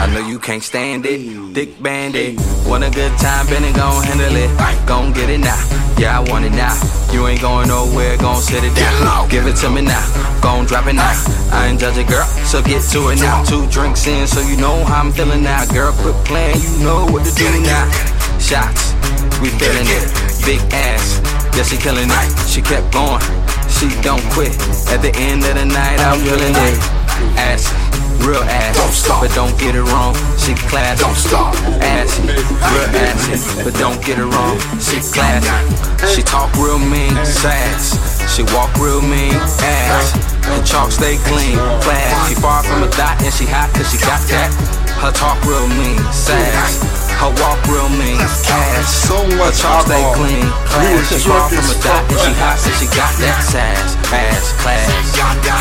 [0.07, 1.19] I know you can't stand it.
[1.53, 2.39] Thick bandit.
[2.65, 4.49] Want a good time, Benny gon' handle it.
[4.87, 5.59] Gon' get it now.
[5.99, 6.79] Yeah, I want it now.
[7.11, 9.27] You ain't going nowhere, gon' sit it down.
[9.27, 9.99] Give it to me now.
[10.41, 11.11] Gon' drop it now.
[11.51, 13.43] I ain't judge a girl, so get to it now.
[13.43, 15.65] Two drinks in, so you know how I'm feeling now.
[15.65, 17.91] Girl, quit playing, you know what to do now.
[18.39, 18.95] Shots,
[19.43, 20.07] we feeling it.
[20.47, 21.19] Big ass,
[21.51, 22.47] yeah, she killing it.
[22.47, 23.19] She kept going,
[23.67, 24.55] she don't quit.
[24.87, 26.79] At the end of the night, I'm feeling it.
[27.35, 27.67] Ass,
[28.25, 30.15] real ass, but don't get it wrong.
[30.37, 31.55] She classy, don't stop.
[31.81, 34.57] Assy, real assy, but don't get it wrong.
[34.79, 35.49] She classy.
[36.13, 37.97] She talk real mean, sass.
[38.35, 40.13] She walk real mean, ass.
[40.47, 42.29] And chalk stay clean, class.
[42.29, 44.76] She far from a dot and she hot cause she got that.
[44.97, 46.81] Her talk real mean, sass.
[47.21, 48.89] Her walk real mean, ass.
[49.05, 50.25] So Her much chalk stay alcohol.
[50.25, 51.09] clean, class.
[51.09, 53.93] She far from a dot and she hot cause she got that sass.
[54.07, 54.89] Ass class,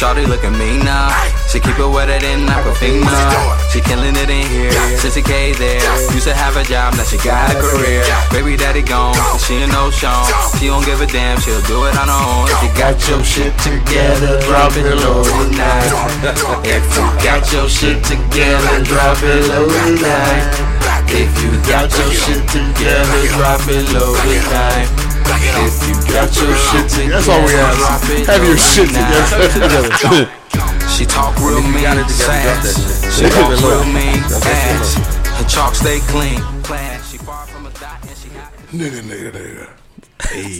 [0.00, 1.12] Shawty look at me now.
[1.44, 3.20] She keep it wetter than Aquafina.
[3.68, 4.72] She killing it in here.
[4.96, 5.76] Sissy K there.
[6.16, 8.00] Used to have a job, now she got a career.
[8.32, 10.24] Baby daddy gone, she ain't no show.
[10.56, 12.48] She don't give a damn, she'll do it on her own.
[12.48, 15.92] If you got your shit together, drop it low tonight.
[16.64, 20.48] If you got your shit together, drop it low tonight.
[21.12, 25.09] If you got your shit together, drop it low tonight.
[25.26, 28.26] If you got your shit together, That's all we ask.
[28.26, 29.52] Have your shit tonight.
[29.52, 30.30] together.
[30.90, 33.16] She talk real mean, sass.
[33.16, 34.96] She walk real mean, ass.
[35.38, 37.10] Her chalk stay clean, class.
[37.10, 38.52] She far from a dot and she hot.
[38.72, 39.70] nigga, nigga, nigga.
[40.28, 40.58] Hey.